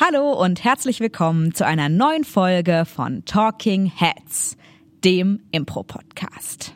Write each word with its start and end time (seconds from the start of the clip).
Hallo 0.00 0.32
und 0.32 0.62
herzlich 0.62 1.00
willkommen 1.00 1.52
zu 1.54 1.66
einer 1.66 1.88
neuen 1.88 2.22
Folge 2.22 2.84
von 2.86 3.24
Talking 3.24 3.86
Heads, 3.86 4.56
dem 5.04 5.40
Impro-Podcast. 5.50 6.72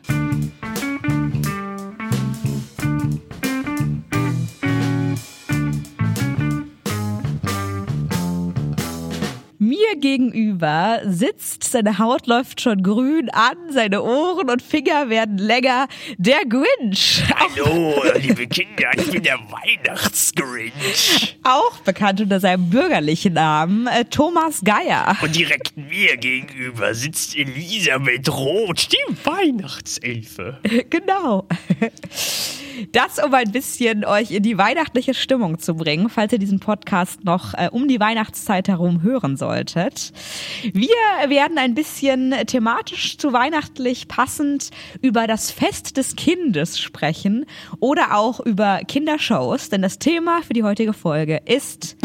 Mir 9.93 9.99
gegenüber 9.99 11.01
sitzt, 11.05 11.65
seine 11.65 11.99
Haut 11.99 12.25
läuft 12.25 12.61
schon 12.61 12.81
grün 12.81 13.29
an, 13.29 13.55
seine 13.69 14.01
Ohren 14.01 14.49
und 14.49 14.61
Finger 14.61 15.09
werden 15.09 15.37
länger, 15.37 15.87
der 16.17 16.45
Grinch. 16.45 17.23
Hallo, 17.35 18.01
liebe 18.19 18.47
Kinder, 18.47 18.89
ich 18.97 19.11
bin 19.11 19.21
der 19.21 19.37
Weihnachtsgrinch. 19.37 21.37
Auch 21.43 21.77
bekannt 21.79 22.21
unter 22.21 22.39
seinem 22.39 22.69
bürgerlichen 22.69 23.33
Namen, 23.33 23.87
äh, 23.87 24.05
Thomas 24.05 24.61
Geier. 24.63 25.15
Und 25.21 25.35
direkt 25.35 25.77
mir 25.77 26.17
gegenüber 26.17 26.95
sitzt 26.95 27.35
Elisabeth 27.35 28.29
Roth, 28.29 28.87
die 28.91 29.25
Weihnachtselfe. 29.25 30.59
Genau. 30.89 31.47
Das, 32.91 33.19
um 33.23 33.33
ein 33.33 33.51
bisschen 33.51 34.05
euch 34.05 34.31
in 34.31 34.43
die 34.43 34.57
weihnachtliche 34.57 35.13
Stimmung 35.13 35.59
zu 35.59 35.75
bringen, 35.75 36.09
falls 36.09 36.33
ihr 36.33 36.39
diesen 36.39 36.59
Podcast 36.59 37.23
noch 37.23 37.53
äh, 37.53 37.69
um 37.71 37.87
die 37.87 37.99
Weihnachtszeit 37.99 38.67
herum 38.67 39.01
hören 39.01 39.37
solltet. 39.37 40.11
Wir 40.73 40.87
werden 41.27 41.57
ein 41.57 41.75
bisschen 41.75 42.33
thematisch 42.47 43.17
zu 43.17 43.33
weihnachtlich 43.33 44.07
passend 44.07 44.71
über 45.01 45.27
das 45.27 45.51
Fest 45.51 45.97
des 45.97 46.15
Kindes 46.15 46.79
sprechen 46.79 47.45
oder 47.79 48.17
auch 48.17 48.39
über 48.39 48.81
Kindershows, 48.87 49.69
denn 49.69 49.81
das 49.81 49.99
Thema 49.99 50.41
für 50.41 50.53
die 50.53 50.63
heutige 50.63 50.93
Folge 50.93 51.41
ist 51.45 51.97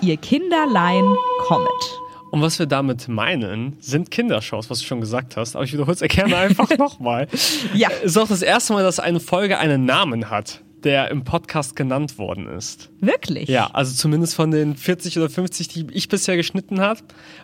Ihr 0.00 0.16
Kinderlein 0.16 1.04
kommet. 1.46 2.07
Und 2.30 2.42
was 2.42 2.58
wir 2.58 2.66
damit 2.66 3.08
meinen, 3.08 3.76
sind 3.80 4.10
Kindershows, 4.10 4.68
was 4.70 4.80
du 4.80 4.84
schon 4.84 5.00
gesagt 5.00 5.36
hast. 5.36 5.56
Aber 5.56 5.64
ich 5.64 5.72
wiederhole 5.72 5.94
es 5.94 6.00
gerne 6.14 6.36
einfach 6.36 6.76
nochmal. 6.76 7.28
Ja. 7.74 7.88
Es 8.02 8.12
ist 8.12 8.16
auch 8.18 8.28
das 8.28 8.42
erste 8.42 8.74
Mal, 8.74 8.82
dass 8.82 9.00
eine 9.00 9.20
Folge 9.20 9.58
einen 9.58 9.84
Namen 9.86 10.28
hat, 10.28 10.62
der 10.84 11.10
im 11.10 11.24
Podcast 11.24 11.74
genannt 11.74 12.18
worden 12.18 12.46
ist. 12.46 12.90
Wirklich? 13.00 13.48
Ja, 13.48 13.68
also 13.72 13.94
zumindest 13.94 14.34
von 14.34 14.50
den 14.50 14.76
40 14.76 15.16
oder 15.18 15.30
50, 15.30 15.68
die 15.68 15.86
ich 15.92 16.08
bisher 16.08 16.36
geschnitten 16.36 16.80
habe, 16.80 17.00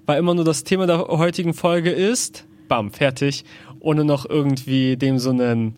war 0.06 0.19
immer 0.19 0.34
nur 0.34 0.45
das 0.45 0.64
Thema 0.64 0.86
der 0.86 0.98
heutigen 1.08 1.55
Folge 1.55 1.91
ist, 1.91 2.45
bam, 2.69 2.91
fertig, 2.91 3.45
ohne 3.80 4.05
noch 4.05 4.28
irgendwie 4.28 4.97
dem 4.97 5.19
so 5.19 5.30
einen 5.30 5.77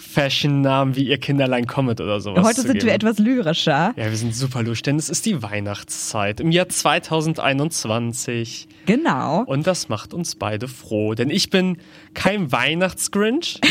Fashion-Namen 0.00 0.96
wie 0.96 1.04
ihr 1.04 1.18
Kinderlein 1.18 1.66
kommet 1.66 2.00
oder 2.00 2.20
sowas. 2.20 2.44
Heute 2.44 2.62
sind 2.62 2.72
geben. 2.74 2.86
wir 2.86 2.94
etwas 2.94 3.18
lyrischer. 3.18 3.92
Ja, 3.96 4.04
wir 4.10 4.16
sind 4.16 4.34
super 4.34 4.62
lustig, 4.62 4.82
denn 4.84 4.96
es 4.96 5.08
ist 5.10 5.26
die 5.26 5.42
Weihnachtszeit 5.42 6.40
im 6.40 6.50
Jahr 6.50 6.68
2021. 6.68 8.66
Genau. 8.86 9.44
Und 9.44 9.66
das 9.66 9.88
macht 9.88 10.14
uns 10.14 10.34
beide 10.34 10.66
froh, 10.68 11.14
denn 11.14 11.30
ich 11.30 11.50
bin 11.50 11.76
kein 12.14 12.50
Weihnachtsgrinch. 12.52 13.60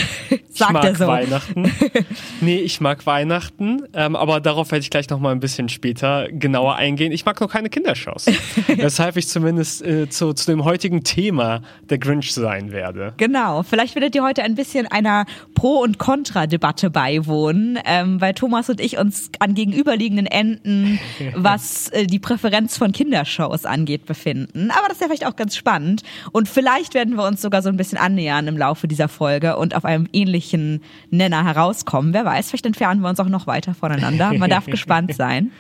Ich 0.52 0.66
Sagt 0.66 0.74
mag 0.74 0.84
er 0.84 0.96
so. 0.96 1.08
Weihnachten. 1.08 1.72
Nee, 2.42 2.58
ich 2.58 2.82
mag 2.82 3.06
Weihnachten, 3.06 3.84
ähm, 3.94 4.16
aber 4.18 4.42
darauf 4.42 4.72
werde 4.72 4.82
ich 4.82 4.90
gleich 4.90 5.10
noch 5.10 5.20
mal 5.20 5.32
ein 5.32 5.40
bisschen 5.40 5.70
später 5.70 6.28
genauer 6.32 6.76
eingehen. 6.76 7.14
Ich 7.14 7.24
mag 7.24 7.40
nur 7.40 7.48
keine 7.48 7.70
Kindershows, 7.70 8.26
weshalb 8.68 9.16
ich 9.16 9.28
zumindest 9.30 9.82
äh, 9.86 10.10
zu, 10.10 10.34
zu 10.34 10.52
dem 10.52 10.66
heutigen 10.66 11.04
Thema 11.04 11.62
der 11.90 11.98
Grinch 12.00 12.34
sein 12.34 12.72
werde. 12.74 13.14
Genau, 13.18 13.64
vielleicht 13.64 13.96
werdet 13.96 14.16
ihr 14.16 14.24
heute 14.24 14.44
ein 14.44 14.56
bisschen 14.56 14.88
einer 14.88 15.26
Pro- 15.54 15.82
und 15.82 15.98
Kontra-Debatte 16.20 16.90
beiwohnen, 16.90 17.80
ähm, 17.86 18.20
weil 18.20 18.34
Thomas 18.34 18.70
und 18.70 18.82
ich 18.82 18.98
uns 18.98 19.32
an 19.40 19.54
gegenüberliegenden 19.54 20.26
Enden, 20.26 21.00
was 21.34 21.88
äh, 21.90 22.08
die 22.08 22.20
Präferenz 22.20 22.76
von 22.78 22.92
Kindershows 22.92 23.64
angeht, 23.64 24.06
befinden. 24.06 24.70
Aber 24.72 24.90
das 24.90 24.98
ist 24.98 25.02
ja 25.02 25.08
vielleicht 25.08 25.26
auch 25.26 25.38
ganz 25.38 25.56
spannend. 25.56 26.04
Und 26.34 26.50
vielleicht 26.50 26.94
werden 26.94 27.16
wir 27.16 27.26
uns 27.26 27.42
sogar 27.42 27.62
so 27.62 27.70
ein 27.70 27.78
bisschen 27.78 27.98
annähern 27.98 28.48
im 28.48 28.58
Laufe 28.58 28.90
dieser 28.90 29.08
Folge 29.08 29.56
und 29.56 29.76
auf 29.76 29.86
einem 29.86 30.10
ähnlichen 30.12 30.82
Nenner 31.10 31.46
herauskommen. 31.46 32.14
Wer 32.14 32.26
weiß, 32.26 32.50
vielleicht 32.50 32.66
entfernen 32.66 33.00
wir 33.00 33.08
uns 33.08 33.22
auch 33.22 33.30
noch 33.30 33.48
weiter 33.48 33.74
voneinander. 33.74 34.34
Man 34.34 34.50
darf 34.50 34.66
gespannt 34.66 35.16
sein. 35.16 35.52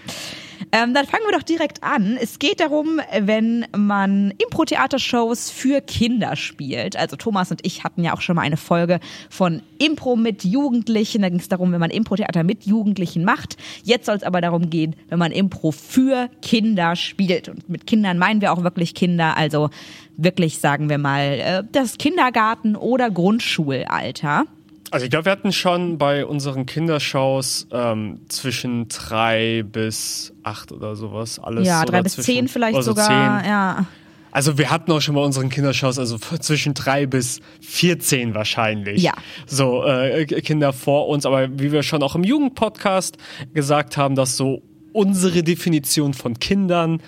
Ähm, 0.71 0.93
dann 0.93 1.05
fangen 1.05 1.23
wir 1.27 1.37
doch 1.37 1.43
direkt 1.43 1.83
an. 1.83 2.17
Es 2.19 2.39
geht 2.39 2.59
darum, 2.59 2.99
wenn 3.19 3.65
man 3.75 4.31
Impro-Theater-Shows 4.37 5.49
für 5.49 5.81
Kinder 5.81 6.35
spielt. 6.35 6.95
Also 6.95 7.15
Thomas 7.15 7.51
und 7.51 7.65
ich 7.65 7.83
hatten 7.83 8.03
ja 8.03 8.13
auch 8.13 8.21
schon 8.21 8.35
mal 8.35 8.41
eine 8.43 8.57
Folge 8.57 8.99
von 9.29 9.61
Impro 9.77 10.15
mit 10.15 10.43
Jugendlichen. 10.43 11.21
Da 11.21 11.29
ging 11.29 11.39
es 11.39 11.49
darum, 11.49 11.71
wenn 11.71 11.79
man 11.79 11.91
Impro-Theater 11.91 12.43
mit 12.43 12.65
Jugendlichen 12.65 13.23
macht. 13.23 13.57
Jetzt 13.83 14.05
soll 14.05 14.15
es 14.15 14.23
aber 14.23 14.41
darum 14.41 14.69
gehen, 14.69 14.95
wenn 15.09 15.19
man 15.19 15.31
Impro 15.31 15.71
für 15.71 16.29
Kinder 16.41 16.95
spielt. 16.95 17.49
Und 17.49 17.69
mit 17.69 17.87
Kindern 17.87 18.17
meinen 18.17 18.41
wir 18.41 18.53
auch 18.53 18.63
wirklich 18.63 18.93
Kinder. 18.93 19.37
Also 19.37 19.69
wirklich, 20.17 20.59
sagen 20.59 20.89
wir 20.89 20.97
mal, 20.97 21.21
äh, 21.21 21.63
das 21.71 21.97
Kindergarten- 21.97 22.75
oder 22.75 23.09
Grundschulalter. 23.09 24.45
Also 24.91 25.05
ich 25.05 25.11
glaube, 25.11 25.25
wir 25.25 25.31
hatten 25.31 25.51
schon 25.51 25.97
bei 25.97 26.25
unseren 26.25 26.65
Kindershows 26.65 27.67
ähm, 27.71 28.21
zwischen 28.27 28.87
drei 28.87 29.63
bis 29.63 30.33
acht 30.43 30.71
oder 30.71 30.95
sowas 30.95 31.39
alles. 31.39 31.67
Ja, 31.67 31.85
drei 31.85 32.01
bis 32.01 32.15
zehn 32.15 32.47
vielleicht 32.47 32.75
Oder 32.75 32.83
so 32.83 32.91
sogar. 32.91 33.07
zehn. 33.07 33.49
Ja. 33.49 33.85
Also 34.31 34.57
wir 34.57 34.69
hatten 34.69 34.91
auch 34.91 35.01
schon 35.01 35.15
bei 35.15 35.21
unseren 35.21 35.49
Kindershows, 35.49 35.97
also 35.97 36.17
zwischen 36.17 36.73
drei 36.75 37.05
bis 37.07 37.39
14 37.61 38.35
wahrscheinlich. 38.35 39.01
Ja. 39.01 39.13
So 39.47 39.83
äh, 39.85 40.25
Kinder 40.25 40.71
vor 40.71 41.07
uns, 41.07 41.25
aber 41.25 41.49
wie 41.59 41.71
wir 41.71 41.83
schon 41.83 42.03
auch 42.03 42.15
im 42.15 42.23
Jugendpodcast 42.23 43.17
gesagt 43.53 43.97
haben, 43.97 44.15
dass 44.15 44.37
so 44.37 44.61
unsere 44.93 45.43
Definition 45.43 46.13
von 46.13 46.39
Kindern, 46.39 47.01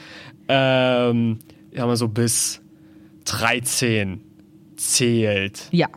ähm, 0.48 1.40
ja 1.72 1.86
mal 1.86 1.96
so 1.96 2.08
bis 2.08 2.62
13 3.26 4.22
zählt. 4.76 5.68
Ja, 5.72 5.88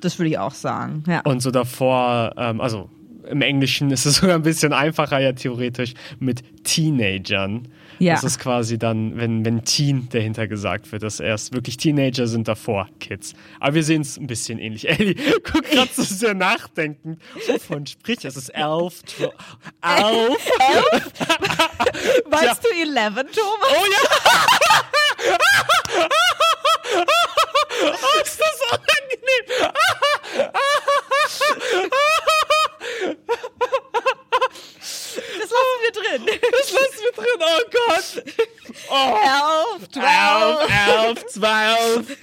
das 0.00 0.18
würde 0.18 0.30
ich 0.30 0.38
auch 0.38 0.54
sagen. 0.54 1.04
Ja. 1.06 1.20
Und 1.20 1.40
so 1.40 1.50
davor, 1.50 2.34
ähm, 2.36 2.60
also 2.60 2.90
im 3.28 3.42
Englischen 3.42 3.90
ist 3.90 4.06
es 4.06 4.16
sogar 4.20 4.36
ein 4.36 4.42
bisschen 4.42 4.72
einfacher 4.72 5.20
ja 5.20 5.32
theoretisch 5.32 5.94
mit 6.18 6.42
Teenagern. 6.64 7.68
Ja. 7.98 8.14
Das 8.14 8.24
ist 8.24 8.38
quasi 8.38 8.78
dann, 8.78 9.18
wenn, 9.18 9.44
wenn 9.44 9.62
Teen 9.64 10.08
dahinter 10.10 10.48
gesagt 10.48 10.90
wird, 10.90 11.02
dass 11.02 11.20
erst 11.20 11.52
wirklich 11.52 11.76
Teenager 11.76 12.26
sind 12.26 12.48
davor 12.48 12.88
Kids. 12.98 13.34
Aber 13.60 13.74
wir 13.74 13.84
sehen 13.84 14.00
es 14.00 14.16
ein 14.16 14.26
bisschen 14.26 14.58
ähnlich. 14.58 14.88
Ellie, 14.88 15.14
guck 15.44 15.64
gerade 15.64 15.90
so 15.92 16.02
sehr 16.02 16.32
nachdenkend. 16.32 17.20
Wovon 17.46 17.86
spricht 17.86 18.24
es? 18.24 18.38
Ist 18.38 18.48
elf, 18.50 19.04
zwölf, 19.04 19.34
elf. 19.82 20.50
Meinst 22.30 22.64
du 22.64 22.68
11, 22.70 23.14
Thomas? 23.32 23.68
Oh 23.70 23.84
ja! 23.92 24.00
Oh, 27.70 28.20
ist 28.22 28.40
das 28.40 28.60
Das 35.50 35.58
lassen 35.58 35.80
wir 35.82 35.92
drin. 36.02 36.22
Das 36.52 36.72
lassen 36.72 37.00
wir 37.02 37.12
drin, 37.22 37.40
oh 37.40 37.62
Gott! 37.70 38.24
Oh. 38.90 39.16
Elf, 39.76 41.26
zwölf. 41.26 42.06
Elf, 42.06 42.14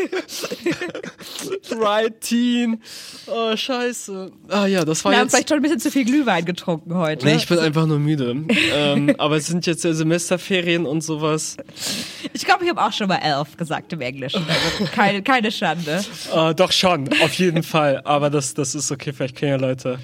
zwölf. 1.43 1.81
right 1.81 2.21
Teen. 2.21 2.81
Oh, 3.27 3.55
scheiße. 3.55 4.31
Ah 4.49 4.65
ja, 4.65 4.85
das 4.85 5.03
war 5.03 5.11
Wir 5.11 5.17
haben 5.17 5.25
jetzt... 5.25 5.33
vielleicht 5.33 5.49
schon 5.49 5.57
ein 5.57 5.61
bisschen 5.61 5.79
zu 5.79 5.91
viel 5.91 6.05
Glühwein 6.05 6.45
getrunken 6.45 6.95
heute. 6.95 7.25
Nee, 7.25 7.35
ich 7.35 7.47
bin 7.47 7.59
einfach 7.59 7.85
nur 7.85 7.99
müde. 7.99 8.45
ähm, 8.73 9.13
aber 9.17 9.35
es 9.37 9.47
sind 9.47 9.65
jetzt 9.65 9.83
ja 9.83 9.93
Semesterferien 9.93 10.85
und 10.85 11.01
sowas. 11.01 11.57
Ich 12.33 12.45
glaube, 12.45 12.63
ich 12.63 12.69
habe 12.69 12.81
auch 12.81 12.93
schon 12.93 13.07
mal 13.07 13.17
elf 13.17 13.57
gesagt 13.57 13.91
im 13.93 14.01
Englischen. 14.01 14.45
Also 14.47 14.91
keine, 14.93 15.21
keine 15.21 15.51
Schande. 15.51 16.03
Äh, 16.33 16.55
doch 16.55 16.71
schon, 16.71 17.09
auf 17.21 17.33
jeden 17.33 17.63
Fall. 17.63 18.01
Aber 18.05 18.29
das, 18.29 18.53
das 18.53 18.75
ist 18.75 18.91
okay, 18.91 19.11
vielleicht 19.13 19.35
kennen 19.35 19.59
ja 19.59 19.67
Leute 19.67 19.99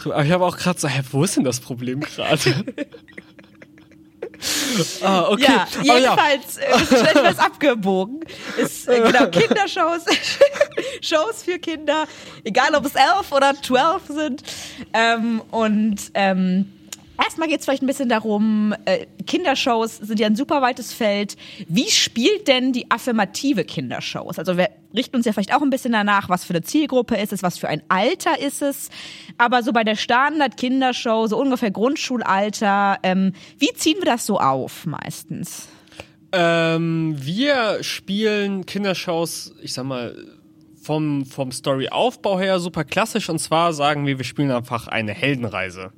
drüber. 0.00 0.16
Aber 0.16 0.24
ich 0.24 0.32
habe 0.32 0.44
auch 0.44 0.56
gerade 0.56 0.78
so, 0.78 0.88
hä, 0.88 1.00
wo 1.10 1.24
ist 1.24 1.36
denn 1.36 1.44
das 1.44 1.60
Problem 1.60 2.00
gerade? 2.00 2.64
ah, 5.02 5.28
okay. 5.28 5.42
Ja, 5.42 5.66
Aber 5.78 5.98
ja. 5.98 5.98
jedenfalls 5.98 6.56
äh, 6.56 6.84
sind 6.86 7.06
etwas 7.06 7.38
abgebogen. 7.44 8.20
Ist, 8.56 8.88
äh, 8.88 9.00
genau, 9.00 9.26
Kindershows, 9.30 10.04
Shows 11.00 11.42
für 11.44 11.58
Kinder, 11.58 12.06
egal 12.44 12.74
ob 12.74 12.86
es 12.86 12.94
elf 12.94 13.32
oder 13.32 13.54
zwölf 13.60 14.02
sind. 14.08 14.42
Ähm, 14.92 15.42
und 15.50 16.10
ähm, 16.14 16.72
Erstmal 17.22 17.48
geht 17.48 17.60
es 17.60 17.66
vielleicht 17.66 17.82
ein 17.82 17.86
bisschen 17.86 18.08
darum, 18.08 18.74
äh, 18.86 19.06
Kindershows 19.26 19.98
sind 19.98 20.18
ja 20.18 20.26
ein 20.26 20.36
super 20.36 20.62
weites 20.62 20.92
Feld. 20.92 21.36
Wie 21.68 21.90
spielt 21.90 22.48
denn 22.48 22.72
die 22.72 22.90
affirmative 22.90 23.64
Kindershows? 23.64 24.38
Also 24.38 24.56
wir 24.56 24.70
richten 24.94 25.16
uns 25.16 25.26
ja 25.26 25.32
vielleicht 25.32 25.54
auch 25.54 25.60
ein 25.60 25.70
bisschen 25.70 25.92
danach, 25.92 26.28
was 26.30 26.44
für 26.44 26.54
eine 26.54 26.62
Zielgruppe 26.62 27.16
ist 27.16 27.32
es, 27.32 27.42
was 27.42 27.58
für 27.58 27.68
ein 27.68 27.82
Alter 27.88 28.40
ist 28.40 28.62
es. 28.62 28.88
Aber 29.36 29.62
so 29.62 29.72
bei 29.72 29.84
der 29.84 29.96
Standard-Kindershow, 29.96 31.26
so 31.26 31.38
ungefähr 31.38 31.70
Grundschulalter, 31.70 32.98
ähm, 33.02 33.32
wie 33.58 33.72
ziehen 33.74 33.96
wir 33.98 34.06
das 34.06 34.24
so 34.24 34.38
auf 34.38 34.86
meistens? 34.86 35.68
Ähm, 36.32 37.16
wir 37.18 37.82
spielen 37.82 38.64
Kindershows, 38.64 39.54
ich 39.62 39.74
sag 39.74 39.84
mal, 39.84 40.16
vom, 40.80 41.26
vom 41.26 41.52
Storyaufbau 41.52 42.38
her 42.40 42.58
super 42.58 42.84
klassisch. 42.84 43.28
Und 43.28 43.38
zwar 43.38 43.72
sagen 43.74 44.06
wir, 44.06 44.16
wir 44.16 44.24
spielen 44.24 44.50
einfach 44.50 44.88
eine 44.88 45.12
Heldenreise. 45.12 45.92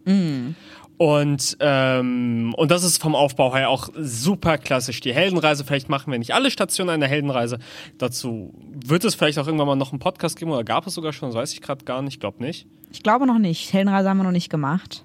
Und, 1.03 1.57
ähm, 1.59 2.55
und 2.57 2.71
das 2.71 2.85
ist 2.85 3.03
vom 3.03 3.17
Aufbau 3.17 3.53
her 3.57 3.71
auch 3.71 3.89
super 3.97 4.57
klassisch. 4.57 5.01
Die 5.01 5.13
Heldenreise, 5.13 5.65
vielleicht 5.65 5.89
machen 5.89 6.13
wir 6.13 6.19
nicht 6.21 6.33
alle 6.33 6.49
Stationen 6.49 6.91
einer 6.91 7.09
Heldenreise. 7.09 7.59
Dazu 7.99 8.55
wird 8.87 9.05
es 9.05 9.17
vielleicht 9.17 9.41
auch 9.41 9.49
irgendwann 9.49 9.67
mal 9.67 9.75
noch 9.75 9.91
einen 9.91 9.99
Podcast 9.99 10.39
geben 10.39 10.53
oder 10.53 10.63
gab 10.63 10.87
es 10.87 10.95
sogar 10.95 11.13
schon, 11.13 11.31
das 11.31 11.35
weiß 11.35 11.55
ich 11.55 11.61
gerade 11.61 11.85
gar 11.85 12.03
nicht, 12.03 12.15
ich 12.15 12.21
glaube 12.21 12.41
nicht. 12.41 12.69
Ich 12.93 13.03
glaube 13.03 13.27
noch 13.27 13.41
nicht. 13.41 13.73
Heldenreise 13.73 14.09
haben 14.09 14.19
wir 14.19 14.23
noch 14.23 14.31
nicht 14.31 14.49
gemacht. 14.49 15.05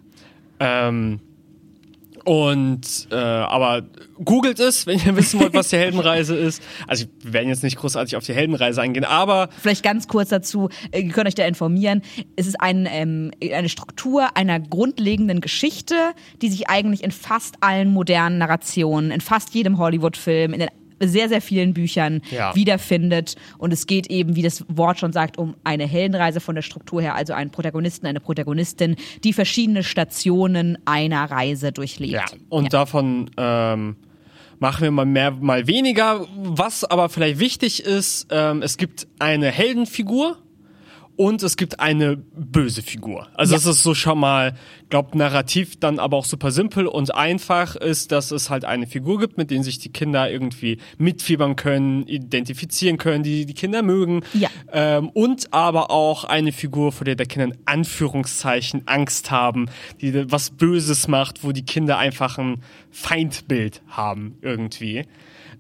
Ähm, 0.59 1.19
und 2.27 3.07
äh, 3.09 3.15
aber 3.15 3.83
googelt 4.21 4.59
es, 4.59 4.85
wenn 4.85 5.00
ihr 5.00 5.15
wissen 5.15 5.39
wollt, 5.39 5.53
was 5.53 5.69
die 5.69 5.77
Heldenreise 5.77 6.35
ist. 6.35 6.62
Also 6.85 7.06
wir 7.21 7.31
werden 7.31 7.47
jetzt 7.47 7.63
nicht 7.63 7.77
großartig 7.77 8.18
auf 8.18 8.25
die 8.25 8.33
Heldenreise 8.33 8.81
eingehen, 8.81 9.06
aber 9.06 9.47
Vielleicht 9.62 9.81
ganz 9.81 10.09
kurz 10.09 10.27
dazu, 10.27 10.68
äh, 10.91 11.03
ihr 11.03 11.13
könnt 11.13 11.29
euch 11.29 11.35
da 11.35 11.45
informieren. 11.45 12.01
Es 12.35 12.45
ist 12.45 12.59
ein, 12.59 12.85
ähm, 12.91 13.31
eine 13.41 13.69
Struktur 13.69 14.35
einer 14.35 14.59
grundlegenden 14.59 15.39
Geschichte, 15.39 15.95
die 16.41 16.50
sich 16.50 16.68
eigentlich 16.68 17.01
in 17.01 17.12
fast 17.12 17.56
allen 17.62 17.94
modernen 17.94 18.39
Narrationen, 18.39 19.12
in 19.12 19.21
fast 19.21 19.53
jedem 19.53 19.77
Hollywood-Film, 19.77 20.51
in 20.51 20.59
den 20.59 20.69
sehr, 20.99 21.29
sehr 21.29 21.41
vielen 21.41 21.73
Büchern 21.73 22.21
Ja. 22.31 22.55
wiederfindet. 22.55 23.35
Und 23.57 23.73
es 23.73 23.88
geht 23.88 24.07
eben, 24.07 24.35
wie 24.35 24.41
das 24.41 24.65
Wort 24.67 24.99
schon 24.99 25.13
sagt, 25.13 25.38
um 25.38 25.55
eine 25.63 25.85
Heldenreise 25.88 26.39
von 26.39 26.55
der 26.55 26.61
Struktur 26.61 27.01
her, 27.01 27.15
also 27.15 27.33
einen 27.33 27.51
Protagonisten, 27.51 28.07
eine 28.07 28.19
Protagonistin, 28.19 28.95
die 29.23 29.33
verschiedene 29.33 29.83
Stationen 29.83 30.77
einer 30.85 31.29
Reise 31.29 31.71
durchlebt. 31.71 32.13
ja. 32.13 32.25
Und 32.49 32.73
davon 32.73 33.29
ähm, 33.38 33.95
machen 34.59 34.81
wir 34.83 34.91
mal 34.91 35.05
mehr, 35.05 35.31
mal 35.31 35.67
weniger. 35.67 36.25
Was 36.35 36.83
aber 36.83 37.09
vielleicht 37.09 37.39
wichtig 37.39 37.83
ist, 37.83 38.27
ähm, 38.31 38.61
es 38.61 38.77
gibt 38.77 39.07
eine 39.19 39.51
Heldenfigur. 39.51 40.38
Und 41.18 41.42
es 41.44 41.58
gibt 41.58 41.80
eine 41.80 42.16
böse 42.16 42.81
Figur. 42.84 43.28
Also 43.34 43.54
Ja. 43.54 43.58
es 43.58 43.66
ist 43.66 43.81
so 43.84 43.94
schon 43.96 44.19
mal, 44.19 44.54
glaubt 44.90 45.16
narrativ 45.16 45.80
dann 45.80 45.98
aber 46.00 46.16
auch 46.16 46.25
super 46.25 46.52
simpel 46.52 46.86
und 46.88 47.14
einfach 47.14 47.75
ist, 47.75 48.12
dass 48.12 48.30
es 48.31 48.50
halt 48.52 48.66
eine 48.66 48.86
Figur 48.88 49.19
gibt, 49.19 49.36
mit 49.38 49.50
denen 49.52 49.64
sich 49.64 49.80
die 49.80 49.92
Kinder 49.92 50.30
irgendwie 50.31 50.78
mitfiebern 51.00 51.56
können, 51.56 52.08
identifizieren 52.08 52.98
können, 53.00 53.24
die 53.24 53.46
die 53.48 53.56
Kinder 53.56 53.81
mögen. 53.81 54.22
Ja. 54.34 54.50
Ähm, 54.72 55.10
und 55.10 55.52
aber 55.54 55.90
auch 55.90 56.24
eine 56.24 56.52
Figur, 56.52 56.92
vor 56.92 57.04
der 57.06 57.16
der 57.16 57.25
Kinder 57.25 57.48
in 57.48 57.58
Anführungszeichen 57.66 58.84
Angst 58.88 59.31
haben, 59.31 59.69
die 60.02 60.31
was 60.31 60.52
Böses 60.52 61.08
macht, 61.08 61.44
wo 61.44 61.52
die 61.52 61.66
Kinder 61.66 61.98
einfach 61.98 62.38
ein 62.38 62.62
Feindbild 62.92 63.81
haben 63.88 64.38
irgendwie. 64.42 65.06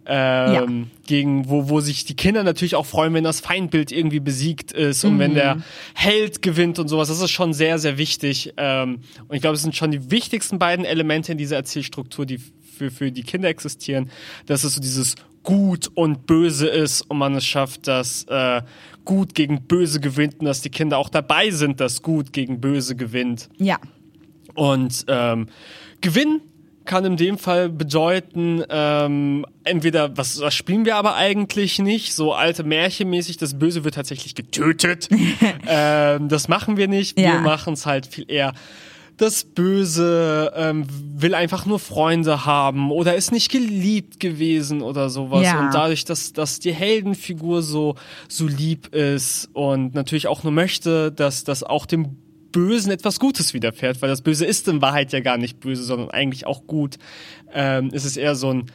Ähm, 0.09 0.89
gegen, 1.05 1.49
wo, 1.49 1.67
wo 1.67 1.81
sich 1.81 2.05
die 2.05 2.15
Kinder 2.15 2.43
natürlich 2.43 2.75
auch 2.75 2.85
freuen, 2.85 3.13
wenn 3.13 3.25
das 3.25 3.41
Feindbild 3.41 3.91
irgendwie 3.91 4.21
besiegt 4.21 4.71
ist 4.71 5.03
und 5.03 5.19
wenn 5.19 5.33
der 5.33 5.61
Held 5.95 6.41
gewinnt 6.41 6.79
und 6.79 6.87
sowas. 6.87 7.09
Das 7.09 7.19
ist 7.19 7.31
schon 7.31 7.53
sehr, 7.53 7.77
sehr 7.77 7.97
wichtig. 7.97 8.53
Ähm, 8.55 8.99
und 9.27 9.35
ich 9.35 9.41
glaube, 9.41 9.55
das 9.55 9.63
sind 9.63 9.75
schon 9.75 9.91
die 9.91 10.09
wichtigsten 10.09 10.59
beiden 10.59 10.85
Elemente 10.85 11.33
in 11.33 11.37
dieser 11.37 11.57
Erzählstruktur, 11.57 12.25
die 12.25 12.39
für, 12.77 12.89
für 12.89 13.11
die 13.11 13.23
Kinder 13.23 13.49
existieren. 13.49 14.09
Dass 14.45 14.63
es 14.63 14.75
so 14.75 14.81
dieses 14.81 15.15
Gut 15.43 15.89
und 15.93 16.25
Böse 16.25 16.67
ist 16.67 17.01
und 17.01 17.17
man 17.17 17.35
es 17.35 17.45
schafft, 17.45 17.87
dass 17.87 18.23
äh, 18.29 18.61
Gut 19.03 19.35
gegen 19.35 19.63
Böse 19.63 19.99
gewinnt 19.99 20.39
und 20.39 20.45
dass 20.45 20.61
die 20.61 20.69
Kinder 20.69 20.97
auch 20.97 21.09
dabei 21.09 21.51
sind, 21.51 21.79
dass 21.79 22.01
Gut 22.01 22.33
gegen 22.33 22.61
Böse 22.61 22.95
gewinnt. 22.95 23.49
Ja. 23.57 23.77
Und 24.55 25.05
ähm, 25.07 25.47
Gewinn 26.01 26.41
kann 26.87 27.05
in 27.05 27.17
dem 27.17 27.37
Fall 27.37 27.69
bedeuten, 27.69 28.63
ähm, 28.69 29.45
entweder, 29.63 30.17
was, 30.17 30.41
was 30.41 30.55
spielen 30.55 30.85
wir 30.85 30.95
aber 30.95 31.13
eigentlich 31.15 31.77
nicht, 31.77 32.13
so 32.15 32.33
alte 32.33 32.63
Märchenmäßig, 32.63 33.37
das 33.37 33.59
Böse 33.59 33.83
wird 33.83 33.93
tatsächlich 33.93 34.33
getötet. 34.33 35.07
ähm, 35.67 36.29
das 36.29 36.47
machen 36.47 36.77
wir 36.77 36.87
nicht. 36.87 37.15
Wir 37.17 37.25
Ja. 37.25 37.41
machen 37.41 37.73
es 37.73 37.85
halt 37.85 38.07
viel 38.07 38.25
eher. 38.27 38.53
Das 39.17 39.45
Böse 39.45 40.53
ähm, 40.55 40.85
will 41.15 41.33
einfach 41.33 41.65
nur 41.65 41.79
Freunde 41.79 42.45
haben 42.45 42.91
oder 42.91 43.15
ist 43.15 43.31
nicht 43.31 43.51
geliebt 43.51 44.19
gewesen 44.19 44.83
oder 44.83 45.09
sowas. 45.09 45.43
Ja. 45.43 45.59
Und 45.59 45.73
dadurch, 45.73 46.05
dass, 46.05 46.33
dass 46.33 46.59
die 46.59 46.71
Heldenfigur 46.73 47.63
so, 47.63 47.95
so 48.27 48.45
lieb 48.45 48.93
ist 48.93 49.49
und 49.53 49.95
natürlich 49.95 50.27
auch 50.27 50.43
nur 50.43 50.53
möchte, 50.53 51.11
dass 51.11 51.43
das 51.43 51.63
auch 51.63 51.87
dem 51.87 52.17
Bösen 52.57 52.91
etwas 52.91 53.19
Gutes 53.19 53.53
widerfährt, 53.53 54.01
weil 54.01 54.09
das 54.09 54.21
Böse 54.23 54.43
ist 54.43 54.67
in 54.67 54.81
Wahrheit 54.81 55.13
ja 55.13 55.19
gar 55.19 55.37
nicht 55.37 55.59
böse, 55.59 55.83
sondern 55.83 56.09
eigentlich 56.09 56.47
auch 56.47 56.65
gut. 56.65 56.95
Ähm, 57.53 57.91
es 57.93 58.03
ist 58.03 58.17
eher 58.17 58.33
so 58.33 58.51
ein 58.51 58.65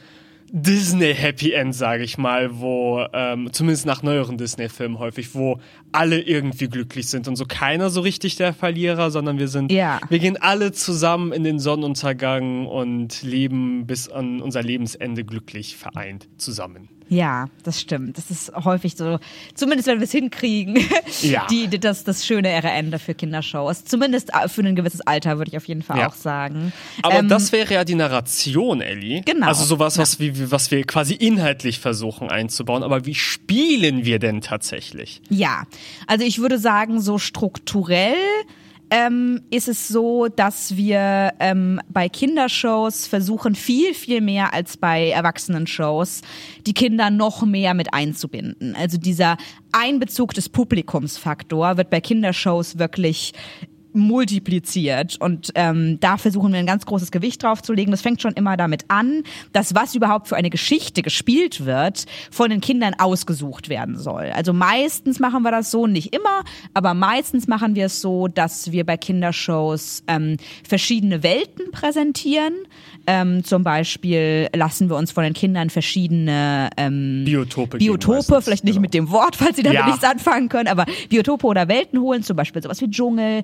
Disney 0.55 1.13
Happy 1.13 1.51
End, 1.51 1.75
sage 1.75 2.03
ich 2.03 2.17
mal, 2.17 2.59
wo 2.61 3.05
ähm, 3.11 3.49
zumindest 3.51 3.85
nach 3.85 4.03
neueren 4.03 4.37
Disney-Filmen 4.37 4.99
häufig, 4.99 5.33
wo 5.35 5.59
alle 5.91 6.21
irgendwie 6.21 6.67
glücklich 6.69 7.07
sind 7.07 7.27
und 7.27 7.35
so 7.35 7.45
keiner 7.45 7.89
so 7.89 7.99
richtig 8.01 8.35
der 8.37 8.53
Verlierer, 8.53 9.11
sondern 9.11 9.37
wir 9.37 9.47
sind, 9.49 9.69
Ja. 9.71 9.99
wir 10.09 10.19
gehen 10.19 10.37
alle 10.37 10.71
zusammen 10.71 11.33
in 11.33 11.43
den 11.43 11.59
Sonnenuntergang 11.59 12.67
und 12.67 13.21
leben 13.23 13.85
bis 13.85 14.07
an 14.07 14.41
unser 14.41 14.61
Lebensende 14.63 15.23
glücklich 15.25 15.75
vereint 15.75 16.29
zusammen. 16.37 16.87
Ja, 17.13 17.47
das 17.63 17.79
stimmt. 17.79 18.17
Das 18.17 18.31
ist 18.31 18.51
häufig 18.63 18.95
so, 18.95 19.19
zumindest 19.55 19.87
wenn 19.87 19.99
wir 19.99 20.05
es 20.05 20.11
hinkriegen, 20.11 20.77
Ja. 21.21 21.45
die, 21.49 21.67
das, 21.79 22.03
das 22.03 22.25
schönere 22.25 22.69
Ende 22.69 22.97
für 22.99 23.13
Kindershows. 23.13 23.85
Zumindest 23.85 24.29
äh, 24.33 24.47
für 24.49 24.61
ein 24.61 24.75
gewisses 24.75 25.01
Alter, 25.01 25.37
würde 25.37 25.51
ich 25.51 25.57
auf 25.57 25.65
jeden 25.67 25.81
Fall 25.81 25.99
Ja. 25.99 26.09
auch 26.09 26.13
sagen. 26.15 26.73
Aber 27.01 27.15
Ähm, 27.19 27.27
das 27.29 27.51
wäre 27.51 27.73
ja 27.73 27.83
die 27.83 27.95
Narration, 27.95 28.81
Ellie. 28.81 29.21
Genau. 29.21 29.47
Also 29.47 29.63
sowas, 29.65 29.97
was, 29.97 30.19
wie, 30.19 30.51
was 30.51 30.71
wir 30.71 30.83
quasi 30.85 31.13
inhaltlich 31.13 31.79
versuchen 31.79 32.29
einzubauen. 32.29 32.83
Aber 32.83 33.05
wie 33.05 33.15
spielen 33.15 34.05
wir 34.05 34.19
denn 34.19 34.41
tatsächlich? 34.41 35.21
Ja, 35.29 35.63
also 36.07 36.25
ich 36.25 36.39
würde 36.39 36.57
sagen, 36.57 36.99
so 37.01 37.17
strukturell 37.17 38.15
ähm, 38.93 39.41
ist 39.49 39.67
es 39.67 39.87
so, 39.87 40.27
dass 40.27 40.77
wir 40.77 41.33
ähm, 41.39 41.81
bei 41.89 42.09
Kindershows 42.09 43.07
versuchen, 43.07 43.55
viel, 43.55 43.95
viel 43.95 44.21
mehr 44.21 44.53
als 44.53 44.77
bei 44.77 45.09
Erwachsenen-Shows, 45.09 46.21
die 46.67 46.75
Kinder 46.75 47.09
noch 47.09 47.43
mehr 47.43 47.73
mit 47.73 47.91
einzubinden. 47.91 48.75
Also 48.75 48.99
dieser 48.99 49.37
Einbezug 49.71 50.35
des 50.35 50.47
Publikumsfaktor 50.47 51.77
wird 51.77 51.89
bei 51.89 52.01
Kindershows 52.01 52.77
wirklich 52.77 53.33
multipliziert 53.95 55.17
und 55.19 55.51
ähm, 55.55 55.99
da 55.99 56.17
versuchen 56.17 56.51
wir 56.53 56.59
ein 56.59 56.65
ganz 56.65 56.85
großes 56.85 57.11
Gewicht 57.11 57.43
drauf 57.43 57.61
zu 57.61 57.73
legen. 57.73 57.91
Das 57.91 58.01
fängt 58.01 58.21
schon 58.21 58.33
immer 58.33 58.57
damit 58.57 58.85
an, 58.87 59.23
dass 59.51 59.75
was 59.75 59.95
überhaupt 59.95 60.27
für 60.27 60.35
eine 60.35 60.49
Geschichte 60.49 61.01
gespielt 61.01 61.65
wird, 61.65 62.05
von 62.31 62.49
den 62.49 62.61
Kindern 62.61 62.93
ausgesucht 62.97 63.69
werden 63.69 63.97
soll. 63.97 64.31
Also 64.33 64.53
meistens 64.53 65.19
machen 65.19 65.43
wir 65.43 65.51
das 65.51 65.71
so, 65.71 65.87
nicht 65.87 66.15
immer, 66.15 66.43
aber 66.73 66.93
meistens 66.93 67.47
machen 67.47 67.75
wir 67.75 67.85
es 67.87 68.01
so, 68.01 68.27
dass 68.27 68.71
wir 68.71 68.85
bei 68.85 68.97
Kindershows 68.97 70.03
ähm, 70.07 70.37
verschiedene 70.67 71.23
Welten 71.23 71.71
präsentieren. 71.71 72.53
Ähm, 73.05 73.43
zum 73.43 73.63
Beispiel 73.63 74.47
lassen 74.55 74.89
wir 74.89 74.95
uns 74.95 75.11
von 75.11 75.23
den 75.23 75.33
Kindern 75.33 75.69
verschiedene 75.69 76.69
ähm, 76.77 77.23
Biotope. 77.25 77.77
Biotope, 77.77 78.41
vielleicht 78.41 78.63
nicht 78.63 78.73
Genau. 78.75 78.81
mit 78.81 78.93
dem 78.93 79.11
Wort, 79.11 79.35
falls 79.35 79.57
sie 79.57 79.63
damit 79.63 79.79
Ja. 79.79 79.85
nichts 79.87 80.03
anfangen 80.03 80.49
können, 80.49 80.67
aber 80.69 80.85
Biotope 81.09 81.45
oder 81.45 81.67
Welten 81.67 81.99
holen, 81.99 82.23
zum 82.23 82.35
Beispiel 82.37 82.63
sowas 82.63 82.79
wie 82.81 82.89
Dschungel, 82.89 83.43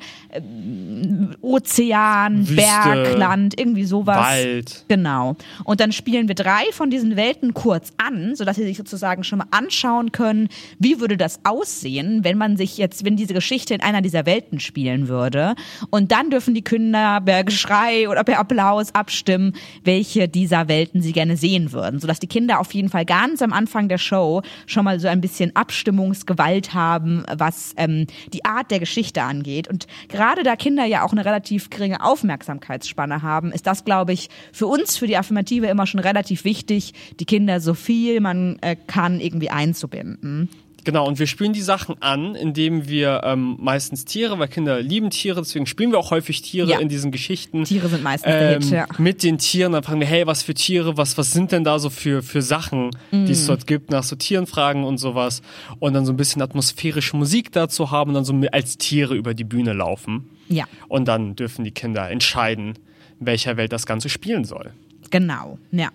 Ozean, 1.41 2.47
Wüste, 2.47 2.55
Bergland, 2.55 3.59
irgendwie 3.59 3.85
sowas. 3.85 4.17
Wald. 4.17 4.85
Genau. 4.87 5.35
Und 5.63 5.79
dann 5.79 5.91
spielen 5.91 6.27
wir 6.27 6.35
drei 6.35 6.63
von 6.71 6.89
diesen 6.89 7.15
Welten 7.15 7.53
kurz 7.53 7.91
an, 7.97 8.35
sodass 8.35 8.57
sie 8.57 8.65
sich 8.65 8.77
sozusagen 8.77 9.23
schon 9.23 9.39
mal 9.39 9.47
anschauen 9.51 10.11
können, 10.11 10.49
wie 10.77 10.99
würde 10.99 11.17
das 11.17 11.39
aussehen, 11.43 12.23
wenn 12.23 12.37
man 12.37 12.57
sich 12.57 12.77
jetzt, 12.77 13.05
wenn 13.05 13.15
diese 13.15 13.33
Geschichte 13.33 13.73
in 13.73 13.81
einer 13.81 14.01
dieser 14.01 14.25
Welten 14.25 14.59
spielen 14.59 15.07
würde. 15.07 15.55
Und 15.89 16.11
dann 16.11 16.29
dürfen 16.29 16.53
die 16.53 16.61
Kinder 16.61 17.21
per 17.21 17.43
Geschrei 17.43 18.09
oder 18.09 18.23
per 18.23 18.39
Applaus 18.39 18.93
abstimmen, 18.93 19.53
welche 19.83 20.27
dieser 20.27 20.67
Welten 20.67 21.01
sie 21.01 21.13
gerne 21.13 21.37
sehen 21.37 21.71
würden, 21.71 21.99
sodass 21.99 22.19
die 22.19 22.27
Kinder 22.27 22.59
auf 22.59 22.73
jeden 22.73 22.89
Fall 22.89 23.05
ganz 23.05 23.41
am 23.41 23.53
Anfang 23.53 23.89
der 23.89 23.97
Show 23.97 24.41
schon 24.65 24.85
mal 24.85 24.99
so 24.99 25.07
ein 25.07 25.21
bisschen 25.21 25.55
Abstimmungsgewalt 25.55 26.73
haben, 26.73 27.23
was 27.37 27.73
ähm, 27.77 28.05
die 28.33 28.45
Art 28.45 28.71
der 28.71 28.79
Geschichte 28.79 29.23
angeht. 29.23 29.67
Und 29.67 29.87
gerade 30.09 30.28
da 30.43 30.55
Kinder 30.55 30.85
ja 30.85 31.03
auch 31.03 31.11
eine 31.11 31.25
relativ 31.25 31.69
geringe 31.69 32.03
Aufmerksamkeitsspanne 32.03 33.21
haben, 33.21 33.51
ist 33.51 33.67
das, 33.67 33.85
glaube 33.85 34.13
ich, 34.13 34.29
für 34.51 34.67
uns, 34.67 34.97
für 34.97 35.07
die 35.07 35.17
Affirmative 35.17 35.67
immer 35.67 35.87
schon 35.87 35.99
relativ 35.99 36.43
wichtig, 36.43 36.93
die 37.19 37.25
Kinder 37.25 37.59
so 37.59 37.73
viel 37.73 38.19
man 38.19 38.57
äh, 38.61 38.75
kann 38.75 39.19
irgendwie 39.19 39.49
einzubinden. 39.49 40.49
Genau, 40.89 41.07
und 41.07 41.19
wir 41.19 41.27
spielen 41.27 41.53
die 41.53 41.61
Sachen 41.61 42.01
an, 42.01 42.33
indem 42.33 42.87
wir 42.89 43.21
ähm, 43.23 43.57
meistens 43.59 44.05
Tiere, 44.05 44.39
weil 44.39 44.47
Kinder 44.47 44.81
lieben 44.81 45.11
Tiere, 45.11 45.39
deswegen 45.39 45.67
spielen 45.67 45.91
wir 45.91 45.99
auch 45.99 46.09
häufig 46.09 46.41
Tiere 46.41 46.67
Ja. 46.71 46.79
in 46.79 46.89
diesen 46.89 47.11
Geschichten. 47.11 47.63
Tiere 47.63 47.89
sind 47.89 48.01
meistens 48.01 48.31
der 48.31 48.55
ähm, 48.55 48.61
Hit, 48.63 48.71
ja. 48.71 48.87
Mit 48.97 49.21
den 49.21 49.37
Tieren, 49.37 49.73
dann 49.73 49.83
fragen 49.83 49.99
wir, 49.99 50.07
hey, 50.07 50.25
was 50.25 50.41
für 50.41 50.55
Tiere, 50.55 50.97
was, 50.97 51.15
was 51.15 51.31
sind 51.31 51.51
denn 51.51 51.63
da 51.63 51.77
so 51.77 51.91
für, 51.91 52.23
für 52.23 52.41
Sachen, 52.41 52.89
die 53.11 53.17
Mhm. 53.17 53.25
es 53.29 53.45
dort 53.45 53.67
gibt, 53.67 53.91
nach 53.91 54.01
so 54.03 54.15
Tieren 54.15 54.47
fragen 54.47 54.83
und 54.83 54.97
sowas. 54.97 55.43
Und 55.77 55.93
dann 55.93 56.07
so 56.07 56.11
ein 56.13 56.17
bisschen 56.17 56.41
atmosphärische 56.41 57.15
Musik 57.15 57.51
dazu 57.51 57.91
haben 57.91 58.09
und 58.09 58.15
dann 58.15 58.25
so 58.25 58.33
als 58.51 58.79
Tiere 58.79 59.13
über 59.15 59.35
die 59.35 59.43
Bühne 59.43 59.73
laufen. 59.73 60.27
Ja, 60.47 60.65
Und 60.87 61.07
dann 61.07 61.35
dürfen 61.35 61.63
die 61.65 61.71
Kinder 61.71 62.09
entscheiden, 62.09 62.79
in 63.19 63.25
welcher 63.27 63.57
Welt 63.57 63.71
das 63.73 63.85
Ganze 63.85 64.09
spielen 64.09 64.43
soll. 64.43 64.71
genau, 65.11 65.59
ja. 65.71 65.89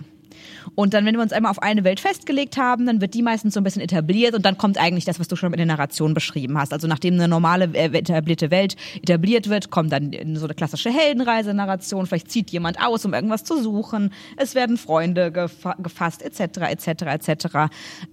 Und 0.74 0.94
dann, 0.94 1.04
wenn 1.04 1.14
wir 1.14 1.22
uns 1.22 1.32
einmal 1.32 1.50
auf 1.50 1.62
eine 1.62 1.84
Welt 1.84 2.00
festgelegt 2.00 2.56
haben, 2.56 2.86
dann 2.86 3.00
wird 3.00 3.14
die 3.14 3.22
meistens 3.22 3.54
so 3.54 3.60
ein 3.60 3.64
bisschen 3.64 3.82
etabliert 3.82 4.34
und 4.34 4.44
dann 4.44 4.58
kommt 4.58 4.78
eigentlich 4.78 5.04
das, 5.04 5.20
was 5.20 5.28
du 5.28 5.36
schon 5.36 5.50
mit 5.50 5.58
der 5.58 5.66
Narration 5.66 6.14
beschrieben 6.14 6.58
hast. 6.58 6.72
Also 6.72 6.86
nachdem 6.86 7.14
eine 7.14 7.28
normale 7.28 7.66
äh, 7.74 7.86
etablierte 7.96 8.50
Welt 8.50 8.76
etabliert 9.02 9.48
wird, 9.48 9.70
kommt 9.70 9.92
dann 9.92 10.12
so 10.36 10.44
eine 10.46 10.54
klassische 10.54 10.90
Heldenreise-Narration. 10.90 12.06
Vielleicht 12.06 12.30
zieht 12.30 12.50
jemand 12.50 12.80
aus, 12.84 13.04
um 13.04 13.14
irgendwas 13.14 13.44
zu 13.44 13.62
suchen. 13.62 14.12
Es 14.36 14.54
werden 14.54 14.76
Freunde 14.76 15.32
gefa 15.32 15.74
gefasst, 15.82 16.22
etc., 16.22 16.58
etc., 16.70 17.02
etc. 17.02 17.46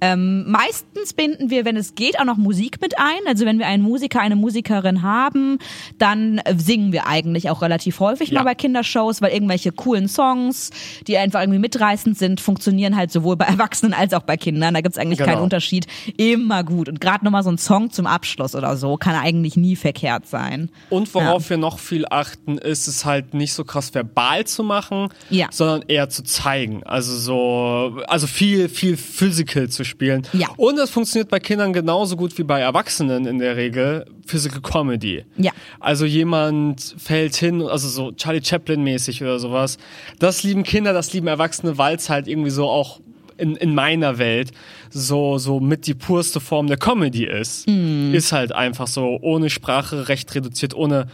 Ähm, 0.01 0.49
meistens 0.49 1.13
binden 1.13 1.49
wir, 1.49 1.65
wenn 1.65 1.77
es 1.77 1.95
geht, 1.95 2.19
auch 2.19 2.25
noch 2.25 2.37
Musik 2.37 2.81
mit 2.81 2.97
ein. 2.99 3.19
Also 3.27 3.45
wenn 3.45 3.59
wir 3.59 3.67
einen 3.67 3.83
Musiker, 3.83 4.19
eine 4.19 4.35
Musikerin 4.35 5.01
haben, 5.01 5.57
dann 5.97 6.41
singen 6.55 6.91
wir 6.91 7.07
eigentlich 7.07 7.49
auch 7.49 7.61
relativ 7.61 7.99
häufig 7.99 8.29
Ja. 8.29 8.39
mal 8.39 8.45
bei 8.45 8.55
Kindershows, 8.55 9.21
weil 9.21 9.31
irgendwelche 9.31 9.71
coolen 9.71 10.07
Songs, 10.07 10.71
die 11.07 11.17
einfach 11.17 11.41
irgendwie 11.41 11.59
mitreißend 11.59 12.17
sind, 12.17 12.40
funktionieren 12.41 12.95
halt 12.95 13.11
sowohl 13.11 13.35
bei 13.37 13.45
Erwachsenen 13.45 13.93
als 13.93 14.13
auch 14.13 14.23
bei 14.23 14.37
Kindern. 14.37 14.73
Da 14.73 14.81
gibt's 14.81 14.97
eigentlich 14.97 15.19
Genau. 15.19 15.31
keinen 15.31 15.41
Unterschied. 15.43 15.87
Immer 16.17 16.63
gut. 16.63 16.89
Und 16.89 16.99
gerade 16.99 17.23
nochmal 17.23 17.43
so 17.43 17.49
ein 17.51 17.57
Song 17.57 17.91
zum 17.91 18.07
Abschluss 18.07 18.55
oder 18.55 18.75
so 18.77 18.97
kann 18.97 19.15
eigentlich 19.15 19.55
nie 19.57 19.75
verkehrt 19.75 20.27
sein. 20.27 20.69
Und 20.89 21.13
worauf 21.13 21.49
wir 21.49 21.57
noch 21.57 21.79
viel 21.79 22.05
achten, 22.09 22.57
ist 22.57 22.87
es 22.87 23.05
halt 23.05 23.33
nicht 23.33 23.53
so 23.53 23.63
krass 23.63 23.93
verbal 23.93 24.45
zu 24.45 24.63
machen, 24.63 25.09
Ja. 25.29 25.47
sondern 25.51 25.83
eher 25.87 26.09
zu 26.09 26.23
zeigen. 26.23 26.83
Also 26.83 27.15
so, 27.17 28.01
also 28.07 28.27
viel, 28.27 28.69
viel 28.69 28.97
physical 28.97 29.69
zu 29.69 29.83
spielen. 29.83 30.27
Ja. 30.33 30.47
Und 30.57 30.77
das 30.77 30.89
funktioniert 30.89 31.29
bei 31.29 31.39
Kindern 31.39 31.73
genauso 31.73 32.15
gut 32.17 32.37
wie 32.37 32.43
bei 32.43 32.59
Erwachsenen 32.59 33.25
in 33.25 33.39
der 33.39 33.55
Regel. 33.55 34.05
Physical 34.31 34.61
Comedy. 34.61 35.25
Ja. 35.37 35.51
Also 35.81 36.05
jemand 36.05 36.95
fällt 36.97 37.35
hin, 37.35 37.61
also 37.61 37.89
so 37.89 38.13
Charlie 38.13 38.43
Chaplin 38.43 38.81
mäßig 38.81 39.21
oder 39.21 39.39
sowas. 39.39 39.77
Das 40.19 40.43
lieben 40.43 40.63
Kinder, 40.63 40.93
das 40.93 41.11
lieben 41.11 41.27
Erwachsene, 41.27 41.77
weil 41.77 41.97
es 41.97 42.09
halt 42.09 42.29
irgendwie 42.29 42.49
so 42.49 42.69
auch 42.69 43.01
in, 43.37 43.57
in 43.57 43.75
meiner 43.75 44.17
Welt 44.19 44.51
so, 44.89 45.37
so 45.37 45.59
mit 45.59 45.85
die 45.85 45.95
purste 45.95 46.39
Form 46.39 46.67
der 46.67 46.77
Comedy 46.77 47.25
ist. 47.25 47.67
Ist 48.13 48.31
halt 48.31 48.53
einfach 48.53 48.87
so 48.87 49.19
ohne 49.21 49.49
Sprache, 49.49 50.07
recht 50.07 50.33
reduziert, 50.33 50.73
ohne 50.73 51.07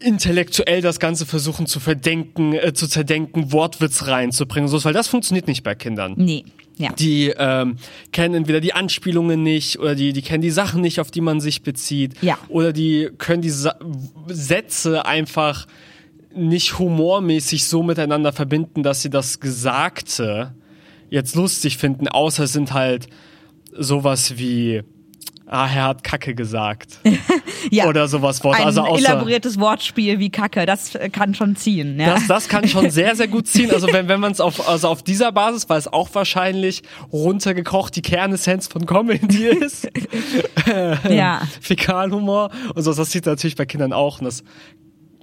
intellektuell 0.00 0.80
das 0.80 1.00
Ganze 1.00 1.26
versuchen 1.26 1.66
zu 1.66 1.80
verdenken, 1.80 2.52
äh, 2.54 2.72
zu 2.72 2.86
zerdenken, 2.86 3.50
Wortwitz 3.52 4.06
reinzubringen, 4.06 4.68
so, 4.68 4.84
weil 4.84 4.92
das 4.92 5.08
funktioniert 5.08 5.48
nicht 5.48 5.64
bei 5.64 5.74
Kindern. 5.74 6.14
Nee. 6.16 6.44
Ja. 6.78 6.92
Die 6.92 7.34
ähm, 7.36 7.76
kennen 8.12 8.34
entweder 8.34 8.60
die 8.60 8.72
Anspielungen 8.72 9.42
nicht 9.42 9.78
oder 9.78 9.94
die, 9.94 10.12
die 10.12 10.22
kennen 10.22 10.42
die 10.42 10.50
Sachen 10.50 10.80
nicht, 10.80 11.00
auf 11.00 11.10
die 11.10 11.20
man 11.20 11.40
sich 11.40 11.62
bezieht. 11.62 12.14
Ja. 12.22 12.38
Oder 12.48 12.72
die 12.72 13.10
können 13.18 13.42
die 13.42 13.50
Sa 13.50 13.76
Sätze 14.28 15.04
einfach 15.04 15.66
nicht 16.34 16.78
humormäßig 16.78 17.66
so 17.66 17.82
miteinander 17.82 18.32
verbinden, 18.32 18.82
dass 18.82 19.02
sie 19.02 19.10
das 19.10 19.40
Gesagte 19.40 20.54
jetzt 21.10 21.34
lustig 21.34 21.78
finden, 21.78 22.06
außer 22.06 22.44
es 22.44 22.52
sind 22.52 22.72
halt 22.72 23.08
sowas 23.72 24.38
wie, 24.38 24.82
ah, 25.48 25.66
er 25.66 25.84
hat 25.84 26.04
Kacke 26.04 26.34
gesagt. 26.34 26.98
ja. 27.70 27.86
Oder 27.86 28.08
sowas 28.08 28.42
Wort. 28.44 28.56
Ein 28.56 28.66
also 28.66 28.82
außer, 28.82 29.08
elaboriertes 29.08 29.58
Wortspiel 29.58 30.18
wie 30.18 30.30
Kacke, 30.30 30.66
das 30.66 30.94
äh, 30.94 31.08
kann 31.08 31.34
schon 31.34 31.56
ziehen. 31.56 31.98
Ja. 31.98 32.14
Das, 32.14 32.26
das 32.26 32.48
kann 32.48 32.68
schon 32.68 32.90
sehr, 32.90 33.16
sehr 33.16 33.28
gut 33.28 33.46
ziehen. 33.46 33.70
Also 33.70 33.92
wenn, 33.92 34.08
wenn 34.08 34.20
man 34.20 34.32
es 34.32 34.40
auf, 34.40 34.68
also 34.68 34.88
auf 34.88 35.02
dieser 35.02 35.32
Basis, 35.32 35.68
weil 35.68 35.78
es 35.78 35.88
auch 35.88 36.08
wahrscheinlich 36.14 36.82
runtergekocht 37.12 37.96
die 37.96 38.02
Kernessenz 38.02 38.68
von 38.68 38.86
Comedy 38.86 39.46
ist, 39.46 39.88
ja. 41.08 41.42
Fäkalhumor 41.60 42.50
und 42.74 42.82
so, 42.82 42.92
das 42.92 43.10
sieht 43.10 43.26
natürlich 43.26 43.56
bei 43.56 43.66
Kindern 43.66 43.92
auch. 43.92 44.18
Und 44.20 44.26
das 44.26 44.44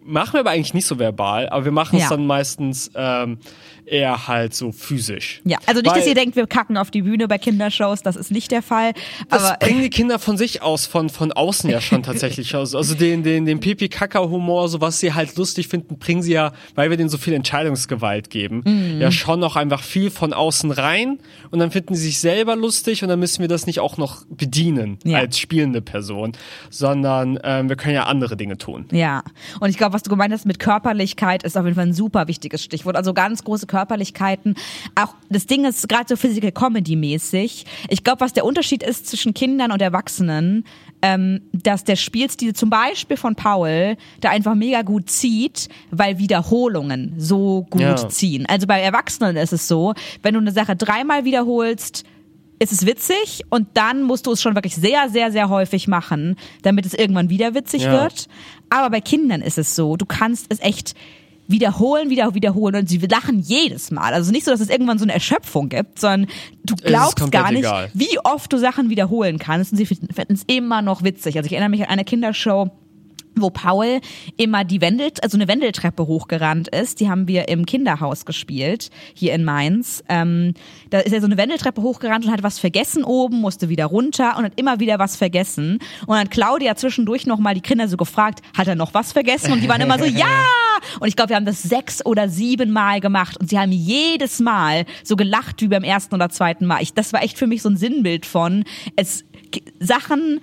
machen 0.06 0.34
wir 0.34 0.40
aber 0.42 0.52
eigentlich 0.52 0.74
nicht 0.74 0.86
so 0.88 1.00
verbal, 1.00 1.50
aber 1.50 1.66
wir 1.66 1.72
machen 1.72 1.98
es 1.98 2.04
Ja. 2.04 2.10
dann 2.10 2.26
meistens 2.28 2.92
ähm, 2.96 3.40
eher 3.86 4.28
halt 4.28 4.54
so 4.54 4.72
physisch. 4.72 5.42
Ja, 5.46 5.58
also 5.66 5.82
nicht, 5.82 5.92
Weil- 5.92 6.00
dass 6.00 6.08
ihr 6.08 6.16
denkt, 6.16 6.36
wir 6.36 6.48
kacken 6.48 6.78
auf 6.78 6.90
die 6.92 7.02
Bühne 7.04 7.28
bei 7.28 7.38
Kindershows, 7.38 8.02
das 8.02 8.16
ist 8.16 8.32
nicht 8.32 8.52
der 8.52 8.62
Fall. 8.64 8.94
Das 9.30 9.44
aber 9.44 9.58
bringen 9.60 9.82
die 9.82 9.90
Kinder 9.90 10.18
von 10.20 10.38
sich 10.38 10.62
aus, 10.62 10.86
von, 10.88 11.10
von 11.10 11.32
außen 11.32 11.70
ja 11.70 11.82
schon 11.82 12.02
tatsächlich 12.04 12.56
aus. 12.56 12.74
Also 12.76 12.96
den, 12.96 13.24
den, 13.24 13.46
den 13.46 13.60
Pipi-Kaka-Humor, 13.60 14.70
so 14.70 14.82
was 14.82 15.00
sie 15.00 15.14
halt 15.14 15.36
lustig 15.38 15.68
finden, 15.68 15.98
bringen 16.00 16.22
sie 16.24 16.34
ja, 16.34 16.52
weil 16.76 16.90
wir 16.90 16.98
denen 16.98 17.10
so 17.10 17.18
viel 17.18 17.34
Entscheidungsgewalt 17.34 18.30
geben, 18.30 18.64
Mhm. 18.66 19.02
ja 19.02 19.12
schon 19.12 19.40
noch 19.40 19.56
einfach 19.56 19.84
viel 19.84 20.10
von 20.12 20.34
außen 20.34 20.72
rein 20.72 21.20
und 21.52 21.60
dann 21.60 21.72
finden 21.72 21.96
sie 21.96 22.06
sich 22.08 22.20
selber 22.20 22.56
lustig 22.56 23.04
und 23.04 23.10
dann 23.10 23.20
müssen 23.20 23.42
wir 23.42 23.48
das 23.48 23.66
nicht 23.68 23.80
auch 23.80 23.98
noch 23.98 24.24
bedienen 24.30 24.98
Ja. 25.04 25.20
als 25.20 25.38
spielende 25.40 25.82
Person, 25.82 26.34
sondern 26.70 27.40
ähm, 27.44 27.70
wir 27.70 27.76
können 27.76 27.96
ja 27.96 28.04
andere 28.06 28.36
Dinge 28.38 28.58
tun. 28.58 28.86
Ja, 28.92 29.24
und 29.60 29.70
ich 29.70 29.78
glaube, 29.78 29.94
was 29.96 30.04
du 30.04 30.10
gemeint 30.10 30.34
hast 30.34 30.46
mit 30.46 30.60
Körperlichkeit 30.60 31.44
ist 31.44 31.58
auf 31.58 31.64
jeden 31.64 31.76
Fall 31.76 31.86
ein 31.88 31.94
super 31.94 32.28
wichtiges 32.28 32.62
Stichwort. 32.64 32.96
Also 32.98 33.14
ganz 33.14 33.44
große 33.46 33.66
Körperlichkeiten. 33.66 34.56
Auch 34.96 35.16
das 35.30 35.46
Ding 35.46 35.64
ist 35.66 35.88
gerade 35.88 36.06
so 36.10 36.18
Physical 36.18 36.52
Comedy 36.52 36.96
mäßig. 36.98 37.66
Ich 37.90 38.04
glaube, 38.04 38.20
was 38.20 38.34
der 38.34 38.44
Unterschied 38.46 38.84
ist 38.84 39.08
zwischen 39.08 39.34
Kindern 39.34 39.72
und 39.72 39.82
Erwachsenen, 39.82 40.66
ähm, 41.02 41.42
dass 41.54 41.84
der 41.86 41.96
Spielstil 41.96 42.54
zum 42.54 42.70
Beispiel 42.70 43.16
von 43.16 43.36
Paul 43.36 43.96
da 44.20 44.30
einfach 44.32 44.54
mega 44.56 44.82
gut 44.82 45.10
zieht, 45.10 45.70
weil 45.92 46.18
Wiederholungen 46.20 47.14
so 47.18 47.66
gut 47.70 47.82
Ja. 47.82 48.10
ziehen. 48.10 48.46
Also 48.48 48.68
bei 48.68 48.82
Erwachsenen 48.82 49.38
ist 49.38 49.54
es 49.54 49.68
so, 49.68 49.94
wenn 50.24 50.34
du 50.34 50.42
eine 50.42 50.52
Sache 50.52 50.76
dreimal 50.76 51.24
wiederholst, 51.26 52.04
ist 52.58 52.72
es 52.72 52.86
witzig 52.86 53.42
und 53.50 53.68
dann 53.74 54.02
musst 54.04 54.28
du 54.28 54.32
es 54.32 54.42
schon 54.42 54.56
wirklich 54.56 54.76
sehr, 54.76 55.10
sehr, 55.10 55.30
sehr 55.30 55.50
häufig 55.50 55.90
machen, 55.90 56.38
damit 56.62 56.86
es 56.86 56.94
irgendwann 56.94 57.30
wieder 57.30 57.54
witzig 57.54 57.84
Ja. 57.84 57.92
wird. 58.04 58.28
Aber 58.70 58.90
bei 58.90 59.02
Kindern 59.02 59.42
ist 59.42 59.58
es 59.58 59.76
so, 59.76 59.98
du 59.98 60.06
kannst 60.06 60.48
es 60.50 60.60
echt 60.60 60.96
wiederholen, 61.48 62.10
wieder 62.10 62.34
wiederholen 62.34 62.76
und 62.76 62.90
sie 62.90 62.98
lachen 62.98 63.40
jedes 63.40 63.92
Mal. 63.92 64.14
Also 64.14 64.32
nicht 64.32 64.46
so, 64.46 64.52
dass 64.52 64.62
es 64.62 64.70
irgendwann 64.70 64.98
so 64.98 65.06
eine 65.06 65.14
Erschöpfung 65.14 65.70
gibt, 65.70 66.00
sondern 66.00 66.30
du 66.64 66.76
glaubst 66.76 67.32
gar 67.32 67.52
nicht, 67.52 67.60
egal. 67.60 67.90
wie 67.94 68.18
oft 68.24 68.52
du 68.52 68.58
Sachen 68.58 68.90
wiederholen 68.90 69.38
kannst 69.38 69.72
und 69.72 69.78
sie 69.78 69.86
finden 69.86 70.34
es 70.34 70.44
immer 70.48 70.82
noch 70.82 71.04
witzig. 71.04 71.38
Also 71.38 71.46
ich 71.46 71.54
erinnere 71.54 71.70
mich 71.70 71.82
an 71.82 71.90
eine 71.90 72.04
Kindershow, 72.04 72.72
wo 73.42 73.50
Paul 73.50 74.00
immer 74.38 74.64
die 74.64 74.82
Wendel, 74.82 75.12
also 75.22 75.38
eine 75.38 75.48
Wendeltreppe 75.48 76.08
hochgerannt 76.08 76.68
ist. 76.70 77.00
Die 77.00 77.10
haben 77.10 77.28
wir 77.28 77.48
im 77.48 77.66
Kinderhaus 77.66 78.26
gespielt, 78.26 78.90
hier 79.14 79.34
in 79.34 79.44
Mainz. 79.44 80.04
Ähm, 80.10 80.54
da 80.90 81.00
ist 81.00 81.14
er 81.14 81.22
so 81.22 81.28
eine 81.28 81.38
Wendeltreppe 81.38 81.82
hochgerannt 81.82 82.26
und 82.26 82.32
hat 82.32 82.44
was 82.44 82.60
vergessen 82.60 83.04
oben, 83.04 83.42
musste 83.42 83.70
wieder 83.70 83.86
runter 83.86 84.38
und 84.38 84.46
hat 84.46 84.54
immer 84.60 84.80
wieder 84.80 85.00
was 85.00 85.16
vergessen. 85.16 85.80
Und 86.02 86.10
dann 86.10 86.20
hat 86.20 86.32
Claudia 86.32 86.76
zwischendurch 86.76 87.26
nochmal 87.26 87.54
die 87.54 87.62
Kinder 87.62 87.88
so 87.88 87.98
gefragt, 87.98 88.42
hat 88.56 88.68
er 88.68 88.76
noch 88.76 88.94
was 88.94 89.12
vergessen? 89.12 89.52
Und 89.52 89.62
die 89.62 89.70
waren 89.70 89.82
immer 89.82 90.00
so, 90.00 90.06
ja! 90.06 90.46
Und 91.00 91.08
ich 91.08 91.16
glaube, 91.16 91.30
wir 91.30 91.36
haben 91.36 91.46
das 91.46 91.64
sechs 91.64 92.06
oder 92.06 92.30
sieben 92.30 92.72
Mal 92.72 93.00
gemacht 93.00 93.38
und 93.38 93.50
sie 93.50 93.58
haben 93.58 93.72
jedes 93.72 94.40
Mal 94.40 94.86
so 95.04 95.16
gelacht 95.16 95.62
wie 95.62 95.68
beim 95.68 95.84
ersten 95.84 96.16
oder 96.16 96.30
zweiten 96.30 96.66
Mal. 96.66 96.82
Ich, 96.82 96.94
das 96.94 97.14
war 97.14 97.24
echt 97.24 97.38
für 97.38 97.48
mich 97.48 97.62
so 97.62 97.70
ein 97.70 97.78
Sinnbild 97.78 98.26
von, 98.26 98.66
es, 98.96 99.24
Sachen 99.80 100.42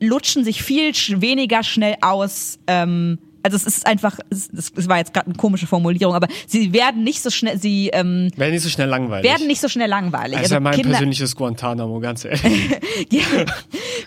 lutschen 0.00 0.44
sich 0.44 0.62
viel 0.62 0.92
weniger 0.94 1.62
schnell 1.62 1.96
aus. 2.00 2.58
Ähm, 2.66 3.18
also 3.42 3.56
es 3.56 3.66
ist 3.66 3.86
einfach, 3.86 4.18
es, 4.30 4.48
es 4.52 4.88
war 4.88 4.98
jetzt 4.98 5.12
gerade 5.14 5.26
eine 5.26 5.34
komische 5.36 5.66
Formulierung, 5.66 6.14
aber 6.14 6.28
sie 6.46 6.72
werden 6.72 7.04
nicht 7.04 7.22
so 7.22 7.30
schnell, 7.30 7.58
sie 7.58 7.88
ähm, 7.92 8.30
Wäre 8.36 8.50
nicht 8.50 8.62
so 8.62 8.68
schnell 8.68 8.88
langweilig. 8.88 9.30
werden 9.30 9.46
nicht 9.46 9.60
so 9.60 9.68
schnell 9.68 9.88
langweilig. 9.88 10.36
das 10.36 10.46
ist 10.46 10.52
ja 10.52 10.60
mein 10.60 10.74
Kinder, 10.74 10.90
persönliches 10.90 11.34
Guantanamo, 11.36 12.00
ganz 12.00 12.24
ehrlich. 12.24 12.42
ja, 13.10 13.22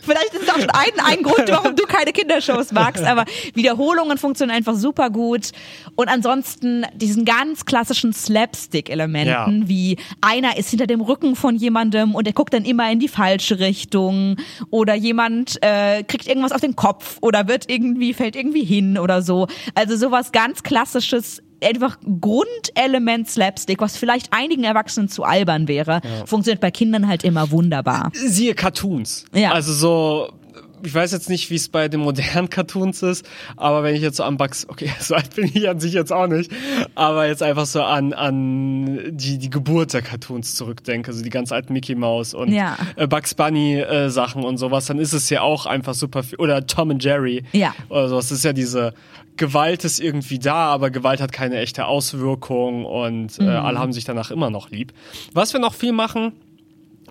vielleicht 0.02 0.34
ist 0.34 0.44
es 0.44 0.50
auch 0.50 0.60
schon 0.60 0.70
ein, 0.70 1.06
ein 1.06 1.24
Grund, 1.24 1.50
warum 1.50 1.76
du 1.76 1.84
keine 1.84 2.12
Kindershows 2.12 2.72
magst, 2.72 3.04
aber 3.04 3.26
Wiederholungen 3.54 4.18
funktionieren 4.18 4.58
einfach 4.58 4.76
super 4.76 5.10
gut. 5.10 5.52
Und 5.96 6.08
ansonsten 6.08 6.86
diesen 6.96 7.26
ganz 7.26 7.66
klassischen 7.66 8.14
Slapstick-Elementen, 8.14 9.62
Ja. 9.62 9.68
wie 9.68 9.98
einer 10.22 10.58
ist 10.58 10.70
hinter 10.70 10.88
dem 10.88 11.02
Rücken 11.02 11.36
von 11.36 11.56
jemandem 11.56 12.16
und 12.16 12.26
der 12.26 12.34
guckt 12.34 12.54
dann 12.54 12.66
immer 12.66 12.92
in 12.92 13.00
die 13.00 13.08
falsche 13.08 13.60
Richtung 13.60 14.38
oder 14.70 14.94
jemand 14.96 15.58
äh, 15.62 16.04
kriegt 16.04 16.28
irgendwas 16.28 16.52
auf 16.52 16.62
den 16.62 16.76
Kopf 16.76 17.18
oder 17.22 17.48
wird 17.48 17.70
irgendwie, 17.70 18.14
fällt 18.14 18.36
irgendwie 18.36 18.64
hin 18.64 18.98
oder 18.98 19.21
so. 19.22 19.48
Also 19.76 19.96
sowas 19.96 20.32
ganz 20.32 20.64
klassisches 20.64 21.42
einfach 21.64 21.98
Grundelement 22.20 23.30
Slapstick, 23.30 23.82
was 23.82 23.96
vielleicht 23.98 24.34
einigen 24.34 24.64
Erwachsenen 24.64 25.10
zu 25.10 25.24
albern 25.24 25.68
wäre, 25.68 26.02
funktioniert 26.26 26.60
bei 26.60 26.72
Kindern 26.72 27.08
halt 27.08 27.24
immer 27.24 27.52
wunderbar. 27.52 28.10
Siehe 28.14 28.56
Cartoons. 28.56 29.26
Ja. 29.34 29.52
Also 29.52 29.74
so, 29.74 30.34
ich 30.84 30.94
weiß 30.94 31.12
jetzt 31.12 31.30
nicht, 31.30 31.50
wie 31.50 31.56
es 31.56 31.70
bei 31.70 31.88
den 31.88 32.00
modernen 32.02 32.50
Cartoons 32.50 33.02
ist, 33.04 33.28
aber 33.58 33.84
wenn 33.84 33.96
ich 33.96 34.02
jetzt 34.02 34.18
so 34.18 34.24
an 34.24 34.38
Bugs, 34.38 34.68
okay, 34.70 34.90
so 35.00 35.16
alt 35.16 35.36
bin 35.36 35.50
ich 35.54 35.68
an 35.70 35.80
sich 35.80 35.94
jetzt 35.94 36.12
auch 36.14 36.28
nicht, 36.28 36.52
aber 36.96 37.28
jetzt 37.28 37.44
einfach 37.44 37.66
so 37.66 37.82
an, 37.84 38.14
an 38.14 39.16
die, 39.18 39.38
die 39.38 39.50
Geburt 39.50 39.94
der 39.94 40.02
Cartoons 40.02 40.56
zurückdenke, 40.56 41.12
also 41.12 41.24
die 41.24 41.30
ganz 41.30 41.52
alten 41.52 41.74
Mickey 41.74 41.96
Mouse 41.96 42.34
und 42.34 42.52
Ja. 42.54 42.78
äh, 42.96 43.08
Bugs 43.08 43.34
Bunny 43.36 43.80
äh, 43.80 44.10
Sachen 44.10 44.44
und 44.44 44.58
sowas, 44.58 44.86
dann 44.86 45.00
ist 45.00 45.14
es 45.14 45.30
ja 45.30 45.42
auch 45.42 45.66
einfach 45.66 45.94
super 45.94 46.24
viel, 46.24 46.38
oder 46.40 46.66
Tom 46.68 46.92
and 46.92 47.04
Jerry. 47.04 47.44
Ja. 47.52 47.74
Oder 47.90 48.10
sowas, 48.10 48.30
das 48.30 48.40
ist 48.40 48.44
ja 48.46 48.54
diese, 48.54 48.94
Gewalt 49.38 49.86
ist 49.86 50.00
irgendwie 50.00 50.40
da, 50.40 50.56
aber 50.66 50.92
Gewalt 50.92 51.22
hat 51.22 51.32
keine 51.32 51.58
echte 51.58 51.86
Auswirkung 51.86 52.86
und 52.86 53.40
Mhm. 53.40 53.48
äh, 53.48 53.52
alle 53.52 53.80
haben 53.80 53.94
sich 53.94 54.04
danach 54.04 54.30
immer 54.30 54.50
noch 54.50 54.70
lieb. 54.70 54.94
Was 55.34 55.54
wir 55.54 55.60
noch 55.60 55.74
viel 55.74 55.94
machen, 55.94 56.34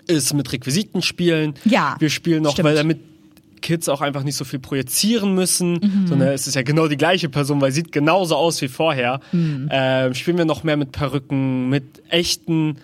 ist 0.07 0.33
mit 0.33 0.51
Requisiten 0.51 1.01
spielen. 1.01 1.55
Ja, 1.65 1.95
Wir 1.99 2.09
spielen 2.09 2.43
noch, 2.43 2.53
stimmt. 2.53 2.67
weil 2.69 2.75
damit 2.75 2.99
Kids 3.61 3.87
auch 3.89 4.01
einfach 4.01 4.23
nicht 4.23 4.35
so 4.35 4.43
viel 4.45 4.59
projizieren 4.59 5.33
müssen, 5.35 6.05
sondern 6.07 6.29
es 6.29 6.47
ist 6.47 6.55
ja 6.55 6.61
genau 6.63 6.87
die 6.87 6.97
gleiche 6.97 7.29
Person, 7.29 7.61
weil 7.61 7.71
sie 7.71 7.81
sieht 7.81 7.91
genauso 7.91 8.35
aus 8.35 8.61
wie 8.61 8.67
vorher. 8.67 9.19
Ähm, 9.33 10.13
spielen 10.13 10.37
wir 10.37 10.45
noch 10.45 10.63
mehr 10.63 10.77
mit 10.77 10.91
Perücken, 10.91 11.69
mit 11.69 12.01
echten 12.09 12.77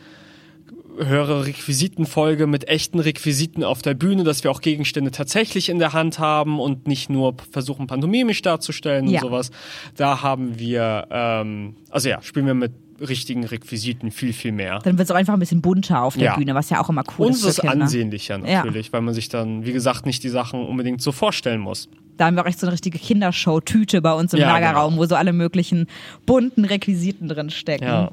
höhere 0.99 1.45
Requisitenfolge 1.45 2.47
mit 2.47 2.67
echten 2.67 2.99
Requisiten 2.99 3.63
auf 3.63 3.83
der 3.83 3.93
Bühne, 3.93 4.23
dass 4.23 4.43
wir 4.43 4.49
auch 4.51 4.61
Gegenstände 4.61 5.11
tatsächlich 5.11 5.69
in 5.69 5.77
der 5.79 5.93
Hand 5.93 6.17
haben 6.17 6.59
und 6.59 6.87
nicht 6.87 7.09
nur 7.09 7.35
versuchen, 7.51 7.85
pantomimisch 7.85 8.41
darzustellen 8.41 9.07
Ja. 9.07 9.21
und 9.21 9.27
sowas. 9.27 9.51
Da 9.95 10.23
haben 10.23 10.57
wir, 10.57 11.07
ähm, 11.11 11.75
also 11.91 12.09
ja, 12.09 12.21
spielen 12.23 12.47
wir 12.47 12.55
mit 12.55 12.71
richtigen 12.99 13.43
Requisiten 13.45 14.11
viel, 14.11 14.33
viel 14.33 14.51
mehr. 14.51 14.79
Dann 14.79 14.97
wird 14.97 15.07
es 15.07 15.11
auch 15.11 15.15
einfach 15.17 15.33
ein 15.33 15.39
bisschen 15.39 15.61
bunter 15.61 16.01
auf 16.03 16.15
der 16.15 16.23
Ja. 16.25 16.35
Bühne, 16.35 16.55
was 16.55 16.69
ja 16.69 16.79
auch 16.81 16.89
immer 16.89 17.03
cool 17.17 17.27
Und 17.27 17.33
ist. 17.33 17.43
es 17.43 17.59
ist 17.59 17.65
ansehnlicher 17.65 18.37
natürlich, 18.37 18.91
weil 18.93 19.01
man 19.01 19.13
sich 19.13 19.29
dann, 19.29 19.65
wie 19.65 19.73
gesagt, 19.73 20.05
nicht 20.05 20.23
die 20.23 20.29
Sachen 20.29 20.65
unbedingt 20.65 21.01
so 21.01 21.11
vorstellen 21.11 21.61
muss. 21.61 21.89
Da 22.17 22.25
haben 22.25 22.35
wir 22.35 22.41
auch 22.43 22.47
echt 22.47 22.59
so 22.59 22.65
eine 22.65 22.73
richtige 22.73 22.97
Kindershow-Tüte 22.97 24.01
bei 24.01 24.13
uns 24.13 24.33
im 24.33 24.39
Ja, 24.39 24.47
Lagerraum, 24.53 24.93
genau. 24.93 25.03
wo 25.03 25.05
so 25.07 25.15
alle 25.15 25.33
möglichen 25.33 25.85
bunten 26.25 26.65
Requisiten 26.65 27.27
drin 27.27 27.49
stecken. 27.51 27.83
Ja. 27.85 28.11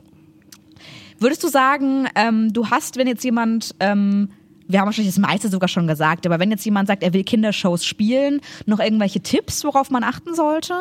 Würdest 1.19 1.43
du 1.43 1.49
sagen, 1.49 2.07
ähm, 2.15 2.53
du 2.53 2.69
hast, 2.71 2.97
wenn 2.97 3.07
jetzt 3.07 3.25
jemand, 3.25 3.75
ähm, 3.81 4.29
wir 4.69 4.81
haben 4.81 4.87
wahrscheinlich 4.87 5.15
das 5.15 5.21
meiste 5.23 5.49
sogar 5.49 5.69
schon 5.69 5.87
gesagt, 5.87 6.27
aber 6.27 6.39
wenn 6.39 6.51
jetzt 6.51 6.65
jemand 6.65 6.89
sagt, 6.89 7.03
er 7.03 7.13
will 7.15 7.25
Kindershows 7.25 7.85
spielen, 7.87 8.41
noch 8.67 8.81
irgendwelche 8.81 9.21
Tipps, 9.21 9.65
worauf 9.65 9.91
man 9.91 10.03
achten 10.05 10.35
sollte? 10.35 10.75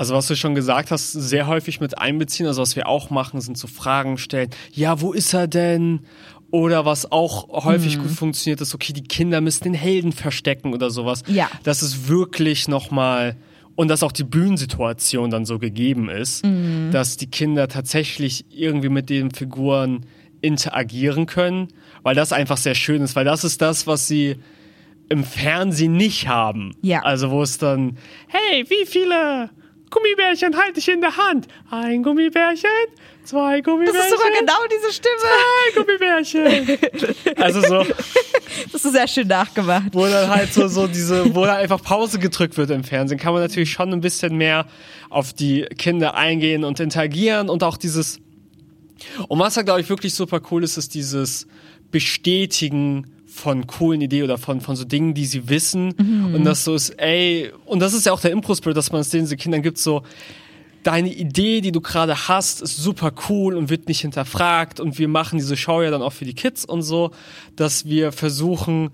Also 0.00 0.14
was 0.14 0.26
du 0.28 0.34
schon 0.34 0.54
gesagt 0.54 0.90
hast, 0.90 1.12
sehr 1.12 1.46
häufig 1.46 1.78
mit 1.80 1.98
einbeziehen. 1.98 2.46
Also 2.46 2.62
was 2.62 2.74
wir 2.74 2.88
auch 2.88 3.10
machen, 3.10 3.40
sind 3.42 3.58
so 3.58 3.66
Fragen 3.68 4.16
stellen. 4.16 4.48
Ja, 4.72 5.00
wo 5.02 5.12
ist 5.12 5.34
er 5.34 5.46
denn? 5.46 6.00
Oder 6.50 6.86
was 6.86 7.12
auch 7.12 7.64
häufig 7.64 7.98
Mhm. 7.98 8.02
gut 8.02 8.10
funktioniert, 8.12 8.60
ist, 8.62 8.74
okay, 8.74 8.92
die 8.94 9.02
Kinder 9.04 9.40
müssen 9.42 9.64
den 9.64 9.74
Helden 9.74 10.12
verstecken 10.12 10.72
oder 10.72 10.88
sowas. 10.90 11.22
Ja. 11.26 11.48
Das 11.64 11.82
ist 11.82 12.08
wirklich 12.08 12.66
nochmal, 12.66 13.36
und 13.76 13.88
dass 13.88 14.02
auch 14.02 14.10
die 14.10 14.24
Bühnensituation 14.24 15.30
dann 15.30 15.44
so 15.44 15.58
gegeben 15.58 16.08
ist, 16.08 16.44
Mhm. 16.46 16.90
dass 16.92 17.18
die 17.18 17.26
Kinder 17.28 17.68
tatsächlich 17.68 18.46
irgendwie 18.50 18.88
mit 18.88 19.10
den 19.10 19.30
Figuren 19.30 20.06
interagieren 20.40 21.26
können, 21.26 21.68
weil 22.02 22.14
das 22.14 22.32
einfach 22.32 22.56
sehr 22.56 22.74
schön 22.74 23.02
ist, 23.02 23.14
weil 23.16 23.26
das 23.26 23.44
ist 23.44 23.60
das, 23.60 23.86
was 23.86 24.08
sie 24.08 24.36
im 25.10 25.24
Fernsehen 25.24 25.92
nicht 25.92 26.26
haben. 26.26 26.74
Ja. 26.82 27.02
Also 27.02 27.30
wo 27.30 27.42
es 27.42 27.58
dann, 27.58 27.98
hey, 28.28 28.64
wie 28.68 28.86
viele 28.86 29.50
Gummibärchen 29.90 30.56
halte 30.56 30.78
ich 30.78 30.88
in 30.88 31.00
der 31.00 31.16
Hand? 31.16 31.48
Ein 31.70 32.02
Gummibärchen, 32.02 32.70
zwei 33.24 33.60
Gummibärchen. 33.60 34.00
Das 34.00 34.06
ist 34.06 34.18
sogar 34.18 34.38
genau 34.38 34.58
diese 34.70 34.92
Stimme. 34.92 35.16
Zwei 35.18 35.82
Gummibärchen. 35.82 37.36
also 37.42 37.60
so, 37.60 37.84
Das 38.72 38.84
ist 38.84 38.92
sehr 38.92 39.08
schön 39.08 39.26
nachgemacht. 39.28 39.88
wo 39.92 40.06
dann 40.06 40.30
halt 40.30 40.52
so, 40.52 40.68
so 40.68 40.86
diese, 40.86 41.34
wo 41.34 41.44
dann 41.44 41.56
einfach 41.56 41.82
Pause 41.82 42.18
gedrückt 42.18 42.56
wird 42.56 42.70
im 42.70 42.84
Fernsehen, 42.84 43.18
kann 43.18 43.32
man 43.32 43.42
natürlich 43.42 43.70
schon 43.72 43.92
ein 43.92 44.00
bisschen 44.00 44.36
mehr 44.36 44.66
auf 45.08 45.32
die 45.32 45.62
Kinder 45.76 46.14
eingehen 46.14 46.64
und 46.64 46.78
interagieren 46.80 47.48
und 47.48 47.62
auch 47.64 47.76
dieses, 47.76 48.20
und 49.28 49.38
was 49.38 49.54
da 49.54 49.62
glaube 49.62 49.80
ich 49.80 49.88
wirklich 49.88 50.14
super 50.14 50.40
cool 50.50 50.62
ist, 50.62 50.76
ist 50.76 50.94
dieses 50.94 51.46
Bestätigen 51.90 53.06
von 53.40 53.66
coolen 53.66 54.00
Ideen 54.00 54.24
oder 54.24 54.38
von, 54.38 54.60
von 54.60 54.76
so 54.76 54.84
Dingen, 54.84 55.14
die 55.14 55.26
sie 55.26 55.48
wissen. 55.48 55.92
Und 56.34 56.44
das 56.44 56.64
so 56.64 56.74
ist, 56.74 56.90
ey, 56.90 57.50
und 57.64 57.80
das 57.80 57.94
ist 57.94 58.06
ja 58.06 58.12
auch 58.12 58.20
der 58.20 58.30
Impro-Spirit, 58.30 58.76
dass 58.76 58.92
man 58.92 59.00
es 59.00 59.10
den 59.10 59.26
Kindern 59.36 59.62
gibt, 59.62 59.78
so, 59.78 60.02
deine 60.82 61.12
Idee, 61.12 61.60
die 61.60 61.72
du 61.72 61.80
gerade 61.80 62.28
hast, 62.28 62.62
ist 62.62 62.76
super 62.76 63.12
cool 63.28 63.54
und 63.54 63.70
wird 63.70 63.88
nicht 63.88 64.00
hinterfragt. 64.00 64.80
Und 64.80 64.98
wir 64.98 65.08
machen 65.08 65.38
diese 65.38 65.56
Show 65.56 65.82
ja 65.82 65.90
dann 65.90 66.02
auch 66.02 66.12
für 66.12 66.24
die 66.24 66.34
Kids 66.34 66.64
und 66.64 66.82
so, 66.82 67.10
dass 67.56 67.84
wir 67.84 68.12
versuchen, 68.12 68.90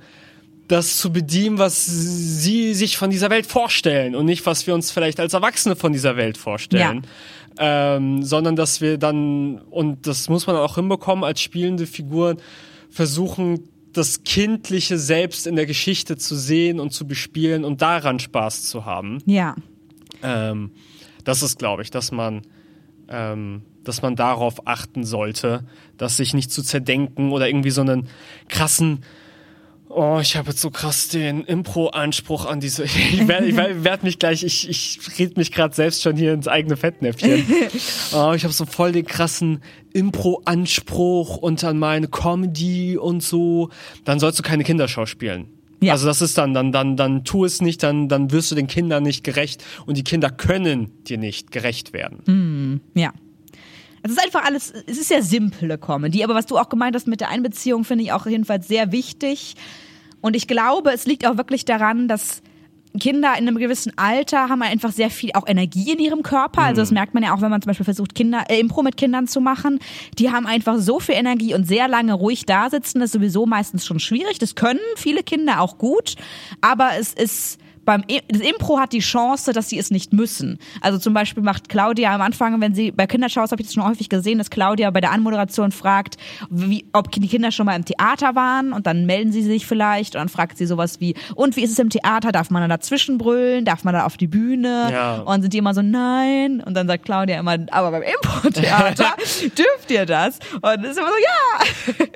das 0.69 0.99
zu 0.99 1.13
bedienen, 1.13 1.59
was 1.59 1.87
sie 1.87 2.75
sich 2.75 2.97
von 2.97 3.11
dieser 3.11 3.31
Welt 3.31 3.47
vorstellen 3.47 4.17
und 4.17 4.27
nicht, 4.27 4.47
was 4.47 4.67
wir 4.67 4.75
uns 4.75 4.91
vielleicht 4.91 5.21
als 5.21 5.33
Erwachsene 5.33 5.77
von 5.77 5.93
dieser 5.93 6.17
Welt 6.17 6.37
vorstellen. 6.39 7.07
Ähm, 7.59 8.23
sondern 8.23 8.55
dass 8.55 8.81
wir 8.83 8.99
dann, 8.99 9.63
und 9.71 10.07
das 10.07 10.29
muss 10.29 10.47
man 10.47 10.57
auch 10.57 10.75
hinbekommen, 10.75 11.25
als 11.25 11.41
spielende 11.41 11.87
Figuren 11.87 12.37
versuchen, 12.91 13.69
das 13.97 14.25
Kindliche 14.25 14.99
selbst 14.99 15.47
in 15.47 15.57
der 15.57 15.67
Geschichte 15.67 16.17
zu 16.17 16.35
sehen 16.35 16.81
und 16.81 16.93
zu 16.93 17.07
bespielen 17.07 17.65
und 17.65 17.83
daran 17.83 18.19
Spaß 18.19 18.65
zu 18.65 18.85
haben. 18.85 19.19
Ja. 19.27 19.57
Ähm, 20.23 20.73
das 21.25 21.43
ist, 21.43 21.59
glaube 21.59 21.83
ich, 21.83 21.91
dass 21.91 22.13
man, 22.13 22.43
ähm, 23.09 23.63
dass 23.85 24.03
man 24.03 24.17
darauf 24.17 24.67
achten 24.67 25.05
sollte, 25.05 25.67
dass 25.97 26.17
sich 26.17 26.35
nicht 26.35 26.51
zu 26.51 26.63
zerdenken 26.63 27.33
oder 27.33 27.49
irgendwie 27.49 27.71
so 27.71 27.81
einen 27.81 28.09
krassen 28.49 29.05
Oh, 29.89 30.19
ich 30.21 30.37
habe 30.37 30.51
jetzt 30.51 30.61
so 30.61 30.71
krass 30.71 31.09
den 31.09 31.45
Impro-Anspruch 31.45 32.45
an 32.45 32.61
diese. 32.61 32.85
Ich 33.13 33.29
werde 33.29 33.47
ich 33.47 33.57
werd, 33.57 33.85
werd 33.85 34.03
mich 34.03 34.19
gleich, 34.19 34.43
ich, 34.43 34.69
ich 34.69 34.99
red 35.19 35.37
mich 35.37 35.53
gerade 35.53 35.75
selbst 35.75 36.03
schon 36.03 36.17
hier 36.17 36.33
ins 36.35 36.49
eigene 36.49 36.77
Fettnäpfchen. 36.77 37.45
oh, 38.13 38.33
ich 38.35 38.45
habe 38.45 38.53
so 38.53 38.67
voll 38.67 38.93
den 38.93 39.07
krassen 39.07 39.63
Impro-Anspruch 39.93 41.37
und 41.37 41.63
an 41.65 41.79
meine 41.79 42.09
Comedy 42.09 42.99
und 42.99 43.23
so. 43.23 43.71
Dann 44.05 44.19
sollst 44.19 44.39
du 44.39 44.43
keine 44.43 44.65
Kindershow 44.65 45.07
spielen. 45.07 45.49
Ja. 45.81 45.93
Also 45.93 46.07
das 46.07 46.23
ist 46.23 46.37
dann, 46.39 46.55
dann, 46.55 46.73
dann, 46.73 46.97
dann 46.97 47.25
tu 47.25 47.45
es 47.45 47.61
nicht, 47.61 47.83
dann, 47.83 48.09
dann 48.09 48.33
wirst 48.33 48.51
du 48.51 48.55
den 48.55 48.67
Kindern 48.67 49.03
nicht 49.03 49.25
gerecht 49.25 49.63
und 49.85 49.97
die 49.97 50.05
Kinder 50.05 50.31
können 50.31 50.91
dir 51.05 51.19
nicht 51.19 51.51
gerecht 51.51 51.93
werden. 51.93 52.81
Ja. 52.95 53.13
Es 54.07 54.13
ist 54.13 54.25
einfach 54.25 54.45
alles, 54.45 54.73
es 54.87 54.99
ist 54.99 55.11
ja 55.11 55.21
simple 55.21 55.79
Comedy, 55.79 56.23
aber 56.23 56.35
was 56.35 56.47
du 56.47 56.57
auch 56.59 56.69
gemeint 56.69 56.95
hast 56.95 57.07
mit 57.09 57.21
der 57.21 57.29
Einbeziehung, 57.29 57.85
finde 57.85 58.05
ich 58.05 58.13
auch 58.13 58.27
jedenfalls 58.27 58.69
sehr 58.69 58.93
wichtig. 58.93 59.57
Und 60.21 60.37
ich 60.37 60.47
glaube, 60.47 60.93
es 60.93 61.07
liegt 61.07 61.27
auch 61.27 61.37
wirklich 61.37 61.65
daran, 61.65 62.09
dass 62.09 62.43
Kinder 62.99 63.33
in 63.39 63.47
einem 63.47 63.59
gewissen 63.59 63.93
Alter 63.97 64.49
haben 64.49 64.63
einfach 64.63 64.93
sehr 64.93 65.11
viel 65.11 65.33
auch 65.35 65.47
Energie 65.47 65.93
in 65.93 65.99
ihrem 65.99 66.23
Körper. 66.23 66.63
Also 66.63 66.83
das 66.83 66.91
merkt 66.91 67.15
man 67.15 67.23
ja 67.23 67.35
auch, 67.35 67.41
wenn 67.41 67.51
man 67.51 67.61
zum 67.61 67.69
Beispiel 67.69 67.85
versucht, 67.85 68.15
Kinder, 68.15 68.45
äh, 68.49 68.59
Impro 68.59 68.83
mit 68.83 68.97
Kindern 68.97 69.27
zu 69.27 69.41
machen. 69.41 69.81
Die 70.19 70.31
haben 70.31 70.47
einfach 70.47 70.79
so 70.79 71.01
viel 71.01 71.17
Energie 71.17 71.55
und 71.55 71.67
sehr 71.67 71.89
lange 71.89 72.15
ruhig 72.15 72.47
da 72.47 72.71
sitzen. 72.71 73.01
Das 73.01 73.09
ist 73.09 73.13
sowieso 73.13 73.45
meistens 73.45 73.85
schon 73.85 74.01
schwierig. 74.01 74.39
Das 74.39 74.55
können 74.55 74.81
viele 74.97 75.23
Kinder 75.23 75.61
auch 75.61 75.79
gut. 75.79 76.15
Aber 76.61 76.93
es 76.99 77.13
ist 77.13 77.59
beim 77.87 78.03
das 78.29 78.41
Impro 78.41 78.79
hat 78.79 78.93
die 78.93 78.99
Chance, 78.99 79.53
dass 79.53 79.71
sie 79.71 79.79
es 79.79 79.91
nicht 79.91 80.13
müssen. 80.13 80.59
Also 80.83 80.99
zum 80.99 81.15
Beispiel 81.15 81.43
macht 81.43 81.69
Claudia 81.69 82.15
am 82.15 82.21
Anfang, 82.21 82.61
wenn 82.61 82.75
sie 82.75 82.91
bei 82.91 83.07
Kindershows 83.07 83.53
habe 83.53 83.63
ich 83.63 83.69
das 83.69 83.75
schon 83.75 83.89
häufig 83.89 84.09
gesehen, 84.09 84.39
dass 84.39 84.51
Claudia 84.51 84.91
bei 84.91 85.01
der 85.01 85.13
Anmoderation 85.13 85.73
fragt, 85.73 86.17
wie, 86.51 86.85
ob 86.93 87.11
die 87.13 87.27
Kinder 87.29 87.53
schon 87.53 87.67
mal 87.67 87.77
im 87.77 87.85
Theater 87.85 88.35
waren 88.35 88.73
und 88.73 88.87
dann 88.87 89.07
melden 89.07 89.33
sie 89.33 89.43
sich 89.43 89.67
vielleicht 89.67 90.17
und 90.17 90.19
dann 90.19 90.29
fragt 90.29 90.59
sie 90.59 90.67
sowas 90.67 91.01
wie, 91.01 91.15
und 91.37 91.57
wie 91.57 91.63
ist 91.63 91.71
es 91.71 91.79
im 91.79 91.89
Theater? 91.89 92.33
Darf 92.33 92.51
man 92.51 92.63
da 92.63 92.69
dazwischen 92.77 93.19
brüllen? 93.19 93.65
Darf 93.65 93.85
man 93.85 93.95
da 93.95 94.05
auf 94.05 94.17
die 94.17 94.27
Bühne? 94.27 94.89
Ja. 94.91 95.19
Und 95.21 95.43
sind 95.43 95.55
die 95.55 95.59
immer 95.59 95.73
so, 95.73 95.83
nein. 95.83 96.61
Und 96.61 96.75
dann 96.75 96.89
sagt 96.89 97.05
Claudia 97.05 97.39
immer, 97.39 97.57
aber 97.71 97.93
beim 97.93 98.03
Impro-Theater 98.03 99.15
dürft 99.43 99.91
ihr 99.91 100.07
das. 100.07 100.41
Und 100.61 100.85
ist 100.85 100.99
immer 100.99 101.09
so, 101.09 101.95
ja. 101.95 102.07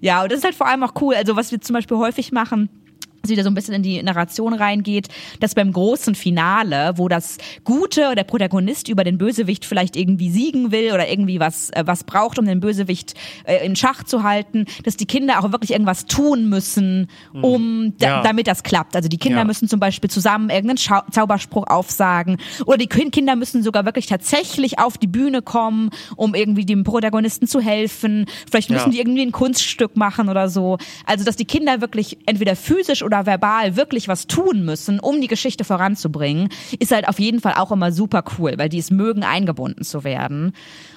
ja, 0.00 0.22
und 0.22 0.32
das 0.32 0.38
ist 0.38 0.44
halt 0.44 0.54
vor 0.54 0.66
allem 0.66 0.82
auch 0.82 0.94
cool. 1.02 1.14
Also 1.14 1.36
was 1.36 1.52
wir 1.52 1.60
zum 1.60 1.74
Beispiel 1.74 1.98
häufig 1.98 2.32
machen, 2.32 2.70
wieder 3.28 3.44
so 3.44 3.50
ein 3.50 3.54
bisschen 3.54 3.74
in 3.74 3.82
die 3.82 4.02
Narration 4.02 4.52
reingeht, 4.54 5.08
dass 5.40 5.54
beim 5.54 5.72
großen 5.72 6.14
Finale, 6.14 6.92
wo 6.96 7.08
das 7.08 7.38
Gute 7.64 8.06
oder 8.06 8.16
der 8.16 8.24
Protagonist 8.24 8.88
über 8.88 9.04
den 9.04 9.18
Bösewicht 9.18 9.64
vielleicht 9.64 9.96
irgendwie 9.96 10.30
siegen 10.30 10.72
will 10.72 10.92
oder 10.92 11.08
irgendwie 11.08 11.40
was, 11.40 11.70
äh, 11.70 11.82
was 11.86 12.04
braucht, 12.04 12.38
um 12.38 12.46
den 12.46 12.60
Bösewicht 12.60 13.14
äh, 13.44 13.64
in 13.64 13.76
Schach 13.76 14.04
zu 14.04 14.22
halten, 14.22 14.66
dass 14.84 14.96
die 14.96 15.06
Kinder 15.06 15.38
auch 15.40 15.52
wirklich 15.52 15.70
irgendwas 15.72 16.06
tun 16.06 16.48
müssen, 16.48 17.08
um 17.32 17.94
da, 17.98 18.06
Ja. 18.06 18.22
damit 18.22 18.46
das 18.46 18.62
klappt. 18.62 18.96
Also 18.96 19.08
die 19.08 19.18
Kinder 19.18 19.38
Ja. 19.38 19.44
müssen 19.44 19.68
zum 19.68 19.80
Beispiel 19.80 20.10
zusammen 20.10 20.50
irgendeinen 20.50 20.78
Schau 20.78 21.00
Zauberspruch 21.10 21.66
aufsagen 21.68 22.38
oder 22.66 22.78
die 22.78 22.88
Kin- 22.88 23.10
Kinder 23.10 23.36
müssen 23.36 23.62
sogar 23.62 23.84
wirklich 23.84 24.06
tatsächlich 24.06 24.78
auf 24.78 24.98
die 24.98 25.06
Bühne 25.06 25.42
kommen, 25.42 25.90
um 26.16 26.34
irgendwie 26.34 26.64
dem 26.64 26.84
Protagonisten 26.84 27.46
zu 27.46 27.60
helfen. 27.60 28.26
Vielleicht 28.50 28.70
müssen 28.70 28.86
Ja. 28.86 28.92
die 28.92 28.98
irgendwie 28.98 29.22
ein 29.22 29.32
Kunststück 29.32 29.96
machen 29.96 30.28
oder 30.28 30.48
so. 30.48 30.78
Also 31.06 31.24
dass 31.24 31.36
die 31.36 31.44
Kinder 31.44 31.80
wirklich 31.80 32.18
entweder 32.26 32.56
physisch 32.56 33.02
oder 33.02 33.11
verbal 33.26 33.76
wirklich 33.76 34.08
was 34.08 34.26
tun 34.26 34.64
müssen, 34.64 34.98
um 35.00 35.20
die 35.20 35.26
Geschichte 35.28 35.64
voranzubringen, 35.64 36.48
ist 36.78 36.92
halt 36.92 37.08
auf 37.08 37.20
jeden 37.20 37.40
Fall 37.40 37.54
auch 37.56 37.70
immer 37.70 37.92
super 37.92 38.24
cool, 38.38 38.54
weil 38.56 38.68
die 38.68 38.78
es 38.78 38.90
mögen, 38.90 39.22
eingebunden 39.24 39.84
zu 39.84 40.04
werden. 40.04 40.52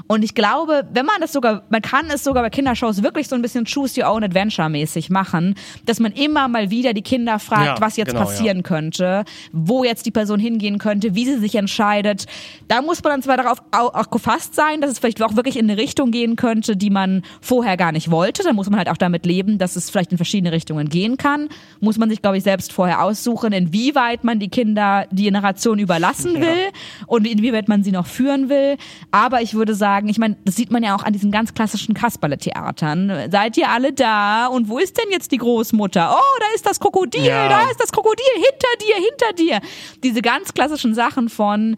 Und 0.08 0.23
ich 0.23 0.36
glaube, 0.36 0.88
wenn 0.93 1.06
man 1.06 1.19
das 1.21 1.34
sogar, 1.34 1.63
man 1.69 1.82
kann 1.82 2.08
es 2.10 2.23
sogar 2.23 2.43
bei 2.43 2.49
Kindershows 2.49 3.04
wirklich 3.04 3.28
so 3.28 3.36
ein 3.36 3.41
bisschen 3.41 3.65
Choose 3.65 4.01
Your 4.01 4.12
Own 4.12 4.23
Adventure 4.23 4.69
mäßig 4.69 5.10
machen, 5.10 5.56
dass 5.86 5.99
man 5.99 6.12
immer 6.12 6.47
mal 6.47 6.69
wieder 6.69 6.93
die 6.93 7.01
Kinder 7.01 7.39
fragt, 7.39 7.65
Ja, 7.65 7.75
was 7.82 7.97
jetzt 7.97 8.10
genau, 8.12 8.21
passieren 8.25 8.63
könnte, 8.63 9.25
wo 9.51 9.84
jetzt 9.84 10.06
die 10.06 10.12
Person 10.12 10.39
hingehen 10.39 10.78
könnte, 10.78 11.15
wie 11.15 11.25
sie 11.25 11.38
sich 11.39 11.56
entscheidet. 11.56 12.25
Da 12.67 12.82
muss 12.82 13.04
man 13.04 13.12
dann 13.13 13.21
zwar 13.23 13.38
darauf 13.38 13.60
au- 13.71 13.91
auch 13.93 14.10
gefasst 14.10 14.56
sein, 14.56 14.82
dass 14.82 14.91
es 14.91 14.99
vielleicht 14.99 15.21
auch 15.21 15.36
wirklich 15.36 15.58
in 15.58 15.69
eine 15.69 15.80
Richtung 15.82 16.12
gehen 16.12 16.36
könnte, 16.36 16.78
die 16.78 16.89
man 16.89 17.23
vorher 17.41 17.78
gar 17.78 17.91
nicht 17.91 18.12
wollte. 18.12 18.43
Dann 18.43 18.56
muss 18.56 18.69
man 18.69 18.78
halt 18.78 18.89
auch 18.89 18.97
damit 18.97 19.25
leben, 19.25 19.58
dass 19.58 19.75
es 19.75 19.89
vielleicht 19.89 20.12
in 20.12 20.17
verschiedene 20.17 20.51
Richtungen 20.51 20.88
gehen 20.89 21.17
kann. 21.17 21.49
Muss 21.80 21.97
man 21.97 22.05
man 22.06 22.10
sich, 22.12 22.22
glaube 22.22 22.38
ich, 22.38 22.44
selbst 22.44 22.72
vorher 22.72 23.02
aussuchen, 23.02 23.52
inwieweit 23.52 24.24
man 24.24 24.39
die 24.39 24.50
Kinder 24.50 25.08
die 25.10 25.24
Generation 25.24 25.80
überlassen 25.80 26.39
will 26.39 26.68
und 27.08 27.26
inwieweit 27.26 27.68
man 27.68 27.84
sie 27.84 27.91
noch 27.91 28.06
führen 28.06 28.48
will. 28.48 28.78
Aber 29.10 29.41
ich 29.41 29.56
würde 29.56 29.74
sagen, 29.74 30.08
ich 30.08 30.20
meine, 30.20 30.38
das 30.46 30.56
sieht 30.56 30.70
man 30.72 30.84
ja 30.84 30.96
auch 30.96 31.04
an 31.04 31.13
diesen 31.13 31.32
ganz 31.32 31.56
klassischen 31.56 31.96
Kasperle-Theatern. 31.96 33.32
Seid 33.32 33.58
ihr 33.58 33.70
alle 33.70 33.91
da? 33.91 34.46
Und 34.48 34.70
wo 34.70 34.78
ist 34.78 34.98
denn 34.98 35.12
jetzt 35.12 35.32
die 35.32 35.38
Großmutter? 35.38 36.15
Oh, 36.15 36.39
da 36.39 36.46
ist 36.54 36.65
das 36.65 36.80
Krokodil, 36.80 37.24
Ja. 37.26 37.50
da 37.50 37.70
ist 37.72 37.80
das 37.82 37.91
Krokodil, 37.91 38.24
hinter 38.36 38.86
dir, 38.86 38.96
hinter 38.96 39.34
dir. 39.62 39.70
Diese 40.04 40.22
ganz 40.22 40.54
klassischen 40.54 40.94
Sachen 40.94 41.30
von 41.30 41.76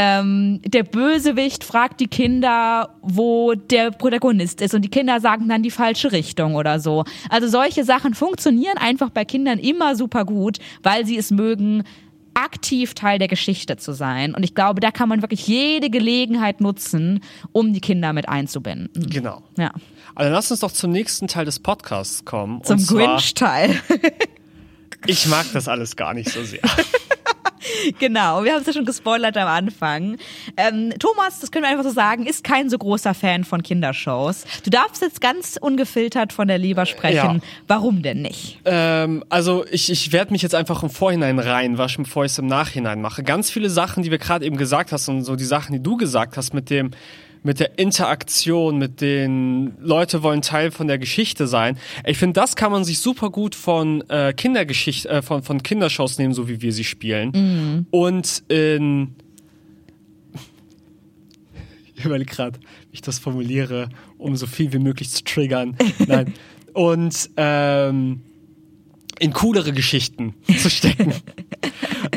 ähm, 0.00 0.60
der 0.64 0.84
Bösewicht 0.84 1.64
fragt 1.64 1.98
die 1.98 2.06
Kinder, 2.06 2.94
wo 3.02 3.54
der 3.54 3.90
Protagonist 3.90 4.60
ist 4.60 4.72
und 4.72 4.82
die 4.82 4.90
Kinder 4.90 5.18
sagen 5.18 5.48
dann 5.48 5.64
die 5.64 5.72
falsche 5.72 6.12
Richtung 6.12 6.54
oder 6.54 6.78
so. 6.78 7.02
Also 7.30 7.48
solche 7.48 7.82
Sachen 7.82 8.14
funktionieren 8.14 8.78
einfach 8.78 9.10
bei 9.10 9.24
Kindern 9.24 9.58
immer 9.58 9.96
super 9.96 10.24
gut, 10.24 10.58
weil 10.84 11.04
sie 11.04 11.18
es 11.18 11.32
mögen, 11.32 11.82
aktiv 12.34 12.94
Teil 12.94 13.18
der 13.18 13.26
Geschichte 13.26 13.76
zu 13.76 13.92
sein. 13.92 14.36
Und 14.36 14.44
ich 14.44 14.54
glaube, 14.54 14.80
da 14.80 14.92
kann 14.92 15.08
man 15.08 15.20
wirklich 15.20 15.48
jede 15.48 15.90
Gelegenheit 15.90 16.60
nutzen, 16.60 17.24
um 17.50 17.72
die 17.72 17.80
Kinder 17.80 18.12
mit 18.12 18.28
einzubinden. 18.28 19.10
Genau. 19.10 19.42
Ja. 19.56 19.72
Also 20.14 20.30
lass 20.30 20.48
uns 20.52 20.60
doch 20.60 20.70
zum 20.70 20.92
nächsten 20.92 21.26
Teil 21.26 21.44
des 21.44 21.58
Podcasts 21.58 22.24
kommen. 22.24 22.62
Zum 22.62 22.86
Grinch-Teil. 22.86 23.80
Ich 25.06 25.26
mag 25.26 25.46
das 25.52 25.66
alles 25.66 25.96
gar 25.96 26.14
nicht 26.14 26.30
so 26.30 26.44
sehr. 26.44 26.60
Genau, 27.98 28.44
wir 28.44 28.52
haben 28.52 28.60
es 28.60 28.66
ja 28.66 28.72
schon 28.72 28.84
gespoilert 28.84 29.36
am 29.36 29.48
Anfang. 29.48 30.16
Ähm, 30.56 30.92
Thomas, 30.98 31.40
das 31.40 31.50
können 31.50 31.64
wir 31.64 31.70
einfach 31.70 31.84
so 31.84 31.90
sagen, 31.90 32.26
ist 32.26 32.44
kein 32.44 32.70
so 32.70 32.78
großer 32.78 33.14
Fan 33.14 33.44
von 33.44 33.62
Kindershows. 33.62 34.44
Du 34.64 34.70
darfst 34.70 35.02
jetzt 35.02 35.20
ganz 35.20 35.58
ungefiltert 35.60 36.32
von 36.32 36.48
der 36.48 36.58
Leber 36.58 36.86
sprechen. 36.86 37.36
Ja. 37.36 37.40
Warum 37.66 38.02
denn 38.02 38.22
nicht? 38.22 38.60
ähm, 38.64 39.24
also 39.28 39.64
ich, 39.70 39.90
ich 39.90 40.12
werde 40.12 40.32
mich 40.32 40.42
jetzt 40.42 40.54
einfach 40.54 40.82
im 40.82 40.90
Vorhinein 40.90 41.38
reinwaschen, 41.38 42.04
bevor 42.04 42.24
ich 42.24 42.32
es 42.32 42.38
im 42.38 42.46
Nachhinein 42.46 43.00
mache. 43.00 43.22
Ganz 43.22 43.50
viele 43.50 43.70
Sachen, 43.70 44.02
die 44.02 44.10
wir 44.10 44.18
gerade 44.18 44.44
eben 44.44 44.56
gesagt 44.56 44.92
hast 44.92 45.08
und 45.08 45.22
so 45.22 45.36
die 45.36 45.44
Sachen, 45.44 45.72
die 45.72 45.82
du 45.82 45.96
gesagt 45.96 46.36
hast 46.36 46.54
mit 46.54 46.70
dem 46.70 46.90
mit 47.48 47.60
der 47.60 47.78
Interaktion, 47.78 48.76
mit 48.76 49.00
den 49.00 49.72
Leute 49.80 50.22
wollen 50.22 50.42
Teil 50.42 50.70
von 50.70 50.86
der 50.86 50.98
Geschichte 50.98 51.46
sein. 51.46 51.78
Ich 52.04 52.18
finde, 52.18 52.34
das 52.38 52.56
kann 52.56 52.70
man 52.70 52.84
sich 52.84 52.98
super 52.98 53.30
gut 53.30 53.54
von 53.54 54.04
äh, 54.10 54.34
Kindergeschichte, 54.34 55.08
äh, 55.08 55.22
von, 55.22 55.42
von 55.42 55.62
Kindershows 55.62 56.18
nehmen, 56.18 56.34
so 56.34 56.46
wie 56.46 56.60
wir 56.60 56.74
sie 56.74 56.84
spielen. 56.84 57.86
Und 57.90 58.42
in 58.48 59.14
ich 61.96 62.04
überlege 62.04 62.30
gerade, 62.30 62.58
wie 62.90 62.96
ich 62.96 63.00
das 63.00 63.18
formuliere, 63.18 63.88
um 64.18 64.36
so 64.36 64.46
viel 64.46 64.70
wie 64.74 64.78
möglich 64.78 65.08
zu 65.08 65.24
triggern. 65.24 65.74
Nein. 66.06 66.34
Und 66.74 67.30
ähm, 67.38 68.20
in 69.20 69.32
coolere 69.32 69.72
Geschichten 69.72 70.34
zu 70.58 70.68
stecken. 70.68 71.14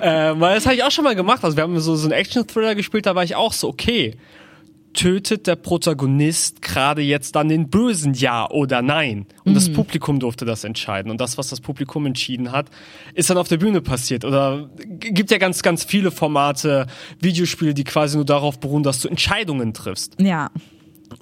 äh, 0.01 0.33
weil 0.35 0.55
das 0.55 0.65
habe 0.65 0.75
ich 0.75 0.83
auch 0.83 0.91
schon 0.91 1.05
mal 1.05 1.15
gemacht. 1.15 1.41
Also 1.45 1.55
wir 1.55 1.63
haben 1.63 1.79
so, 1.79 1.95
so 1.95 2.03
einen 2.03 2.19
Action-Thriller 2.19 2.75
gespielt, 2.75 3.05
da 3.05 3.15
war 3.15 3.23
ich 3.23 3.37
auch 3.37 3.53
so, 3.53 3.69
okay, 3.69 4.17
tötet 4.93 5.47
der 5.47 5.55
Protagonist 5.55 6.61
gerade 6.61 7.01
jetzt 7.01 7.35
dann 7.35 7.49
den 7.49 7.69
Bösen, 7.69 8.13
ja 8.13 8.49
oder 8.49 8.81
nein? 8.81 9.25
Und 9.45 9.53
das 9.53 9.71
Publikum 9.71 10.19
durfte 10.19 10.45
das 10.45 10.63
entscheiden. 10.63 11.11
Und 11.11 11.21
das, 11.21 11.37
was 11.37 11.49
das 11.49 11.61
Publikum 11.61 12.05
entschieden 12.05 12.51
hat, 12.51 12.69
ist 13.13 13.29
dann 13.29 13.37
auf 13.37 13.47
der 13.47 13.57
Bühne 13.57 13.81
passiert. 13.81 14.25
Oder 14.25 14.69
gibt 14.75 15.31
ja 15.31 15.37
ganz, 15.37 15.61
ganz 15.61 15.83
viele 15.83 16.11
Formate, 16.11 16.87
Videospiele, 17.19 17.73
die 17.73 17.83
quasi 17.83 18.17
nur 18.17 18.25
darauf 18.25 18.59
beruhen, 18.59 18.83
dass 18.83 18.99
du 18.99 19.07
Entscheidungen 19.07 19.73
triffst. 19.73 20.15
Ja. 20.19 20.49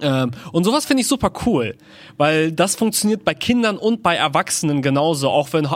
Ähm, 0.02 0.32
und 0.52 0.64
sowas 0.64 0.86
finde 0.86 1.02
ich 1.02 1.08
super 1.08 1.32
cool, 1.46 1.76
weil 2.18 2.52
das 2.52 2.76
funktioniert 2.76 3.26
bei 3.26 3.34
Kindern 3.34 3.78
und 3.78 4.04
bei 4.04 4.16
Erwachsenen 4.16 4.82
genauso, 4.82 5.30
auch 5.30 5.52
wenn 5.54 5.66
äh, 5.66 5.70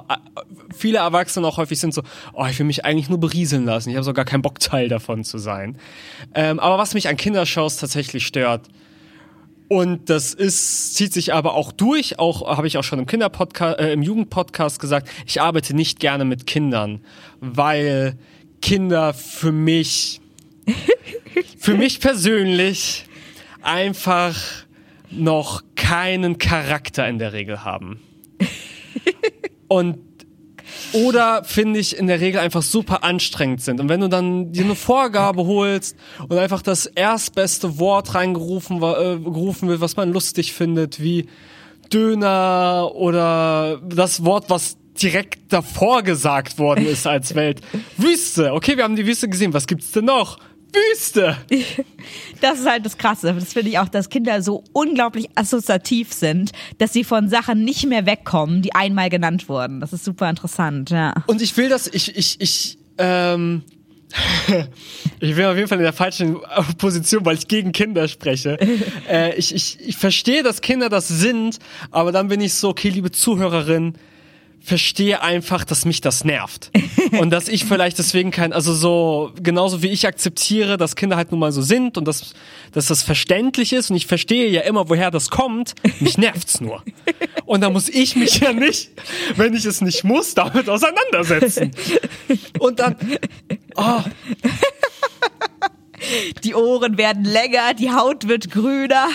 viele 0.75 0.99
Erwachsene 0.99 1.47
auch 1.47 1.57
häufig 1.57 1.79
sind 1.79 1.93
so, 1.93 2.03
oh, 2.33 2.45
ich 2.45 2.57
will 2.59 2.65
mich 2.65 2.85
eigentlich 2.85 3.09
nur 3.09 3.19
berieseln 3.19 3.65
lassen, 3.65 3.89
ich 3.89 3.95
habe 3.95 4.03
sogar 4.03 4.25
keinen 4.25 4.41
Bock 4.41 4.59
Teil 4.59 4.87
davon 4.87 5.23
zu 5.23 5.37
sein. 5.37 5.77
Ähm, 6.33 6.59
aber 6.59 6.77
was 6.77 6.93
mich 6.93 7.07
an 7.07 7.17
Kindershows 7.17 7.77
tatsächlich 7.77 8.25
stört, 8.25 8.69
und 9.69 10.09
das 10.09 10.33
ist, 10.33 10.95
zieht 10.95 11.13
sich 11.13 11.33
aber 11.33 11.55
auch 11.55 11.71
durch, 11.71 12.19
auch 12.19 12.57
habe 12.57 12.67
ich 12.67 12.77
auch 12.77 12.83
schon 12.83 12.99
im 12.99 13.05
Kinderpodcast, 13.05 13.79
äh, 13.79 13.93
im 13.93 14.03
Jugendpodcast 14.03 14.79
gesagt, 14.79 15.09
ich 15.25 15.41
arbeite 15.41 15.73
nicht 15.75 15.99
gerne 15.99 16.25
mit 16.25 16.45
Kindern, 16.45 17.01
weil 17.39 18.17
Kinder 18.61 19.13
für 19.13 19.51
mich, 19.51 20.21
für 21.57 21.73
mich 21.73 21.99
persönlich 22.01 23.05
einfach 23.63 24.35
noch 25.09 25.63
keinen 25.75 26.37
Charakter 26.37 27.07
in 27.07 27.19
der 27.19 27.33
Regel 27.33 27.63
haben. 27.63 27.99
Und 29.67 29.99
oder 30.91 31.43
finde 31.43 31.79
ich 31.79 31.97
in 31.97 32.07
der 32.07 32.19
Regel 32.19 32.39
einfach 32.39 32.61
super 32.61 33.03
anstrengend 33.03 33.61
sind. 33.61 33.79
Und 33.79 33.89
wenn 33.89 34.01
du 34.01 34.09
dann 34.09 34.51
dir 34.51 34.63
eine 34.63 34.75
Vorgabe 34.75 35.45
holst 35.45 35.97
und 36.27 36.37
einfach 36.37 36.61
das 36.61 36.85
erstbeste 36.85 37.79
Wort 37.79 38.13
reingerufen 38.13 38.77
äh, 38.77 39.17
gerufen 39.17 39.69
wird, 39.69 39.81
was 39.81 39.95
man 39.97 40.11
lustig 40.11 40.53
findet, 40.53 41.01
wie 41.01 41.27
Döner 41.91 42.91
oder 42.93 43.81
das 43.83 44.23
Wort, 44.23 44.49
was 44.49 44.77
direkt 45.01 45.51
davor 45.51 46.03
gesagt 46.03 46.59
worden 46.59 46.85
ist 46.85 47.07
als 47.07 47.33
Welt. 47.33 47.61
Wüste. 47.97 48.53
Okay, 48.53 48.77
wir 48.77 48.83
haben 48.83 48.95
die 48.95 49.07
Wüste 49.07 49.27
gesehen. 49.27 49.53
Was 49.53 49.67
gibt's 49.67 49.91
denn 49.91 50.05
noch? 50.05 50.37
Wüste. 50.73 51.37
Das 52.41 52.59
ist 52.59 52.67
halt 52.67 52.85
das 52.85 52.97
Krasse. 52.97 53.33
Das 53.33 53.53
finde 53.53 53.69
ich 53.69 53.79
auch, 53.79 53.87
dass 53.87 54.09
Kinder 54.09 54.41
so 54.41 54.65
unglaublich 54.73 55.29
assoziativ 55.35 56.11
sind, 56.11 56.51
dass 56.77 56.91
sie 56.91 57.05
von 57.05 57.29
Sachen 57.29 57.63
nicht 57.63 57.87
mehr 57.87 58.05
wegkommen, 58.05 58.61
die 58.61 58.75
einmal 58.75 59.09
genannt 59.09 59.47
wurden. 59.47 59.79
Das 59.79 59.93
ist 59.93 60.03
super 60.03 60.29
interessant, 60.29 60.89
ja. 60.89 61.13
Und 61.27 61.41
ich 61.41 61.55
will 61.55 61.69
das, 61.69 61.87
ich, 61.87 62.17
ich, 62.17 62.41
ich, 62.41 62.77
ähm, 62.97 63.63
ich 65.21 65.35
bin 65.35 65.45
auf 65.45 65.55
jeden 65.55 65.69
Fall 65.69 65.77
in 65.77 65.85
der 65.85 65.93
falschen 65.93 66.37
Position, 66.77 67.25
weil 67.25 67.35
ich 67.37 67.47
gegen 67.47 67.71
Kinder 67.71 68.09
spreche. 68.09 68.57
äh, 69.09 69.35
ich, 69.35 69.55
ich, 69.55 69.77
ich 69.79 69.95
verstehe, 69.95 70.43
dass 70.43 70.59
Kinder 70.59 70.89
das 70.89 71.07
sind, 71.07 71.59
aber 71.91 72.11
dann 72.11 72.27
bin 72.27 72.41
ich 72.41 72.53
so, 72.53 72.69
okay, 72.69 72.89
liebe 72.89 73.11
Zuhörerin, 73.11 73.93
verstehe 74.63 75.21
einfach, 75.21 75.65
dass 75.65 75.85
mich 75.85 75.99
das 76.01 76.23
nervt. 76.23 76.71
Und 77.19 77.31
dass 77.31 77.47
ich 77.47 77.65
vielleicht 77.65 77.99
deswegen 77.99 78.31
kein, 78.31 78.53
also 78.53 78.73
so, 78.73 79.31
genauso 79.41 79.83
wie 79.83 79.89
ich 79.89 80.07
akzeptiere, 80.07 80.77
dass 80.77 80.95
Kinder 80.95 81.17
halt 81.17 81.31
nun 81.31 81.39
mal 81.39 81.51
so 81.51 81.61
sind 81.61 81.97
und 81.97 82.07
dass, 82.07 82.33
dass 82.71 82.87
das 82.87 83.03
verständlich 83.03 83.73
ist 83.73 83.89
und 83.89 83.97
ich 83.97 84.07
verstehe 84.07 84.49
ja 84.49 84.61
immer, 84.61 84.89
woher 84.89 85.11
das 85.11 85.29
kommt, 85.29 85.75
mich 85.99 86.17
nervt's 86.17 86.61
nur. 86.61 86.81
Und 87.45 87.61
da 87.61 87.69
muss 87.69 87.89
ich 87.89 88.15
mich 88.15 88.39
ja 88.39 88.53
nicht, 88.53 88.91
wenn 89.35 89.53
ich 89.53 89.65
es 89.65 89.81
nicht 89.81 90.03
muss, 90.03 90.33
damit 90.33 90.69
auseinandersetzen. 90.69 91.71
Und 92.59 92.79
dann, 92.79 92.95
oh, 93.75 94.01
Die 96.43 96.55
Ohren 96.55 96.97
werden 96.97 97.23
länger, 97.23 97.73
die 97.73 97.91
Haut 97.91 98.27
wird 98.27 98.51
grüner. 98.51 99.07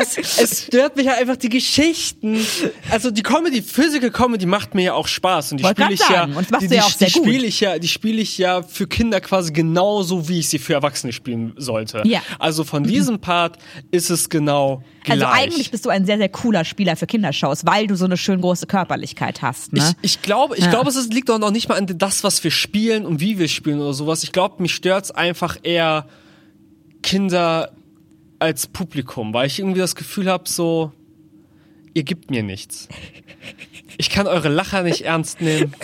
Es, 0.00 0.16
es 0.38 0.62
stört 0.64 0.96
mich 0.96 1.06
ja 1.06 1.14
einfach 1.14 1.36
die 1.36 1.48
Geschichten. 1.48 2.44
Also 2.90 3.10
die 3.10 3.22
Comedy, 3.22 3.62
Physical 3.62 4.10
Comedy 4.10 4.46
macht 4.46 4.74
mir 4.74 4.82
ja 4.82 4.94
auch 4.94 5.06
Spaß 5.08 5.52
und 5.52 5.58
die 5.60 5.64
spiele 5.66 5.92
ich 5.92 6.00
ja, 6.08 6.24
und 6.24 6.50
das 6.52 6.60
die, 6.60 6.68
du 6.68 6.74
ja 6.74 6.80
die, 6.82 6.86
auch 6.86 6.90
sehr 6.90 7.08
die 7.08 7.12
spiele 7.14 7.46
ich 7.46 7.60
ja, 7.60 7.78
die 7.78 7.88
spiele 7.88 8.20
ich 8.20 8.38
ja 8.38 8.62
für 8.62 8.86
Kinder 8.86 9.20
quasi 9.20 9.52
genauso, 9.52 10.28
wie 10.28 10.40
ich 10.40 10.48
sie 10.48 10.58
für 10.58 10.74
Erwachsene 10.74 11.12
spielen 11.12 11.52
sollte. 11.56 12.02
Ja. 12.04 12.20
Also 12.38 12.64
von 12.64 12.84
diesem 12.84 13.20
Part 13.20 13.58
ist 13.90 14.10
es 14.10 14.28
genau 14.28 14.82
gleich. 15.04 15.22
Also 15.22 15.26
eigentlich 15.26 15.70
bist 15.70 15.84
du 15.86 15.90
ein 15.90 16.04
sehr, 16.06 16.18
sehr 16.18 16.28
cooler 16.28 16.64
Spieler 16.64 16.96
für 16.96 17.06
Kindershows, 17.06 17.64
weil 17.64 17.86
du 17.86 17.96
so 17.96 18.04
eine 18.04 18.16
schön 18.16 18.40
große 18.40 18.66
Körperlichkeit 18.66 19.42
hast. 19.42 19.72
Ne? 19.72 19.94
Ich, 20.02 20.16
ich 20.16 20.22
glaube, 20.22 20.56
ich 20.56 20.64
Ja. 20.64 20.70
glaube, 20.70 20.90
es 20.90 21.08
liegt 21.08 21.30
auch 21.30 21.38
noch 21.38 21.50
nicht 21.50 21.68
mal 21.68 21.76
an 21.76 21.86
das, 21.86 22.24
was 22.24 22.42
wir 22.42 22.50
spielen 22.50 23.06
und 23.06 23.20
wie 23.20 23.38
wir 23.38 23.48
spielen 23.48 23.80
oder 23.80 23.94
sowas. 23.94 24.22
Ich 24.22 24.32
glaube, 24.32 24.62
mich 24.62 24.74
stört's 24.74 25.10
einfach 25.10 25.56
eher 25.62 26.06
Kinder 27.02 27.70
als 28.38 28.66
Publikum, 28.66 29.32
weil 29.34 29.46
ich 29.46 29.58
irgendwie 29.58 29.80
das 29.80 29.94
Gefühl 29.94 30.28
habe, 30.30 30.48
so, 30.48 30.92
ihr 31.94 32.02
gibt 32.02 32.30
mir 32.30 32.42
nichts. 32.42 32.88
Ich 33.98 34.10
kann 34.10 34.26
eure 34.26 34.48
Lacher 34.48 34.82
nicht 34.82 35.02
ernst 35.02 35.40
nehmen. 35.40 35.74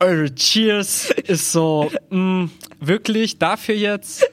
Eure 0.00 0.34
Cheers 0.34 1.10
ist 1.26 1.52
so, 1.52 1.90
mh, 2.10 2.48
wirklich, 2.80 3.38
dafür 3.38 3.74
jetzt? 3.74 4.26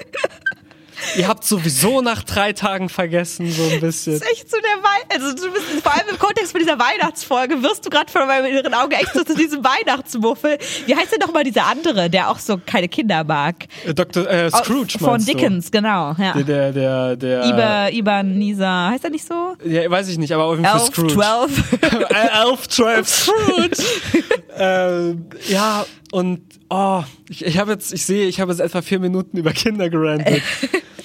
Ihr 1.15 1.27
habt 1.27 1.43
sowieso 1.43 2.01
nach 2.01 2.23
drei 2.23 2.53
Tagen 2.53 2.89
vergessen, 2.89 3.51
so 3.51 3.63
ein 3.63 3.79
bisschen. 3.79 4.19
Das 4.19 4.27
ist 4.27 4.31
echt 4.31 4.49
zu 4.49 4.57
der 4.61 4.83
Wei 4.83 4.97
also 5.17 5.33
du 5.33 5.51
bist 5.51 5.65
vor 5.81 5.93
allem 5.93 6.07
im 6.09 6.19
Kontext 6.19 6.51
von 6.51 6.61
dieser 6.61 6.77
Weihnachtsfolge 6.77 7.61
wirst 7.63 7.85
du 7.85 7.89
gerade 7.89 8.11
von 8.11 8.27
meinem 8.27 8.45
inneren 8.45 8.73
Auge 8.73 8.95
echt 8.95 9.13
so 9.13 9.23
zu 9.23 9.35
diesem 9.35 9.63
Weihnachtsmuffel. 9.63 10.57
Wie 10.85 10.95
heißt 10.95 11.11
denn 11.11 11.19
doch 11.19 11.33
mal 11.33 11.43
dieser 11.43 11.65
andere, 11.65 12.09
der 12.09 12.29
auch 12.29 12.39
so 12.39 12.59
keine 12.63 12.87
Kinder 12.87 13.23
mag? 13.23 13.55
Äh, 13.85 13.93
Dr. 13.93 14.29
Äh, 14.29 14.51
Scrooge 14.51 14.97
Von 14.99 15.11
meinst 15.11 15.27
du? 15.27 15.33
Dickens, 15.33 15.71
genau. 15.71 16.15
Ja. 16.17 16.33
Der, 16.33 16.71
der, 16.71 16.71
der, 16.71 17.15
der 17.15 17.45
Iber, 17.45 17.91
Ibanisa, 17.91 18.89
heißt 18.91 19.03
er 19.03 19.09
nicht 19.09 19.25
so? 19.25 19.55
Ja, 19.65 19.89
weiß 19.89 20.07
ich 20.09 20.17
nicht, 20.17 20.33
aber 20.33 20.45
auf 20.45 20.55
jeden 20.55 20.65
Fall 20.65 20.79
Elf, 20.79 20.87
Scrooge. 20.87 21.13
12. 21.13 21.63
Äh, 22.07 22.49
Elf, 22.49 22.67
12, 22.67 23.07
Scrooge. 23.07 23.83
ähm, 24.57 25.25
ja, 25.47 25.85
und 26.11 26.41
oh, 26.69 27.03
ich, 27.29 27.45
ich 27.45 27.57
habe 27.57 27.71
jetzt, 27.71 27.93
ich 27.93 28.05
sehe, 28.05 28.27
ich 28.27 28.39
habe 28.39 28.51
jetzt 28.51 28.59
etwa 28.59 28.81
vier 28.81 28.99
Minuten 28.99 29.37
über 29.37 29.51
Kinder 29.51 29.89
gerantet. 29.89 30.41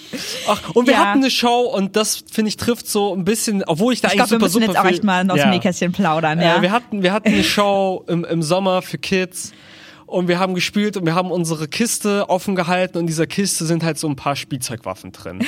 Ach, 0.48 0.70
und 0.74 0.86
wir 0.86 0.94
Ja. 0.94 1.00
hatten 1.06 1.18
eine 1.20 1.30
Show 1.30 1.60
und 1.62 1.96
das, 1.96 2.22
finde 2.30 2.48
ich, 2.50 2.56
trifft 2.56 2.88
so 2.88 3.14
ein 3.14 3.24
bisschen, 3.24 3.62
obwohl 3.64 3.92
ich 3.92 4.00
da 4.00 4.08
Ich 4.08 4.14
eigentlich 4.14 4.28
glaube, 4.28 4.42
wir 4.44 4.48
super, 4.48 4.60
müssen 4.60 4.66
super 4.66 4.72
jetzt 4.72 4.78
auch 4.78 4.82
viel- 4.86 4.94
echt 4.94 5.04
mal 5.04 5.30
aus 5.30 5.38
Ja. 5.38 5.44
dem 5.46 5.50
Nähkästchen 5.50 5.92
plaudern, 5.92 6.40
ja. 6.40 6.56
Äh, 6.56 6.62
wir, 6.62 6.70
hatten, 6.72 7.02
wir 7.02 7.12
hatten 7.12 7.28
eine 7.28 7.44
Show 7.44 8.04
im, 8.08 8.24
im 8.24 8.42
Sommer 8.42 8.82
für 8.82 8.98
Kids 8.98 9.52
und 10.06 10.28
wir 10.28 10.38
haben 10.38 10.54
gespielt 10.54 10.96
und 10.96 11.06
wir 11.06 11.14
haben 11.14 11.30
unsere 11.30 11.68
Kiste 11.68 12.28
offen 12.28 12.54
gehalten 12.54 12.98
und 12.98 13.02
in 13.02 13.06
dieser 13.06 13.26
Kiste 13.26 13.64
sind 13.64 13.82
halt 13.82 13.98
so 13.98 14.08
ein 14.08 14.16
paar 14.16 14.36
Spielzeugwaffen 14.36 15.12
drin. 15.12 15.44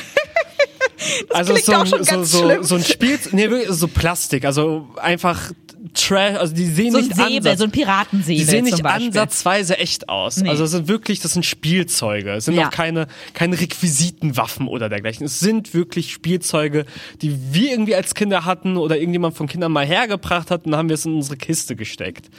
also 1.30 1.52
klingt 1.52 1.66
so, 1.66 1.72
auch 1.74 1.80
ein- 1.80 1.86
schon 1.86 2.04
so, 2.04 2.10
ganz 2.14 2.30
so, 2.30 2.62
so 2.62 2.74
ein 2.76 2.84
Spiel, 2.84 3.18
nee, 3.32 3.50
wirklich 3.50 3.68
so 3.70 3.88
Plastik, 3.88 4.44
also 4.44 4.88
einfach 4.96 5.50
Trash, 5.92 6.36
also 6.38 6.54
die 6.54 6.66
sehen 6.66 6.92
so 6.92 6.98
ein 6.98 7.04
nicht 7.04 7.16
Säbel, 7.16 7.36
Ansatz, 7.38 7.58
so 7.58 7.64
ein 7.64 7.70
Piratensäbel 7.70 8.38
die 8.38 8.44
sehen 8.50 8.64
nicht 8.64 8.84
ansatzweise 8.84 9.76
echt 9.78 10.08
aus. 10.08 10.38
Nee. 10.38 10.48
Also 10.48 10.64
es 10.64 10.70
sind 10.70 10.88
wirklich, 10.88 11.20
das 11.20 11.32
sind 11.34 11.44
Spielzeuge. 11.44 12.30
Es 12.32 12.46
sind 12.46 12.54
Ja. 12.54 12.68
auch 12.68 12.70
keine, 12.70 13.06
keine 13.34 13.60
Requisitenwaffen 13.60 14.66
oder 14.66 14.88
dergleichen. 14.88 15.26
Es 15.26 15.40
sind 15.40 15.74
wirklich 15.74 16.10
Spielzeuge, 16.12 16.86
die 17.20 17.36
wir 17.52 17.70
irgendwie 17.72 17.94
als 17.94 18.14
Kinder 18.14 18.46
hatten 18.46 18.78
oder 18.78 18.96
irgendjemand 18.98 19.36
von 19.36 19.46
Kindern 19.46 19.72
mal 19.72 19.84
hergebracht 19.84 20.50
hat 20.50 20.64
und 20.64 20.72
dann 20.72 20.78
haben 20.78 20.88
wir 20.88 20.94
es 20.94 21.04
in 21.04 21.14
unsere 21.14 21.36
Kiste 21.36 21.76
gesteckt. 21.76 22.30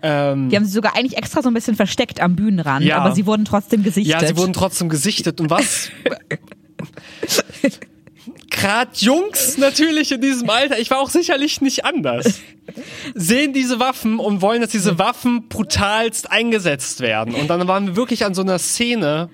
Ähm, 0.00 0.48
Die 0.48 0.56
haben 0.56 0.64
sie 0.64 0.70
sogar 0.72 0.96
eigentlich 0.96 1.18
extra 1.18 1.42
so 1.42 1.50
ein 1.50 1.54
bisschen 1.54 1.74
versteckt 1.74 2.20
am 2.20 2.36
Bühnenrand, 2.36 2.84
Ja. 2.86 2.98
aber 2.98 3.14
sie 3.14 3.26
wurden 3.26 3.44
trotzdem 3.44 3.82
gesichtet. 3.82 4.22
ja, 4.22 4.26
sie 4.26 4.36
wurden 4.36 4.52
trotzdem 4.52 4.88
gesichtet. 4.88 5.40
Und 5.40 5.50
was? 5.50 5.90
Gerade 8.60 8.90
Jungs 8.94 9.56
natürlich 9.56 10.10
in 10.10 10.20
diesem 10.20 10.50
Alter, 10.50 10.78
ich 10.78 10.90
war 10.90 10.98
auch 10.98 11.10
sicherlich 11.10 11.60
nicht 11.60 11.84
anders, 11.84 12.40
sehen 13.14 13.52
diese 13.52 13.78
Waffen 13.78 14.18
und 14.18 14.42
wollen, 14.42 14.60
dass 14.60 14.70
diese 14.70 14.98
Waffen 14.98 15.48
brutalst 15.48 16.30
eingesetzt 16.30 17.00
werden. 17.00 17.34
Und 17.34 17.48
dann 17.48 17.66
waren 17.68 17.86
wir 17.86 17.96
wirklich 17.96 18.24
an 18.24 18.34
so 18.34 18.42
einer 18.42 18.58
Szene 18.58 19.30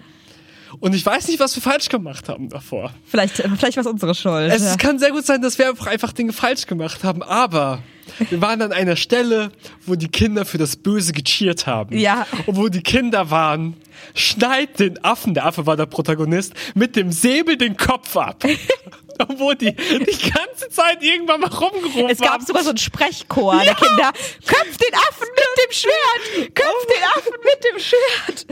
und 0.81 0.95
ich 0.95 1.05
weiß 1.05 1.29
nicht, 1.29 1.41
was 1.41 1.55
wir 1.55 1.63
falsch 1.63 1.89
gemacht 1.89 2.29
haben 2.29 2.49
davor. 2.49 2.93
vielleicht, 3.07 3.37
vielleicht 3.37 3.77
war 3.77 3.83
es 3.83 3.87
unsere 3.87 4.15
Schuld. 4.15 4.53
Es 4.53 4.65
ja. 4.65 4.77
kann 4.77 4.99
sehr 4.99 5.11
gut 5.11 5.25
sein, 5.25 5.41
dass 5.41 5.59
wir 5.59 5.69
einfach, 5.69 5.87
einfach 5.87 6.13
Dinge 6.13 6.33
falsch 6.33 6.67
gemacht 6.67 7.05
haben, 7.05 7.23
aber 7.23 7.83
wir 8.29 8.41
waren 8.41 8.61
an 8.61 8.73
einer 8.73 8.97
Stelle, 8.97 9.51
wo 9.87 9.95
die 9.95 10.09
Kinder 10.09 10.45
für 10.45 10.59
das 10.59 10.77
Böse 10.77 11.13
gecheert 11.13 11.67
haben. 11.67 11.97
Ja. 11.97 12.27
Und 12.47 12.57
wo 12.57 12.69
die 12.69 12.83
Kinder 12.83 13.31
waren, 13.31 13.77
schneid 14.15 14.79
den 14.79 15.03
Affen, 15.05 15.35
der 15.35 15.47
Affe 15.47 15.67
war 15.67 15.77
der 15.77 15.87
Protagonist, 15.87 16.53
mit 16.75 16.97
dem 16.97 17.13
Säbel 17.13 17.57
den 17.57 17.77
Kopf 17.77 18.17
ab. 18.17 18.45
Wo 19.37 19.53
die 19.55 19.73
die 19.75 20.31
ganze 20.31 20.69
Zeit 20.71 21.03
irgendwann 21.03 21.41
mal 21.41 21.49
rumgerufen 21.51 22.09
Es 22.11 22.19
gab 22.19 22.33
haben. 22.35 22.47
sogar 22.47 22.63
so 22.63 22.71
einen 22.71 22.79
Sprechchor 22.79 23.61
der 23.65 23.75
Kinder. 23.75 24.13
Köpft 24.47 24.81
den 24.83 24.95
Affen 24.95 25.29
mit 25.29 25.65
dem 25.65 25.73
Schwert! 25.73 26.55
Köpft 26.55 26.89
den 26.89 27.03
Affen 27.17 27.33
mit 27.43 27.65
dem 27.65 27.79
Schwert! 27.79 28.47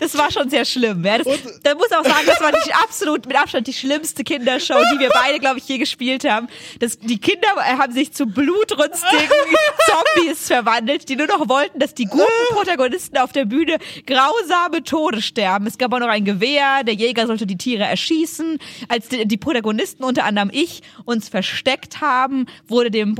Das 0.00 0.16
war 0.16 0.30
schon 0.30 0.48
sehr 0.50 0.64
schlimm. 0.64 1.04
Ja. 1.04 1.18
Das, 1.18 1.26
da 1.62 1.74
muss 1.74 1.90
auch 1.92 2.04
sagen, 2.04 2.26
das 2.26 2.40
war 2.40 2.52
die 2.52 2.72
absolut 2.74 3.26
mit 3.26 3.36
Abstand 3.36 3.66
die 3.66 3.72
schlimmste 3.72 4.24
Kindershow, 4.24 4.78
die 4.94 4.98
wir 5.00 5.10
beide, 5.10 5.38
glaube 5.38 5.58
ich, 5.58 5.68
je 5.68 5.78
gespielt 5.78 6.24
haben. 6.24 6.48
Das, 6.78 6.98
die 6.98 7.18
Kinder 7.18 7.48
haben 7.56 7.92
sich 7.92 8.12
zu 8.12 8.26
blutrünstigen 8.26 9.28
Zombies 10.16 10.46
verwandelt, 10.46 11.08
die 11.08 11.16
nur 11.16 11.26
noch 11.26 11.48
wollten, 11.48 11.78
dass 11.78 11.94
die 11.94 12.04
guten 12.06 12.24
Protagonisten 12.52 13.18
auf 13.18 13.32
der 13.32 13.44
Bühne 13.44 13.78
grausame 14.06 14.82
Tode 14.84 15.22
sterben. 15.22 15.66
Es 15.66 15.78
gab 15.78 15.92
auch 15.92 15.98
noch 15.98 16.08
ein 16.08 16.24
Gewehr, 16.24 16.84
der 16.84 16.94
Jäger 16.94 17.26
sollte 17.26 17.46
die 17.46 17.56
Tiere 17.56 17.84
erschießen. 17.84 18.58
Als 18.88 19.08
die, 19.08 19.26
die 19.26 19.36
Protagonisten, 19.36 19.99
unter 20.04 20.24
anderem 20.24 20.50
ich, 20.52 20.82
uns 21.04 21.28
versteckt 21.28 22.00
haben, 22.00 22.46
wurde 22.68 22.90
dem, 22.90 23.16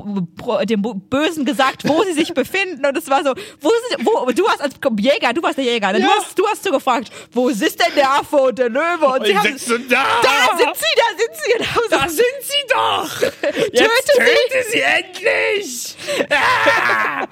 dem 0.64 0.83
Bösen 0.83 1.45
gesagt, 1.45 1.87
wo 1.88 2.03
sie 2.05 2.12
sich 2.12 2.35
befinden. 2.35 2.85
Und 2.87 2.97
es 2.97 3.09
war 3.09 3.23
so, 3.25 3.35
wo 3.61 3.71
sind, 3.90 4.07
wo, 4.07 4.31
du 4.33 4.49
hast 4.49 4.61
als 4.61 4.75
Jäger, 4.99 5.33
du 5.33 5.43
warst 5.43 5.59
der 5.59 5.64
Jäger, 5.64 5.93
ne? 5.93 6.01
du, 6.01 6.05
Ja. 6.07 6.14
hast, 6.19 6.38
du 6.38 6.47
hast 6.47 6.64
so 6.64 6.71
gefragt, 6.71 7.11
wo 7.33 7.49
ist 7.49 7.61
denn 7.61 7.95
der 7.97 8.11
Affe 8.11 8.37
und 8.37 8.59
der 8.59 8.69
Löwe? 8.69 9.07
Und 9.07 9.27
sie 9.27 9.33
Und 9.33 9.38
haben, 9.38 9.53
sitzt 9.59 9.69
du 9.71 9.79
da? 9.79 10.05
da 10.23 10.57
sind 10.59 10.77
sie, 10.77 10.85
da 10.97 11.09
sind 11.19 11.35
sie. 11.37 11.59
Und 11.59 11.75
haben 11.75 11.81
so, 11.90 11.97
Da 11.97 12.09
sind 12.09 12.43
sie 12.43 12.66
doch! 12.69 13.23
Jetzt 13.73 14.07
Töte 14.07 14.12
sie! 14.16 14.23
töte 14.49 14.71
sie 14.71 14.81
endlich! 14.81 15.97
Ah! 16.31 17.27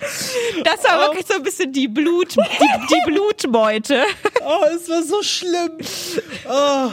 das 0.64 0.84
war 0.84 1.00
wirklich 1.08 1.26
so 1.26 1.34
ein 1.34 1.42
bisschen 1.42 1.72
die 1.72 1.88
Blut, 1.88 2.34
die, 2.36 2.94
die 2.94 3.10
Blutmeute. 3.10 4.04
Oh, 4.44 4.64
es 4.74 4.88
war 4.88 5.02
so 5.02 5.22
schlimm. 5.22 5.76
Oh. 6.48 6.90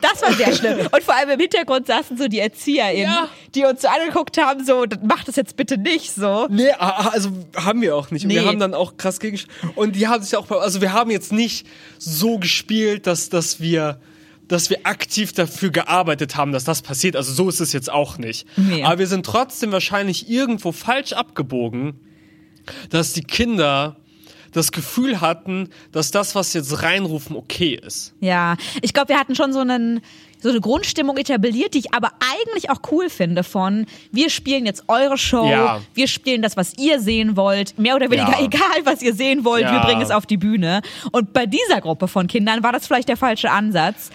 Das 0.00 0.22
war 0.22 0.32
sehr 0.32 0.54
schlimm. 0.54 0.78
Und 0.90 1.02
vor 1.02 1.14
allem 1.14 1.30
im 1.30 1.40
Hintergrund 1.40 1.86
saßen 1.86 2.16
so 2.16 2.28
die 2.28 2.38
ErzieherInnen, 2.38 3.04
Ja. 3.12 3.28
die 3.54 3.64
uns 3.64 3.82
so 3.82 3.88
angeguckt 3.88 4.38
haben, 4.38 4.64
so, 4.64 4.84
mach 5.02 5.24
das 5.24 5.36
jetzt 5.36 5.56
bitte 5.56 5.76
nicht 5.78 6.12
so. 6.12 6.46
Nee, 6.50 6.70
ah, 6.78 7.10
also 7.12 7.30
haben 7.56 7.80
wir 7.80 7.96
auch 7.96 8.10
nicht. 8.10 8.24
Und 8.24 8.30
wir 8.30 8.42
Nee. 8.42 8.48
haben 8.48 8.58
dann 8.58 8.74
auch 8.74 8.96
krass 8.96 9.20
gegen. 9.20 9.38
Und 9.74 9.96
die 9.96 10.06
haben 10.08 10.22
sich 10.22 10.36
auch, 10.36 10.50
also 10.50 10.80
wir 10.80 10.92
haben 10.92 11.10
jetzt 11.10 11.32
nicht 11.32 11.66
so 11.98 12.38
gespielt, 12.38 13.06
dass, 13.06 13.28
dass 13.28 13.60
wir, 13.60 14.00
dass 14.46 14.70
wir 14.70 14.78
aktiv 14.84 15.32
dafür 15.32 15.70
gearbeitet 15.70 16.36
haben, 16.36 16.52
dass 16.52 16.64
das 16.64 16.82
passiert. 16.82 17.16
Also 17.16 17.32
so 17.32 17.48
ist 17.48 17.60
es 17.60 17.72
jetzt 17.72 17.90
auch 17.90 18.18
nicht. 18.18 18.46
Nee. 18.56 18.82
Aber 18.84 18.98
wir 18.98 19.06
sind 19.06 19.26
trotzdem 19.26 19.72
wahrscheinlich 19.72 20.28
irgendwo 20.30 20.72
falsch 20.72 21.12
abgebogen, 21.12 22.00
dass 22.90 23.12
die 23.12 23.22
Kinder 23.22 23.96
das 24.58 24.72
Gefühl 24.72 25.20
hatten, 25.20 25.70
dass 25.92 26.10
das, 26.10 26.34
was 26.34 26.52
jetzt 26.52 26.82
reinrufen, 26.82 27.36
okay 27.36 27.80
ist. 27.82 28.14
Ja, 28.20 28.56
ich 28.82 28.92
glaube, 28.92 29.08
wir 29.08 29.18
hatten 29.18 29.34
schon 29.34 29.52
so 29.52 29.60
einen 29.60 30.02
so 30.40 30.48
eine 30.50 30.60
Grundstimmung 30.60 31.16
etabliert, 31.16 31.74
die 31.74 31.78
ich 31.80 31.94
aber 31.94 32.10
eigentlich 32.34 32.70
auch 32.70 32.80
cool 32.90 33.10
finde 33.10 33.42
von 33.44 33.86
wir 34.12 34.30
spielen 34.30 34.66
jetzt 34.66 34.84
eure 34.88 35.18
Show, 35.18 35.48
Ja. 35.48 35.80
wir 35.94 36.08
spielen 36.08 36.42
das, 36.42 36.56
was 36.56 36.74
ihr 36.78 37.00
sehen 37.00 37.36
wollt, 37.36 37.78
mehr 37.78 37.96
oder 37.96 38.10
weniger 38.10 38.38
Ja. 38.38 38.40
egal, 38.44 38.84
was 38.84 39.02
ihr 39.02 39.14
sehen 39.14 39.44
wollt, 39.44 39.62
Ja. 39.62 39.72
wir 39.72 39.80
bringen 39.80 40.02
es 40.02 40.10
auf 40.10 40.26
die 40.26 40.36
Bühne. 40.36 40.82
Und 41.12 41.32
bei 41.32 41.46
dieser 41.46 41.80
Gruppe 41.80 42.08
von 42.08 42.26
Kindern 42.26 42.62
war 42.62 42.72
das 42.72 42.86
vielleicht 42.86 43.08
der 43.08 43.16
falsche 43.16 43.50
Ansatz, 43.50 44.10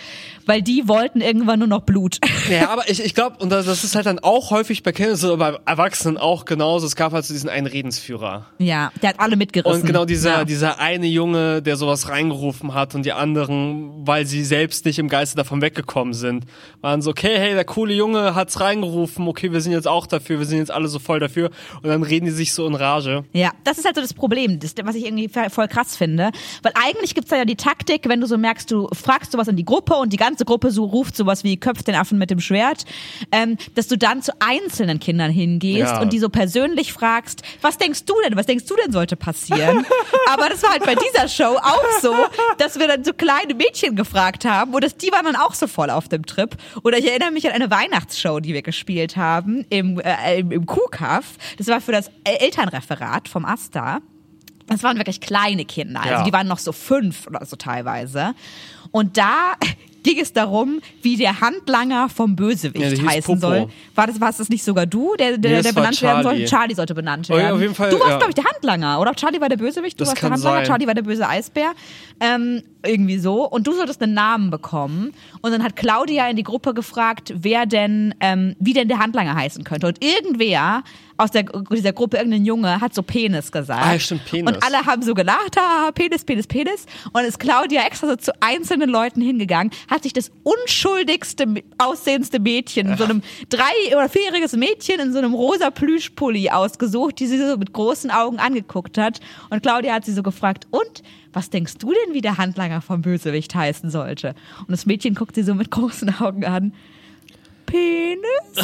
weil 0.46 0.62
die 0.62 0.88
wollten 0.90 1.22
irgendwann 1.22 1.60
nur 1.60 1.68
noch 1.68 1.82
Blut. 1.82 2.20
Ja, 2.50 2.70
aber 2.70 2.90
ich, 2.90 3.02
ich 3.04 3.16
glaube, 3.16 3.38
und 3.40 3.50
das 3.50 3.66
ist 3.68 3.96
halt 3.96 4.06
dann 4.06 4.20
auch 4.20 4.52
häufig 4.52 4.84
bei 4.84 4.92
Kindern, 4.92 5.16
so 5.16 5.38
bei 5.38 5.58
Erwachsenen 5.66 6.18
auch 6.18 6.44
genauso. 6.44 6.86
Es 6.86 6.96
gab 6.98 7.14
halt 7.14 7.24
so 7.26 7.34
diesen 7.34 7.50
einen 7.50 7.68
Redensführer. 7.68 8.48
ja, 8.60 8.92
der 9.02 9.10
hat 9.10 9.20
alle 9.20 9.38
mitgerissen. 9.38 9.82
Und 9.82 9.88
genau 9.88 10.04
dieser, 10.06 10.44
dieser 10.46 10.80
eine 10.80 11.08
Junge, 11.08 11.62
der 11.62 11.78
sowas 11.78 12.10
reingerufen 12.10 12.74
hat 12.74 12.96
und 12.96 13.06
die 13.06 13.14
anderen, 13.14 14.06
weil 14.06 14.26
sie 14.26 14.44
selbst 14.44 14.86
nicht 14.86 15.00
im 15.00 15.08
Geiste 15.08 15.38
davon 15.38 15.62
weggekommen 15.62 16.13
sind, 16.14 16.46
waren 16.82 17.02
so, 17.02 17.12
okay, 17.12 17.38
hey, 17.38 17.54
der 17.54 17.66
coole 17.66 17.94
Junge 17.94 18.36
hat's 18.36 18.60
reingerufen, 18.60 19.28
okay, 19.28 19.52
wir 19.52 19.62
sind 19.62 19.72
jetzt 19.72 19.88
auch 19.88 20.08
dafür, 20.08 20.40
wir 20.40 20.46
sind 20.46 20.60
jetzt 20.60 20.72
alle 20.72 20.88
so 20.88 21.00
voll 21.00 21.20
dafür 21.20 21.50
und 21.82 21.90
dann 21.90 22.04
reden 22.04 22.26
die 22.26 22.32
sich 22.32 22.54
so 22.54 22.66
in 22.68 22.76
Rage. 22.76 23.24
Ja, 23.34 23.52
das 23.64 23.78
ist 23.78 23.86
halt 23.86 23.96
so 23.96 24.02
das 24.02 24.14
Problem, 24.14 24.60
das, 24.60 24.74
was 24.84 24.96
ich 24.96 25.06
irgendwie 25.06 25.30
voll 25.50 25.68
krass 25.68 25.96
finde. 25.98 26.32
Weil 26.62 26.74
eigentlich 26.76 27.16
gibt's 27.16 27.30
da 27.30 27.38
ja 27.38 27.46
die 27.46 27.56
Taktik, 27.56 28.08
wenn 28.10 28.22
du 28.22 28.28
so 28.28 28.38
merkst, 28.38 28.70
du 28.72 28.88
fragst 28.94 29.32
sowas 29.32 29.48
in 29.48 29.56
die 29.56 29.66
Gruppe 29.66 29.96
und 29.96 30.12
die 30.14 30.18
ganze 30.18 30.46
Gruppe 30.46 30.72
so 30.72 30.86
ruft 30.86 31.16
sowas 31.16 31.44
wie 31.44 31.58
köpft 31.58 31.88
den 31.88 31.96
Affen 31.96 32.18
mit 32.18 32.30
dem 32.30 32.40
Schwert, 32.40 32.86
ähm, 33.32 33.58
dass 33.76 33.88
du 33.88 33.98
dann 33.98 34.22
zu 34.22 34.32
einzelnen 34.40 35.00
Kindern 35.00 35.32
hingehst 35.32 35.92
Ja. 35.92 36.02
und 36.02 36.14
die 36.14 36.20
so 36.20 36.30
persönlich 36.30 36.94
fragst, 36.94 37.44
was 37.62 37.78
denkst 37.78 38.06
du 38.06 38.14
denn, 38.26 38.36
was 38.36 38.46
denkst 38.46 38.66
du 38.66 38.76
denn 38.76 38.92
sollte 38.92 39.16
passieren? 39.16 39.86
Aber 40.32 40.50
das 40.50 40.62
war 40.64 40.72
halt 40.72 40.86
bei 40.86 40.96
dieser 40.96 41.28
Show 41.28 41.56
auch 41.58 41.84
so, 42.02 42.14
dass 42.58 42.80
wir 42.80 42.88
dann 42.88 43.04
so 43.04 43.14
kleine 43.14 43.54
Mädchen 43.54 43.96
gefragt 43.96 44.46
haben 44.46 44.74
und 44.74 44.84
das, 44.84 44.96
die 44.98 45.12
waren 45.12 45.26
dann 45.26 45.36
auch 45.36 45.54
so 45.54 45.68
voll 45.68 45.90
auf 45.90 46.03
dem 46.08 46.26
Trip. 46.26 46.56
Oder 46.84 46.98
ich 46.98 47.08
erinnere 47.10 47.32
mich 47.32 47.46
an 47.48 47.54
eine 47.54 47.70
Weihnachtsshow, 47.72 48.40
die 48.40 48.54
wir 48.54 48.62
gespielt 48.62 49.18
haben 49.18 49.66
im, 49.70 50.00
äh, 50.00 50.40
im, 50.40 50.52
im 50.52 50.66
Kuhkaff. 50.66 51.26
Das 51.58 51.68
war 51.68 51.82
für 51.82 51.92
das 51.92 52.10
Elternreferat 52.24 53.28
vom 53.28 53.46
Asta. 53.46 54.00
Das 54.68 54.82
waren 54.84 54.98
wirklich 54.98 55.20
kleine 55.20 55.66
Kinder, 55.66 56.00
also 56.02 56.14
Ja. 56.14 56.24
die 56.24 56.32
waren 56.34 56.48
noch 56.48 56.60
so 56.60 56.72
fünf 56.72 57.28
oder 57.28 57.46
so 57.46 57.56
teilweise. 57.58 58.34
Und 58.92 59.18
da 59.18 59.54
ging 60.04 60.20
es 60.20 60.32
darum, 60.34 60.80
wie 61.02 61.16
der 61.18 61.40
Handlanger 61.42 62.08
vom 62.10 62.32
Ja, 62.32 62.36
Bösewicht 62.36 63.00
hieß 63.00 63.08
heißen 63.10 63.40
soll. 63.40 63.70
War 63.96 64.08
das, 64.08 64.20
war 64.22 64.30
es 64.30 64.50
nicht 64.50 64.64
sogar 64.64 64.86
du, 64.86 65.16
der, 65.18 65.38
der, 65.38 65.52
Nee, 65.52 65.58
das 65.58 65.66
der 65.68 65.74
benannt 65.74 66.02
werden 66.02 66.24
sollte? 66.24 66.46
Charlie 66.46 66.76
sollte 66.76 66.94
benannt 66.96 67.28
Oh 67.30 67.34
ja, 67.34 67.40
werden. 67.44 67.56
auf 67.56 67.62
jeden 67.62 67.76
Fall, 67.76 67.90
du 67.90 68.00
warst, 68.00 68.10
ja. 68.10 68.18
glaube 68.18 68.32
ich, 68.32 68.36
der 68.36 68.44
Handlanger, 68.46 69.00
oder? 69.02 69.14
Charlie 69.16 69.40
war 69.42 69.48
der 69.50 69.58
Bösewicht, 69.58 69.98
du 70.00 70.04
Das 70.04 70.10
warst 70.12 70.22
der 70.24 70.32
Handlanger, 70.32 70.58
sein. 70.58 70.66
Charlie 70.66 70.88
war 70.88 70.94
der 70.94 71.04
böse 71.04 71.28
Eisbär. 71.28 71.74
Ähm, 72.24 72.64
irgendwie 72.86 73.18
so. 73.18 73.50
Und 73.50 73.68
du 73.68 73.74
solltest 73.74 74.02
einen 74.02 74.14
Namen 74.14 74.50
bekommen. 74.50 75.14
Und 75.42 75.52
dann 75.52 75.64
hat 75.64 75.76
Claudia 75.76 76.30
in 76.30 76.38
die 76.38 76.44
Gruppe 76.44 76.74
gefragt, 76.74 77.34
wer 77.36 77.66
denn, 77.66 78.16
ähm, 78.22 78.56
wie 78.60 78.74
denn 78.74 78.88
der 78.88 79.00
Handlanger 79.00 79.36
heißen 79.36 79.64
könnte. 79.64 79.88
Und 79.88 80.04
irgendwer 80.04 80.84
aus 81.18 81.32
der, 81.32 81.44
dieser 81.44 81.94
Gruppe, 81.94 82.18
irgendein 82.18 82.46
Junge, 82.46 82.82
hat 82.82 82.94
so 82.94 83.04
Penis 83.04 83.52
gesagt. 83.52 83.86
Ah, 83.86 84.00
stimmt, 84.00 84.26
Penis. 84.26 84.54
Und 84.54 84.64
alle 84.64 84.86
haben 84.86 85.02
so 85.02 85.14
gelacht, 85.14 85.58
ha, 85.58 85.92
Penis, 85.92 86.24
Penis, 86.24 86.48
Penis. 86.48 86.86
Und 87.12 87.24
ist 87.24 87.40
Claudia 87.40 87.86
extra 87.86 88.08
so 88.08 88.16
zu 88.16 88.32
einzelnen 88.42 88.90
Leuten 88.90 89.22
hingegangen, 89.22 89.72
hat 89.90 90.04
sich 90.04 90.14
das 90.14 90.32
unschuldigste, 90.44 91.64
aussehendste 91.78 92.40
Mädchen, 92.40 92.98
so 92.98 93.04
einem 93.04 93.22
drei- 93.50 93.96
oder 93.96 94.10
vierjähriges 94.10 94.54
Mädchen 94.54 95.00
in 95.00 95.14
so 95.14 95.20
einem 95.20 95.34
rosa 95.34 95.72
Plüschpulli 95.72 96.50
ausgesucht, 96.50 97.20
die 97.20 97.28
sie 97.28 97.38
so 97.38 97.58
mit 97.58 97.74
großen 97.74 98.12
Augen 98.12 98.40
angeguckt 98.40 98.98
hat. 98.98 99.20
Und 99.50 99.62
Claudia 99.62 99.94
hat 99.94 100.06
sie 100.06 100.14
so 100.14 100.24
gefragt, 100.24 100.68
und 100.72 101.04
was 101.34 101.50
denkst 101.50 101.74
du 101.80 101.92
denn, 101.92 102.14
wie 102.14 102.22
der 102.22 102.38
Handlanger 102.38 102.82
vom 102.82 103.02
Bösewicht 103.02 103.54
heißen 103.54 103.90
sollte? 103.90 104.36
Und 104.60 104.72
das 104.72 104.86
Mädchen 104.86 105.16
guckt 105.16 105.36
sie 105.36 105.44
so 105.44 105.54
mit 105.56 105.72
großen 105.72 106.22
Augen 106.22 106.46
an. 106.46 106.74
Penis? 107.66 108.22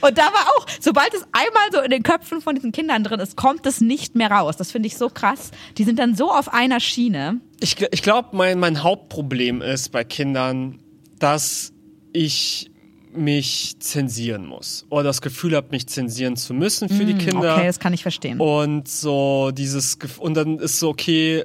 Und 0.00 0.18
da 0.18 0.24
war 0.24 0.46
auch 0.56 0.66
so 0.80 0.90
sobald 0.90 1.14
es 1.14 1.22
einmal 1.30 1.70
so 1.72 1.80
in 1.80 1.90
den 1.90 2.02
Köpfen 2.02 2.40
von 2.40 2.56
diesen 2.56 2.72
Kindern 2.72 3.04
drin 3.04 3.20
ist, 3.20 3.36
kommt 3.36 3.64
es 3.64 3.80
nicht 3.80 4.16
mehr 4.16 4.28
raus. 4.28 4.56
Das 4.56 4.72
finde 4.72 4.88
ich 4.88 4.96
so 4.96 5.08
krass. 5.08 5.52
Die 5.78 5.84
sind 5.84 6.00
dann 6.00 6.16
so 6.16 6.32
auf 6.32 6.52
einer 6.52 6.80
Schiene. 6.80 7.40
Ich, 7.60 7.80
ich 7.92 8.02
glaube, 8.02 8.30
mein, 8.32 8.58
mein 8.58 8.82
Hauptproblem 8.82 9.62
ist 9.62 9.90
bei 9.90 10.02
Kindern, 10.02 10.80
dass 11.20 11.72
ich 12.12 12.69
mich 13.14 13.76
zensieren 13.80 14.46
muss. 14.46 14.86
Oder 14.90 15.04
das 15.04 15.20
Gefühl 15.20 15.56
habe, 15.56 15.68
mich 15.70 15.86
zensieren 15.86 16.36
zu 16.36 16.54
müssen 16.54 16.88
für 16.88 17.04
die 17.04 17.14
Kinder. 17.14 17.56
Okay, 17.56 17.66
das 17.66 17.80
kann 17.80 17.92
ich 17.92 18.02
verstehen. 18.02 18.40
Und 18.40 18.88
so 18.88 19.50
dieses 19.52 19.98
und 20.18 20.34
dann 20.34 20.58
ist 20.58 20.78
so 20.78 20.88
okay 20.88 21.44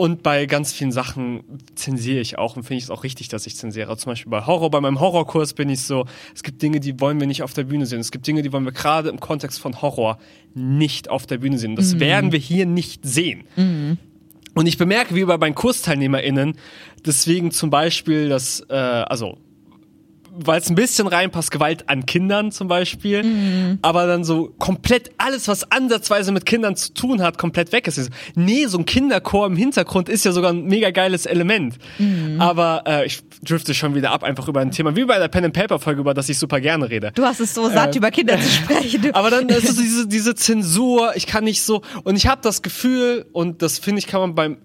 und 0.00 0.22
bei 0.22 0.46
ganz 0.46 0.72
vielen 0.72 0.92
Sachen 0.92 1.42
zensiere 1.74 2.20
ich 2.20 2.38
auch 2.38 2.56
und 2.56 2.62
finde 2.62 2.78
ich 2.78 2.84
es 2.84 2.90
auch 2.90 3.04
richtig, 3.04 3.28
dass 3.28 3.46
ich 3.46 3.56
zensiere. 3.56 3.94
Zum 3.98 4.12
Beispiel 4.12 4.30
bei 4.30 4.46
Horror, 4.46 4.70
bei 4.70 4.80
meinem 4.80 4.98
Horrorkurs 4.98 5.52
bin 5.52 5.68
ich 5.68 5.82
so, 5.82 6.06
es 6.34 6.42
gibt 6.42 6.62
Dinge, 6.62 6.80
die 6.80 6.98
wollen 7.00 7.20
wir 7.20 7.26
nicht 7.26 7.42
auf 7.42 7.52
der 7.52 7.64
Bühne 7.64 7.84
sehen. 7.84 8.00
Es 8.00 8.10
gibt 8.10 8.26
Dinge, 8.26 8.40
die 8.40 8.50
wollen 8.50 8.64
wir 8.64 8.72
gerade 8.72 9.10
im 9.10 9.20
Kontext 9.20 9.60
von 9.60 9.82
Horror 9.82 10.18
nicht 10.54 11.10
auf 11.10 11.26
der 11.26 11.36
Bühne 11.36 11.58
sehen. 11.58 11.76
Das 11.76 12.00
werden 12.00 12.32
wir 12.32 12.38
hier 12.38 12.64
nicht 12.64 13.04
sehen. 13.04 13.44
Und 14.54 14.66
ich 14.66 14.78
bemerke, 14.78 15.14
wie 15.14 15.24
bei 15.24 15.36
meinen 15.36 15.54
KursteilnehmerInnen, 15.54 16.54
deswegen 17.04 17.50
zum 17.50 17.68
Beispiel, 17.68 18.30
dass, 18.30 18.64
äh, 18.70 18.74
also 18.74 19.38
weil 20.46 20.60
es 20.60 20.68
ein 20.70 20.74
bisschen 20.74 21.06
reinpasst, 21.06 21.50
Gewalt 21.50 21.88
an 21.88 22.06
Kindern 22.06 22.52
zum 22.52 22.68
Beispiel, 22.68 23.78
aber 23.82 24.06
dann 24.06 24.24
so 24.24 24.52
komplett 24.58 25.10
alles, 25.18 25.48
was 25.48 25.70
ansatzweise 25.70 26.32
mit 26.32 26.46
Kindern 26.46 26.76
zu 26.76 26.92
tun 26.94 27.22
hat, 27.22 27.38
komplett 27.38 27.72
weg 27.72 27.86
ist. 27.86 28.10
Nee, 28.34 28.66
so 28.66 28.78
ein 28.78 28.84
Kinderchor 28.86 29.46
im 29.46 29.56
Hintergrund 29.56 30.08
ist 30.08 30.24
ja 30.24 30.32
sogar 30.32 30.52
ein 30.52 30.64
mega 30.64 30.90
geiles 30.90 31.26
Element. 31.26 31.76
Aber 32.38 32.84
äh, 32.86 33.06
ich 33.06 33.20
drifte 33.42 33.74
schon 33.74 33.94
wieder 33.94 34.10
ab, 34.12 34.22
einfach 34.24 34.48
über 34.48 34.60
ein 34.60 34.70
Thema, 34.70 34.96
wie 34.96 35.04
bei 35.04 35.18
der 35.18 35.28
Pen 35.28 35.44
and 35.46 35.54
Paper 35.54 35.78
Folge, 35.78 36.00
über 36.00 36.14
das 36.14 36.28
ich 36.28 36.38
super 36.38 36.60
gerne 36.60 36.90
rede. 36.90 37.12
Du 37.14 37.24
hast 37.24 37.40
es 37.40 37.54
so 37.54 37.68
satt, 37.68 37.94
Äh, 37.94 37.98
über 37.98 38.10
Kinder 38.10 38.38
zu 38.40 38.48
sprechen. 38.48 39.14
Aber 39.14 39.30
dann 39.30 39.48
ist 39.48 39.68
es 39.68 39.76
so 39.76 39.82
diese, 39.82 40.06
diese 40.08 40.34
Zensur, 40.34 41.12
ich 41.16 41.26
kann 41.26 41.44
nicht 41.44 41.62
so, 41.62 41.82
und 42.04 42.16
ich 42.16 42.26
habe 42.26 42.40
das 42.42 42.62
Gefühl, 42.62 43.26
und 43.32 43.62
das 43.62 43.78
finde 43.78 43.98
ich, 44.00 44.06
kann 44.06 44.20
man 44.20 44.34
beim 44.34 44.58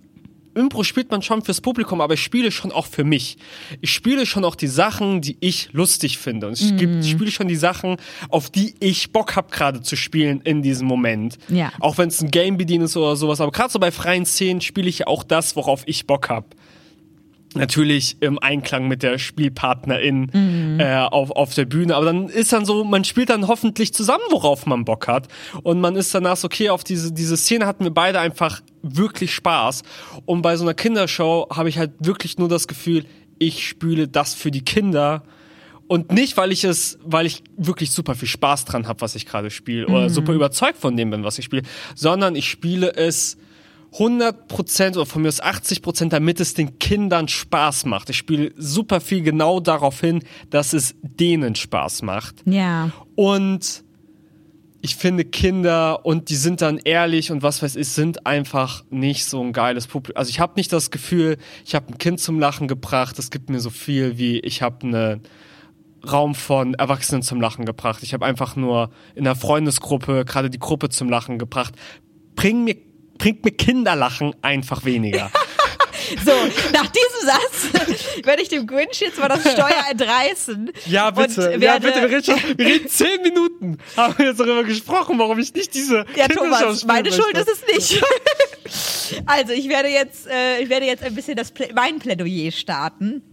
Impro 0.55 0.83
spielt 0.83 1.11
man 1.11 1.21
schon 1.21 1.41
fürs 1.41 1.61
Publikum, 1.61 2.01
aber 2.01 2.15
ich 2.15 2.23
spiele 2.23 2.51
schon 2.51 2.71
auch 2.71 2.85
für 2.85 3.03
mich. 3.03 3.37
Ich 3.81 3.91
spiele 3.91 4.25
schon 4.25 4.43
auch 4.45 4.55
die 4.55 4.67
Sachen, 4.67 5.21
die 5.21 5.37
ich 5.39 5.69
lustig 5.73 6.17
finde. 6.17 6.47
Und 6.47 6.59
ich, 6.59 6.81
ich 6.81 7.11
spiele 7.11 7.31
schon 7.31 7.47
die 7.47 7.55
Sachen, 7.55 7.97
auf 8.29 8.49
die 8.49 8.75
ich 8.79 9.11
Bock 9.11 9.35
hab 9.35 9.51
gerade 9.51 9.81
zu 9.81 9.95
spielen 9.95 10.41
in 10.41 10.61
diesem 10.61 10.87
Moment. 10.87 11.37
Ja. 11.49 11.71
Auch 11.79 11.97
wenn 11.97 12.09
es 12.09 12.21
ein 12.21 12.31
Game 12.31 12.57
bedient 12.57 12.83
ist 12.83 12.97
oder 12.97 13.15
sowas. 13.15 13.41
Aber 13.41 13.51
gerade 13.51 13.71
so 13.71 13.79
bei 13.79 13.91
freien 13.91 14.25
Szenen 14.25 14.61
spiele 14.61 14.89
ich 14.89 14.99
ja 14.99 15.07
auch 15.07 15.23
das, 15.23 15.55
worauf 15.55 15.83
ich 15.85 16.07
Bock 16.07 16.29
hab 16.29 16.55
natürlich 17.55 18.17
im 18.21 18.39
Einklang 18.39 18.87
mit 18.87 19.03
der 19.03 19.17
Spielpartnerin 19.17 20.29
Mhm. 20.33 20.79
äh, 20.79 20.97
auf, 20.97 21.31
auf 21.31 21.53
der 21.53 21.65
Bühne. 21.65 21.95
Aber 21.95 22.05
dann 22.05 22.29
ist 22.29 22.53
dann 22.53 22.65
so, 22.65 22.83
man 22.83 23.03
spielt 23.03 23.29
dann 23.29 23.47
hoffentlich 23.47 23.93
zusammen, 23.93 24.23
worauf 24.29 24.65
man 24.65 24.85
Bock 24.85 25.07
hat. 25.07 25.27
Und 25.63 25.79
man 25.81 25.95
ist 25.95 26.13
danach 26.13 26.37
so, 26.37 26.45
okay, 26.45 26.69
auf 26.69 26.83
diese, 26.83 27.11
diese 27.13 27.37
Szene 27.37 27.65
hatten 27.65 27.83
wir 27.83 27.91
beide 27.91 28.19
einfach 28.19 28.61
wirklich 28.81 29.33
Spaß. 29.33 29.83
Und 30.25 30.41
bei 30.41 30.55
so 30.57 30.63
einer 30.63 30.73
Kindershow 30.73 31.47
habe 31.51 31.69
ich 31.69 31.77
halt 31.77 31.91
wirklich 31.99 32.37
nur 32.37 32.49
das 32.49 32.67
Gefühl, 32.67 33.05
ich 33.39 33.67
spiele 33.67 34.07
das 34.07 34.33
für 34.33 34.51
die 34.51 34.63
Kinder. 34.63 35.23
Und 35.87 36.11
nicht, 36.11 36.35
weil 36.37 36.51
ich 36.51 36.63
es, 36.63 36.97
weil 37.03 37.25
ich 37.27 37.43
wirklich 37.57 37.91
super 37.91 38.15
viel 38.15 38.27
Spaß 38.27 38.65
dran 38.65 38.87
habe, 38.87 39.01
was 39.01 39.13
ich 39.15 39.25
gerade 39.25 39.51
spiele, 39.51 39.85
oder 39.87 40.09
super 40.09 40.33
überzeugt 40.33 40.77
von 40.79 40.97
dem 40.97 41.11
bin, 41.11 41.23
was 41.23 41.37
ich 41.37 41.45
spiele, 41.45 41.61
sondern 41.93 42.35
ich 42.35 42.49
spiele 42.49 42.95
es 42.95 43.37
100% 43.97 44.95
oder 44.95 45.05
von 45.05 45.21
mir 45.21 45.29
aus 45.29 45.41
80%, 45.41 46.09
damit 46.09 46.39
es 46.39 46.53
den 46.53 46.79
Kindern 46.79 47.27
Spaß 47.27 47.85
macht. 47.85 48.09
Ich 48.09 48.17
spiele 48.17 48.51
super 48.57 48.99
viel 48.99 49.21
genau 49.21 49.59
darauf 49.59 50.01
hin, 50.01 50.23
dass 50.49 50.73
es 50.73 50.95
denen 51.01 51.55
Spaß 51.55 52.01
macht. 52.01 52.43
ja. 52.45 52.91
Und 53.15 53.85
ich 54.85 54.97
finde 54.97 55.25
Kinder 55.25 56.05
und 56.05 56.29
die 56.29 56.35
sind 56.35 56.61
dann 56.61 56.77
ehrlich 56.77 57.31
und 57.31 57.41
was 57.41 57.63
weiß 57.63 57.75
ich, 57.75 57.87
sind 57.87 58.27
einfach 58.27 58.83
nicht 58.91 59.25
so 59.25 59.41
ein 59.41 59.51
geiles 59.51 59.87
Publikum. 59.87 60.19
Also 60.19 60.29
ich 60.29 60.39
habe 60.39 60.53
nicht 60.57 60.71
das 60.71 60.91
Gefühl, 60.91 61.37
ich 61.65 61.73
habe 61.73 61.87
ein 61.87 61.97
Kind 61.97 62.19
zum 62.19 62.39
Lachen 62.39 62.67
gebracht. 62.67 63.17
Es 63.17 63.31
gibt 63.31 63.49
mir 63.49 63.59
so 63.59 63.71
viel 63.71 64.19
wie 64.19 64.39
ich 64.41 64.61
habe 64.61 64.85
einen 64.85 65.21
Raum 66.07 66.35
von 66.35 66.75
Erwachsenen 66.75 67.23
zum 67.23 67.41
Lachen 67.41 67.65
gebracht. 67.65 68.03
Ich 68.03 68.13
habe 68.13 68.27
einfach 68.27 68.55
nur 68.55 68.91
in 69.15 69.23
der 69.23 69.35
Freundesgruppe 69.35 70.23
gerade 70.23 70.51
die 70.51 70.59
Gruppe 70.59 70.89
zum 70.89 71.09
Lachen 71.09 71.39
gebracht. 71.39 71.73
Bring 72.35 72.63
mir, 72.63 72.75
bringt 73.17 73.43
mir 73.43 73.51
Kinderlachen 73.51 74.33
einfach 74.41 74.85
weniger. 74.85 75.31
So, 76.23 76.31
nach 76.71 76.87
diesem 76.87 77.25
Satz 77.27 78.23
werde 78.23 78.41
ich 78.41 78.49
dem 78.49 78.67
Grinch 78.67 78.99
jetzt 78.99 79.17
mal 79.17 79.27
das 79.27 79.41
Steuer 79.41 79.85
entreißen. 79.89 80.71
Ja, 80.85 81.09
bitte. 81.09 81.53
Und 81.53 81.63
ja, 81.63 81.79
bitte. 81.79 82.01
Wir 82.01 82.09
reden, 82.09 82.23
schon, 82.23 82.57
wir 82.57 82.65
reden 82.65 82.87
zehn 82.87 83.21
Minuten. 83.23 83.77
Haben 83.97 84.15
wir 84.17 84.27
jetzt 84.27 84.39
darüber 84.39 84.63
gesprochen, 84.63 85.17
warum 85.17 85.39
ich 85.39 85.53
nicht 85.53 85.73
diese 85.73 86.05
Ja, 86.15 86.27
Thomas, 86.27 86.85
meine 86.85 87.09
möchte. 87.09 87.23
Schuld 87.23 87.37
ist 87.37 87.49
es 87.49 87.73
nicht. 87.73 89.23
also, 89.25 89.53
ich 89.53 89.67
werde 89.67 89.89
jetzt, 89.89 90.27
äh, 90.27 90.59
ich 90.61 90.69
werde 90.69 90.85
jetzt 90.85 91.03
ein 91.03 91.15
bisschen 91.15 91.35
das 91.35 91.51
Plä 91.51 91.69
mein 91.73 91.99
Plädoyer 91.99 92.51
starten. 92.51 93.23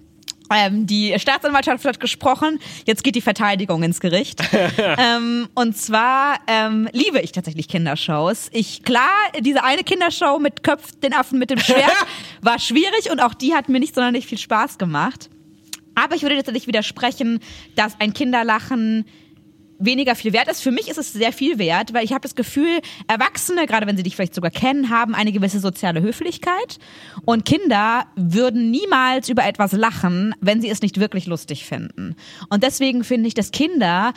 Ähm, 0.55 0.87
die 0.87 1.15
Staatsanwaltschaft 1.19 1.85
hat 1.85 2.01
gesprochen, 2.01 2.59
jetzt 2.87 3.05
geht 3.05 3.15
die 3.15 3.21
Verteidigung 3.21 3.83
ins 3.83 4.01
Gericht. 4.01 4.41
ähm, 4.79 5.49
und 5.55 5.77
zwar 5.77 6.39
ähm, 6.47 6.89
liebe 6.93 7.21
ich 7.21 7.33
tatsächlich 7.33 7.69
Kindershows. 7.69 8.49
Ich 8.53 8.83
klar, 8.83 9.11
diese 9.41 9.65
eine 9.65 9.85
Kindershow 9.85 10.39
mit 10.39 10.63
Köpf 10.63 10.93
den 11.01 11.15
Affen 11.15 11.39
mit 11.39 11.51
dem 11.51 11.59
Schwert 11.59 11.93
war 12.43 12.59
schwierig 12.59 13.11
und 13.11 13.21
auch 13.21 13.35
die 13.35 13.55
hat 13.55 13.69
mir 13.69 13.81
nicht 13.81 13.95
sonderlich 13.95 14.27
viel 14.27 14.39
Spaß 14.39 14.79
gemacht. 14.79 15.31
Aber 15.95 16.15
ich 16.15 16.23
würde 16.23 16.37
tatsächlich 16.37 16.67
widersprechen, 16.67 17.41
dass 17.77 18.01
ein 18.01 18.15
Kinderlachen 18.15 19.05
weniger 19.85 20.15
viel 20.15 20.33
wert 20.33 20.49
ist. 20.49 20.63
Für 20.63 20.71
mich 20.71 20.89
ist 20.89 20.99
es 20.99 21.13
sehr 21.13 21.33
viel 21.33 21.59
wert, 21.59 21.93
weil 21.93 22.05
ich 22.05 22.13
habe 22.13 22.23
das 22.23 22.35
Gefühl, 22.35 22.81
Erwachsene, 23.09 23.67
gerade 23.67 23.87
wenn 23.87 23.97
sie 23.97 24.03
dich 24.03 24.17
vielleicht 24.17 24.35
sogar 24.35 24.51
kennen, 24.51 24.91
haben 24.91 25.15
eine 25.15 25.33
gewisse 25.33 25.61
soziale 25.61 26.03
Höflichkeit 26.03 26.79
und 27.25 27.45
Kinder 27.45 28.07
würden 28.17 28.71
niemals 28.71 29.29
über 29.29 29.45
etwas 29.45 29.73
lachen, 29.73 30.35
wenn 30.41 30.61
sie 30.61 30.71
es 30.71 30.83
nicht 30.83 31.01
wirklich 31.01 31.27
lustig 31.27 31.65
finden. 31.65 32.17
Und 32.49 32.63
deswegen 32.63 33.05
finde 33.05 33.29
ich, 33.29 33.35
dass 33.35 33.51
Kinder 33.51 34.13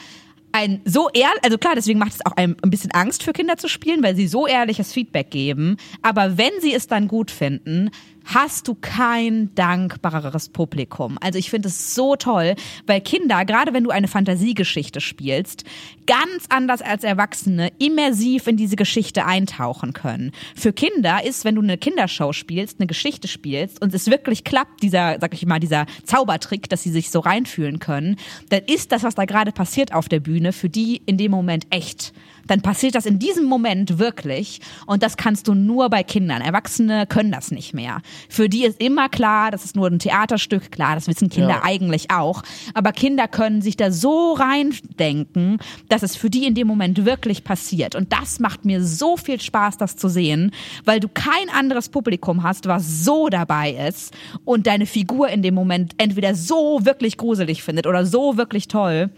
ein 0.56 0.80
so 0.86 1.10
ehrlich, 1.14 1.44
also 1.44 1.58
klar, 1.58 1.76
deswegen 1.76 2.00
macht 2.00 2.14
es 2.14 2.26
auch 2.26 2.32
ein, 2.38 2.56
ein 2.64 2.70
bisschen 2.70 2.92
Angst 2.92 3.24
für 3.24 3.34
Kinder 3.34 3.58
zu 3.58 3.68
spielen, 3.68 4.02
weil 4.02 4.16
sie 4.16 4.26
so 4.26 4.48
ehrliches 4.48 4.94
Feedback 4.94 5.30
geben. 5.30 5.76
Aber 6.02 6.38
wenn 6.38 6.52
sie 6.62 6.74
es 6.74 6.88
dann 6.88 7.10
gut 7.10 7.30
finden, 7.30 7.92
hast 8.26 8.68
du 8.68 8.76
kein 8.76 9.54
dankbareres 9.56 10.50
Publikum. 10.50 11.18
Also 11.22 11.38
ich 11.38 11.50
finde 11.50 11.68
es 11.68 11.94
so 11.94 12.16
toll, 12.16 12.56
weil 12.88 13.02
Kinder, 13.02 13.46
gerade 13.46 13.74
wenn 13.74 13.84
du 13.84 13.92
eine 13.92 14.08
Fantasiegeschichte 14.08 15.00
spielst, 15.00 15.64
ganz 16.08 16.46
anders 16.50 16.82
als 16.82 17.04
Erwachsene 17.04 17.72
immersiv 17.80 18.48
in 18.48 18.58
diese 18.58 18.76
Geschichte 18.76 19.26
eintauchen 19.26 19.94
können. 19.94 20.32
Für 20.56 20.74
Kinder 20.74 21.24
ist, 21.24 21.46
wenn 21.46 21.56
du 21.56 21.62
eine 21.62 21.78
Kindershow 21.78 22.34
spielst, 22.34 22.80
eine 22.80 22.88
Geschichte 22.88 23.28
spielst 23.28 23.82
und 23.82 23.94
es 23.94 24.10
wirklich 24.10 24.44
klappt, 24.44 24.82
dieser, 24.82 25.18
sag 25.20 25.34
ich 25.34 25.46
mal, 25.46 25.60
dieser 25.60 25.86
Zaubertrick, 26.04 26.70
dass 26.70 26.84
sie 26.84 26.92
sich 26.92 27.12
so 27.12 27.20
reinfühlen 27.20 27.80
können, 27.80 28.18
dann 28.50 28.64
ist 28.66 28.92
das, 28.92 29.04
was 29.04 29.16
da 29.16 29.26
gerade 29.26 29.52
passiert 29.52 29.94
auf 29.94 30.10
der 30.10 30.20
Bühne, 30.20 30.45
für 30.54 30.70
die 30.70 31.02
in 31.06 31.18
dem 31.18 31.32
Moment 31.32 31.68
echt 31.70 32.14
dann 32.48 32.62
passiert 32.62 32.96
das 32.96 33.06
in 33.06 33.20
diesem 33.20 33.46
Moment 33.46 33.98
wirklich. 34.00 34.62
Und 34.86 35.04
das 35.04 35.18
kannst 35.18 35.48
du 35.48 35.54
nur 35.54 35.90
bei 35.90 36.04
Kindern. 36.04 36.42
Erwachsene 36.42 37.08
können 37.08 37.32
das 37.32 37.52
nicht 37.52 37.74
mehr. 37.74 38.02
Für 38.30 38.50
die 38.50 38.66
ist 38.66 38.80
immer 38.82 39.10
klar, 39.10 39.52
das 39.52 39.66
ist 39.66 39.76
nur 39.76 39.88
ein 39.88 40.00
Theaterstück. 40.00 40.72
Klar, 40.72 40.96
das 40.96 41.08
wissen 41.08 41.30
Kinder 41.30 41.50
Ja. 41.50 41.64
eigentlich 41.64 42.12
auch. 42.12 42.44
Aber 42.74 42.92
Kinder 42.92 43.28
können 43.28 43.62
sich 43.62 43.78
da 43.78 43.92
so 43.92 44.34
reindenken, 44.34 45.58
dass 45.90 46.04
es 46.04 46.16
für 46.16 46.30
die 46.30 46.46
in 46.46 46.56
dem 46.56 46.68
Moment 46.68 47.06
wirklich 47.06 47.44
passiert. 47.44 47.96
Und 47.96 48.14
das 48.14 48.40
macht 48.40 48.66
mir 48.66 48.84
so 48.84 49.18
viel 49.18 49.42
Spaß, 49.42 49.78
das 49.78 49.96
zu 49.96 50.08
sehen, 50.08 50.52
weil 50.84 51.00
du 51.00 51.08
kein 51.08 51.50
anderes 51.54 51.90
Publikum 51.90 52.44
hast, 52.44 52.68
was 52.68 53.04
so 53.04 53.30
dabei 53.30 53.72
ist 53.72 54.14
und 54.44 54.68
deine 54.68 54.86
Figur 54.86 55.30
in 55.30 55.42
dem 55.42 55.54
Moment 55.54 55.94
entweder 55.98 56.36
so 56.36 56.80
wirklich 56.84 57.18
gruselig 57.18 57.64
findet 57.64 57.88
oder 57.88 58.06
so 58.06 58.38
wirklich 58.38 58.68
toll. 58.68 59.10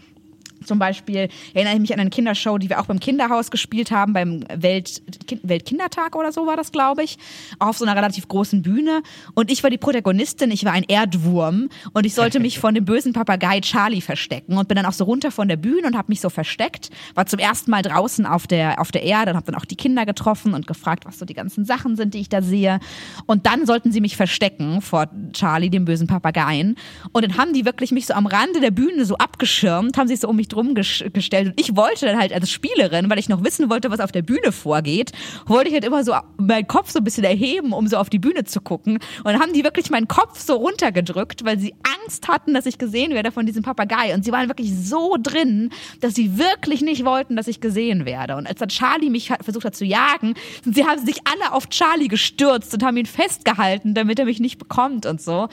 Zum 0.64 0.78
Beispiel 0.78 1.28
erinnere 1.54 1.74
ich 1.74 1.80
mich 1.80 1.94
an 1.94 2.00
eine 2.00 2.10
Kindershow, 2.10 2.58
die 2.58 2.68
wir 2.68 2.80
auch 2.80 2.86
beim 2.86 3.00
Kinderhaus 3.00 3.50
gespielt 3.50 3.90
haben, 3.90 4.12
beim 4.12 4.44
Welt, 4.54 5.02
Kind, 5.26 5.40
Weltkindertag 5.44 6.16
oder 6.16 6.32
so 6.32 6.46
war 6.46 6.56
das, 6.56 6.72
glaube 6.72 7.02
ich, 7.02 7.18
auf 7.58 7.78
so 7.78 7.84
einer 7.84 7.96
relativ 7.96 8.28
großen 8.28 8.62
Bühne. 8.62 9.02
Und 9.34 9.50
ich 9.50 9.62
war 9.62 9.70
die 9.70 9.78
Protagonistin, 9.78 10.50
ich 10.50 10.64
war 10.64 10.72
ein 10.72 10.84
Erdwurm 10.84 11.68
und 11.92 12.06
ich 12.06 12.14
sollte 12.14 12.40
mich 12.40 12.58
von 12.60 12.74
dem 12.74 12.84
bösen 12.84 13.12
Papagei 13.12 13.60
Charlie 13.60 14.00
verstecken 14.00 14.56
und 14.56 14.68
bin 14.68 14.76
dann 14.76 14.86
auch 14.86 14.92
so 14.92 15.04
runter 15.04 15.30
von 15.30 15.48
der 15.48 15.56
Bühne 15.56 15.86
und 15.86 15.96
habe 15.96 16.08
mich 16.08 16.20
so 16.20 16.30
versteckt, 16.30 16.90
war 17.14 17.26
zum 17.26 17.38
ersten 17.38 17.70
Mal 17.70 17.82
draußen 17.82 18.26
auf 18.26 18.46
der, 18.46 18.80
auf 18.80 18.90
der 18.90 19.02
Erde 19.02 19.30
und 19.30 19.36
habe 19.36 19.46
dann 19.46 19.60
auch 19.60 19.64
die 19.64 19.76
Kinder 19.76 20.06
getroffen 20.06 20.54
und 20.54 20.66
gefragt, 20.66 21.06
was 21.06 21.18
so 21.18 21.24
die 21.24 21.34
ganzen 21.34 21.64
Sachen 21.64 21.96
sind, 21.96 22.14
die 22.14 22.18
ich 22.18 22.28
da 22.28 22.42
sehe. 22.42 22.80
Und 23.26 23.46
dann 23.46 23.66
sollten 23.66 23.92
sie 23.92 24.00
mich 24.00 24.16
verstecken 24.16 24.80
vor 24.82 25.08
Charlie, 25.32 25.70
dem 25.70 25.84
bösen 25.84 26.06
Papageien. 26.06 26.76
Und 27.12 27.24
dann 27.24 27.36
haben 27.36 27.52
die 27.52 27.64
wirklich 27.64 27.92
mich 27.92 28.06
so 28.06 28.14
am 28.14 28.26
Rande 28.26 28.60
der 28.60 28.70
Bühne 28.70 29.04
so 29.04 29.16
abgeschirmt, 29.16 29.96
haben 29.96 30.08
sich 30.08 30.20
so 30.20 30.28
um 30.28 30.36
mich 30.36 30.47
sich 30.48 30.56
drum 30.56 30.74
ges- 30.74 31.08
gestellt 31.10 31.48
und 31.48 31.60
ich 31.60 31.76
wollte 31.76 32.06
dann 32.06 32.18
halt 32.18 32.32
als 32.32 32.50
Spielerin, 32.50 33.08
weil 33.10 33.18
ich 33.18 33.28
noch 33.28 33.44
wissen 33.44 33.70
wollte, 33.70 33.90
was 33.90 34.00
auf 34.00 34.12
der 34.12 34.22
Bühne 34.22 34.52
vorgeht, 34.52 35.12
wollte 35.46 35.68
ich 35.68 35.74
halt 35.74 35.84
immer 35.84 36.02
so 36.04 36.14
meinen 36.38 36.66
Kopf 36.66 36.90
so 36.90 36.98
ein 36.98 37.04
bisschen 37.04 37.24
erheben, 37.24 37.72
um 37.72 37.86
so 37.86 37.96
auf 37.96 38.10
die 38.10 38.18
Bühne 38.18 38.44
zu 38.44 38.60
gucken. 38.60 38.98
Und 39.24 39.38
haben 39.38 39.52
die 39.52 39.64
wirklich 39.64 39.90
meinen 39.90 40.08
Kopf 40.08 40.40
so 40.40 40.54
runtergedrückt, 40.56 41.44
weil 41.44 41.58
sie 41.58 41.74
Angst 42.02 42.28
hatten, 42.28 42.54
dass 42.54 42.66
ich 42.66 42.78
gesehen 42.78 43.12
werde 43.12 43.32
von 43.32 43.46
diesem 43.46 43.62
Papagei. 43.62 44.14
Und 44.14 44.24
sie 44.24 44.32
waren 44.32 44.48
wirklich 44.48 44.74
so 44.74 45.16
drin, 45.22 45.70
dass 46.00 46.14
sie 46.14 46.38
wirklich 46.38 46.80
nicht 46.80 47.04
wollten, 47.04 47.36
dass 47.36 47.48
ich 47.48 47.60
gesehen 47.60 48.06
werde. 48.06 48.36
Und 48.36 48.46
als 48.46 48.58
dann 48.60 48.68
Charlie 48.68 49.10
mich 49.10 49.30
versucht 49.42 49.64
hat 49.64 49.76
zu 49.76 49.84
jagen, 49.84 50.34
sie 50.64 50.84
haben 50.86 51.04
sich 51.04 51.18
alle 51.26 51.52
auf 51.52 51.68
Charlie 51.68 52.08
gestürzt 52.08 52.72
und 52.74 52.82
haben 52.82 52.96
ihn 52.96 53.06
festgehalten, 53.06 53.94
damit 53.94 54.18
er 54.18 54.24
mich 54.24 54.40
nicht 54.40 54.58
bekommt 54.58 55.06
und 55.06 55.20
so. 55.20 55.48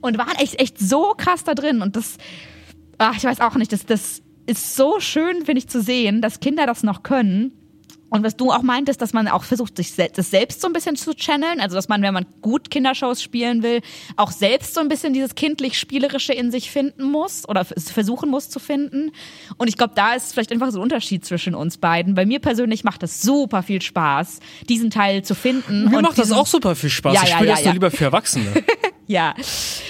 Und 0.00 0.18
waren 0.18 0.36
echt, 0.36 0.60
echt 0.60 0.78
so 0.78 1.14
krass 1.16 1.44
da 1.44 1.54
drin. 1.54 1.80
Und 1.80 1.96
das, 1.96 2.18
ach, 2.98 3.16
ich 3.16 3.24
weiß 3.24 3.40
auch 3.40 3.54
nicht, 3.54 3.72
das, 3.72 3.86
das 3.86 4.20
ist 4.46 4.76
so 4.76 5.00
schön, 5.00 5.44
finde 5.44 5.58
ich, 5.58 5.68
zu 5.68 5.80
sehen, 5.80 6.20
dass 6.22 6.40
Kinder 6.40 6.66
das 6.66 6.82
noch 6.82 7.02
können. 7.02 7.52
Und 8.14 8.22
was 8.22 8.36
du 8.36 8.52
auch 8.52 8.62
meintest, 8.62 9.02
dass 9.02 9.12
man 9.12 9.26
auch 9.26 9.42
versucht, 9.42 9.76
sich 9.76 9.96
das 9.96 10.30
selbst 10.30 10.60
so 10.60 10.68
ein 10.68 10.72
bisschen 10.72 10.94
zu 10.94 11.14
channeln, 11.14 11.58
also 11.58 11.74
dass 11.74 11.88
man, 11.88 12.00
wenn 12.00 12.14
man 12.14 12.26
gut 12.42 12.70
Kindershows 12.70 13.20
spielen 13.20 13.64
will, 13.64 13.80
auch 14.16 14.30
selbst 14.30 14.74
so 14.74 14.80
ein 14.80 14.86
bisschen 14.86 15.14
dieses 15.14 15.34
kindlich-spielerische 15.34 16.32
in 16.32 16.52
sich 16.52 16.70
finden 16.70 17.10
muss 17.10 17.48
oder 17.48 17.64
versuchen 17.64 18.30
muss 18.30 18.50
zu 18.50 18.60
finden. 18.60 19.10
Und 19.56 19.66
ich 19.66 19.76
glaube, 19.76 19.94
da 19.96 20.14
ist 20.14 20.32
vielleicht 20.32 20.52
einfach 20.52 20.70
so 20.70 20.78
ein 20.78 20.82
Unterschied 20.82 21.24
zwischen 21.24 21.56
uns 21.56 21.78
beiden. 21.78 22.14
Bei 22.14 22.24
mir 22.24 22.38
persönlich 22.38 22.84
macht 22.84 23.02
es 23.02 23.20
super 23.20 23.64
viel 23.64 23.82
Spaß, 23.82 24.38
diesen 24.68 24.90
Teil 24.90 25.24
zu 25.24 25.34
finden. 25.34 25.90
Mir 25.90 26.00
macht 26.00 26.16
das 26.16 26.30
auch 26.30 26.46
super 26.46 26.76
viel 26.76 26.90
Spaß. 26.90 27.14
Ja, 27.14 27.22
ich 27.24 27.30
ja, 27.30 27.34
spiele 27.34 27.50
ja, 27.50 27.56
das 27.56 27.64
ja. 27.64 27.72
lieber 27.72 27.90
für 27.90 28.04
Erwachsene. 28.04 28.46
Ja, 29.06 29.34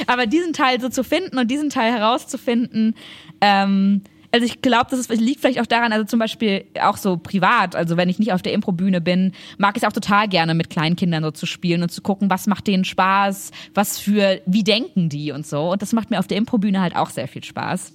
aber 0.08 0.26
diesen 0.26 0.52
Teil 0.52 0.80
so 0.80 0.88
zu 0.88 1.04
finden 1.04 1.38
und 1.38 1.48
diesen 1.48 1.70
Teil 1.70 1.92
herauszufinden, 1.92 2.96
ähm, 3.40 4.02
also 4.34 4.46
ich 4.46 4.62
glaube, 4.62 4.86
das 4.90 4.98
ist, 4.98 5.10
liegt 5.10 5.42
vielleicht 5.42 5.60
auch 5.60 5.66
daran, 5.66 5.92
also 5.92 6.04
zum 6.04 6.18
Beispiel 6.18 6.64
auch 6.82 6.96
so 6.96 7.16
privat, 7.16 7.76
also 7.76 7.96
wenn 7.96 8.08
ich 8.08 8.18
nicht 8.18 8.32
auf 8.32 8.42
der 8.42 8.52
Improbühne 8.52 9.00
bin, 9.00 9.30
mag 9.58 9.76
ich 9.76 9.84
es 9.84 9.88
auch 9.88 9.92
total 9.92 10.26
gerne 10.26 10.54
mit 10.54 10.70
kleinen 10.70 10.96
Kindern 10.96 11.22
so 11.22 11.30
zu 11.30 11.46
spielen 11.46 11.84
und 11.84 11.92
zu 11.92 12.02
gucken, 12.02 12.30
was 12.30 12.48
macht 12.48 12.66
denen 12.66 12.84
Spaß, 12.84 13.52
was 13.74 14.00
für, 14.00 14.40
wie 14.44 14.64
denken 14.64 15.08
die 15.08 15.30
und 15.30 15.46
so. 15.46 15.70
Und 15.70 15.82
das 15.82 15.92
macht 15.92 16.10
mir 16.10 16.18
auf 16.18 16.26
der 16.26 16.36
Improbühne 16.38 16.80
halt 16.80 16.96
auch 16.96 17.10
sehr 17.10 17.28
viel 17.28 17.44
Spaß. 17.44 17.92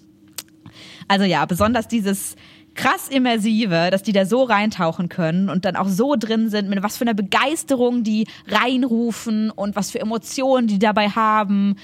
Also 1.10 1.26
ja, 1.26 1.46
besonders 1.46 1.90
dieses 1.90 2.38
krass 2.74 3.10
immersive, 3.10 3.90
dass 3.92 4.04
die 4.04 4.14
da 4.14 4.26
so 4.26 4.44
reintauchen 4.44 5.10
können 5.10 5.50
und 5.50 5.66
dann 5.66 5.76
auch 5.76 5.90
so 5.90 6.16
drin 6.16 6.48
sind, 6.50 6.70
mit 6.70 6.82
was 6.82 6.96
für 6.96 7.04
einer 7.04 7.16
Begeisterung 7.16 8.06
die 8.06 8.28
reinrufen 8.48 9.52
und 9.52 9.76
was 9.76 9.92
für 9.92 10.00
Emotionen 10.00 10.68
die 10.68 10.80
dabei 10.80 11.10
haben. 11.10 11.76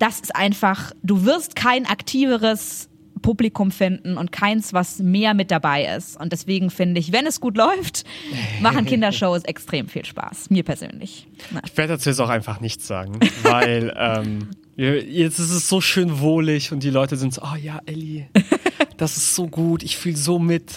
Das 0.00 0.18
ist 0.18 0.34
einfach, 0.34 0.90
du 1.04 1.24
wirst 1.24 1.54
kein 1.54 1.86
aktiveres 1.86 2.88
Publikum 3.22 3.70
finden 3.70 4.16
und 4.16 4.32
keins, 4.32 4.72
was 4.72 4.98
mehr 4.98 5.34
mit 5.34 5.50
dabei 5.50 5.96
ist. 5.96 6.20
Und 6.20 6.32
deswegen 6.32 6.70
finde 6.70 7.00
ich, 7.00 7.12
wenn 7.12 7.26
es 7.26 7.40
gut 7.40 7.56
läuft, 7.56 8.04
machen 8.60 8.84
Kindershows 8.84 9.44
extrem 9.44 9.88
viel 9.88 10.04
Spaß. 10.04 10.50
Mir 10.50 10.62
persönlich. 10.62 11.26
Na. 11.50 11.60
Ich 11.64 11.76
werde 11.76 11.94
dazu 11.94 12.10
jetzt 12.10 12.20
auch 12.20 12.28
einfach 12.28 12.60
nichts 12.60 12.86
sagen, 12.86 13.18
weil 13.42 13.94
ähm, 13.98 14.50
jetzt 14.76 15.38
ist 15.38 15.50
es 15.50 15.68
so 15.68 15.80
schön 15.80 16.20
wohlig 16.20 16.72
und 16.72 16.82
die 16.82 16.90
Leute 16.90 17.16
sind 17.16 17.32
so, 17.32 17.42
oh 17.42 17.56
ja, 17.56 17.80
Ellie, 17.86 18.28
das 18.96 19.16
ist 19.16 19.34
so 19.34 19.46
gut, 19.46 19.82
ich 19.82 19.96
fühle 19.96 20.16
so 20.16 20.38
mit, 20.38 20.76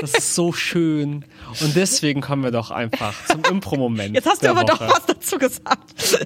das 0.00 0.14
ist 0.14 0.34
so 0.34 0.52
schön. 0.52 1.24
Und 1.60 1.76
deswegen 1.76 2.20
kommen 2.20 2.42
wir 2.42 2.50
doch 2.50 2.70
einfach 2.70 3.14
zum 3.26 3.42
Impro-Moment. 3.44 4.14
Jetzt 4.14 4.26
hast 4.26 4.42
du 4.42 4.50
aber 4.50 4.64
doch 4.64 4.80
Woche. 4.80 4.90
was 4.90 5.06
dazu 5.06 5.38
gesagt. 5.38 6.18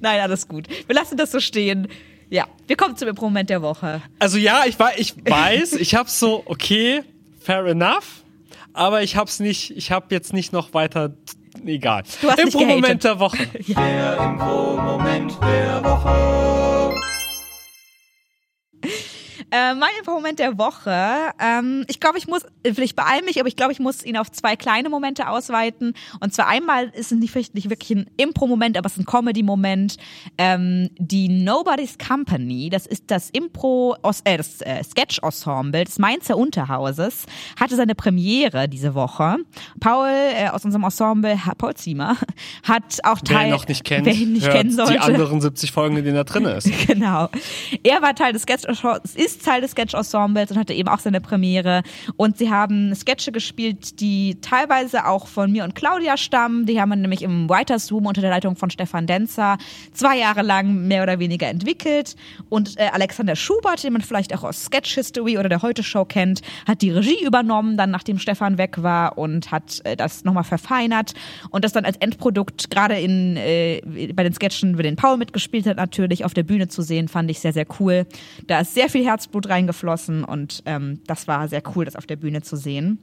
Nein, 0.00 0.20
alles 0.20 0.48
gut. 0.48 0.68
Wir 0.86 0.94
lassen 0.94 1.16
das 1.16 1.32
so 1.32 1.40
stehen. 1.40 1.88
Ja, 2.32 2.46
wir 2.66 2.76
kommen 2.76 2.96
zum 2.96 3.10
Moment 3.14 3.50
der 3.50 3.60
Woche. 3.60 4.00
Also 4.18 4.38
ja, 4.38 4.62
ich, 4.66 4.78
wei- 4.78 4.94
ich 4.96 5.14
weiß, 5.22 5.72
ich 5.78 5.94
hab's 5.94 6.18
so, 6.18 6.42
okay, 6.46 7.02
fair 7.38 7.66
enough, 7.66 8.22
aber 8.72 9.02
ich 9.02 9.16
hab's 9.16 9.38
nicht, 9.38 9.76
ich 9.76 9.92
hab 9.92 10.10
jetzt 10.10 10.32
nicht 10.32 10.50
noch 10.50 10.72
weiter, 10.72 11.12
egal. 11.66 12.04
Du 12.22 12.30
hast 12.30 12.38
nicht 12.42 12.54
Impro-Moment 12.54 13.04
der 13.04 13.18
Woche. 13.18 13.46
Der 13.68 14.16
Impro-Moment 14.18 15.32
der 15.42 15.84
Woche. 15.84 16.94
Äh, 19.52 19.74
mein 19.74 19.90
Moment 20.06 20.38
der 20.38 20.56
Woche. 20.56 21.30
Ähm, 21.38 21.84
ich 21.86 22.00
glaube, 22.00 22.16
ich 22.16 22.26
muss, 22.26 22.42
äh, 22.62 22.72
vielleicht 22.72 22.96
beeil 22.96 23.20
mich, 23.22 23.38
aber 23.38 23.48
ich 23.48 23.56
glaube, 23.56 23.72
ich 23.72 23.80
muss 23.80 24.02
ihn 24.02 24.16
auf 24.16 24.30
zwei 24.32 24.56
kleine 24.56 24.88
Momente 24.88 25.28
ausweiten. 25.28 25.92
Und 26.20 26.32
zwar 26.32 26.48
einmal 26.48 26.86
ist 26.94 27.12
es 27.12 27.18
nicht, 27.18 27.54
nicht 27.54 27.68
wirklich 27.68 27.90
ein 27.98 28.06
Impro-Moment, 28.16 28.78
aber 28.78 28.86
es 28.86 28.94
ist 28.94 29.00
ein 29.00 29.04
Comedy-Moment. 29.04 29.96
Ähm, 30.38 30.88
die 30.96 31.28
Nobody's 31.28 31.98
Company, 31.98 32.70
das 32.70 32.86
ist 32.86 33.04
das 33.10 33.28
Impro, 33.30 33.94
äh, 34.24 34.36
das 34.38 34.62
äh, 34.62 34.82
Sketch-Ensemble 34.82 35.84
des 35.84 35.98
Mainzer 35.98 36.36
Unterhauses, 36.38 37.26
hatte 37.60 37.76
seine 37.76 37.94
Premiere 37.94 38.68
diese 38.68 38.94
Woche. 38.94 39.36
Paul 39.80 40.08
äh, 40.08 40.48
aus 40.48 40.64
unserem 40.64 40.84
Ensemble, 40.84 41.44
ha- 41.44 41.54
Paul 41.54 41.74
Ziemer, 41.74 42.16
hat 42.62 43.00
auch 43.04 43.18
Wer 43.26 43.36
Teil, 43.36 43.46
ihn 43.48 43.50
noch 43.52 43.68
nicht 43.68 43.84
kennt, 43.84 44.06
wer 44.06 44.14
ihn 44.14 44.32
nicht 44.32 44.50
kennen 44.50 44.70
sollte. 44.70 44.92
die 44.94 44.98
anderen 44.98 45.40
70 45.42 45.72
Folgen, 45.72 45.96
in 45.98 46.04
denen 46.04 46.16
er 46.16 46.24
drin 46.24 46.44
ist. 46.46 46.70
Genau. 46.86 47.28
Er 47.82 48.02
war 48.02 48.14
Teil 48.14 48.32
des 48.32 48.42
Sketch 48.42 48.64
ist 49.14 49.41
Teil 49.42 49.60
des 49.60 49.72
Sketch-Ensembles 49.72 50.50
und 50.50 50.58
hatte 50.58 50.72
eben 50.72 50.88
auch 50.88 50.98
seine 50.98 51.20
Premiere. 51.20 51.82
Und 52.16 52.38
sie 52.38 52.50
haben 52.50 52.94
Sketche 52.94 53.32
gespielt, 53.32 54.00
die 54.00 54.38
teilweise 54.40 55.06
auch 55.06 55.26
von 55.26 55.50
mir 55.50 55.64
und 55.64 55.74
Claudia 55.74 56.16
stammen. 56.16 56.66
Die 56.66 56.80
haben 56.80 56.90
wir 56.90 56.96
nämlich 56.96 57.22
im 57.22 57.48
Writers 57.48 57.92
Room 57.92 58.06
unter 58.06 58.20
der 58.20 58.30
Leitung 58.30 58.56
von 58.56 58.70
Stefan 58.70 59.06
Denzer 59.06 59.58
zwei 59.92 60.18
Jahre 60.18 60.42
lang 60.42 60.86
mehr 60.88 61.02
oder 61.02 61.18
weniger 61.18 61.48
entwickelt. 61.48 62.16
Und 62.48 62.78
äh, 62.78 62.88
Alexander 62.92 63.36
Schubert, 63.36 63.82
den 63.82 63.92
man 63.92 64.02
vielleicht 64.02 64.34
auch 64.34 64.44
aus 64.44 64.64
Sketch 64.64 64.94
History 64.94 65.38
oder 65.38 65.48
der 65.48 65.62
Heute 65.62 65.82
Show 65.82 66.04
kennt, 66.04 66.42
hat 66.66 66.82
die 66.82 66.90
Regie 66.90 67.24
übernommen, 67.24 67.76
dann 67.76 67.90
nachdem 67.90 68.18
Stefan 68.18 68.58
weg 68.58 68.82
war 68.82 69.18
und 69.18 69.50
hat 69.50 69.80
äh, 69.84 69.96
das 69.96 70.24
nochmal 70.24 70.44
verfeinert 70.44 71.14
und 71.50 71.64
das 71.64 71.72
dann 71.72 71.84
als 71.84 71.96
Endprodukt 71.98 72.70
gerade 72.70 72.98
in 72.98 73.36
äh, 73.36 73.80
bei 74.14 74.22
den 74.22 74.32
Sketchen, 74.32 74.76
bei 74.76 74.82
denen 74.82 74.96
Paul 74.96 75.16
mitgespielt 75.16 75.66
hat, 75.66 75.76
natürlich 75.76 76.24
auf 76.24 76.34
der 76.34 76.42
Bühne 76.42 76.68
zu 76.68 76.82
sehen, 76.82 77.08
fand 77.08 77.30
ich 77.30 77.40
sehr, 77.40 77.52
sehr 77.52 77.66
cool. 77.80 78.06
Da 78.46 78.60
ist 78.60 78.74
sehr 78.74 78.88
viel 78.88 79.04
Herzblut 79.04 79.31
reingeflossen 79.48 80.24
und 80.24 80.62
ähm, 80.66 81.00
das 81.06 81.28
war 81.28 81.48
sehr 81.48 81.62
cool, 81.74 81.84
das 81.84 81.96
auf 81.96 82.06
der 82.06 82.16
Bühne 82.16 82.42
zu 82.42 82.56
sehen. 82.56 82.98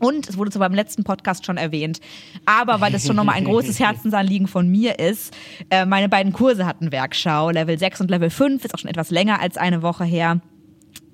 Und 0.00 0.28
es 0.28 0.36
wurde 0.36 0.50
zwar 0.50 0.68
beim 0.68 0.76
letzten 0.76 1.02
Podcast 1.02 1.44
schon 1.44 1.56
erwähnt, 1.56 2.00
aber 2.46 2.80
weil 2.80 2.94
es 2.94 3.06
schon 3.06 3.16
nochmal 3.16 3.34
ein 3.34 3.44
großes 3.44 3.80
Herzensanliegen 3.80 4.46
von 4.46 4.68
mir 4.68 4.98
ist, 4.98 5.36
äh, 5.70 5.86
meine 5.86 6.08
beiden 6.08 6.32
Kurse 6.32 6.66
hatten 6.66 6.92
Werkschau, 6.92 7.50
Level 7.50 7.78
6 7.78 8.02
und 8.02 8.10
Level 8.10 8.30
5, 8.30 8.64
ist 8.64 8.74
auch 8.74 8.78
schon 8.78 8.90
etwas 8.90 9.10
länger 9.10 9.40
als 9.40 9.56
eine 9.56 9.82
Woche 9.82 10.04
her. 10.04 10.40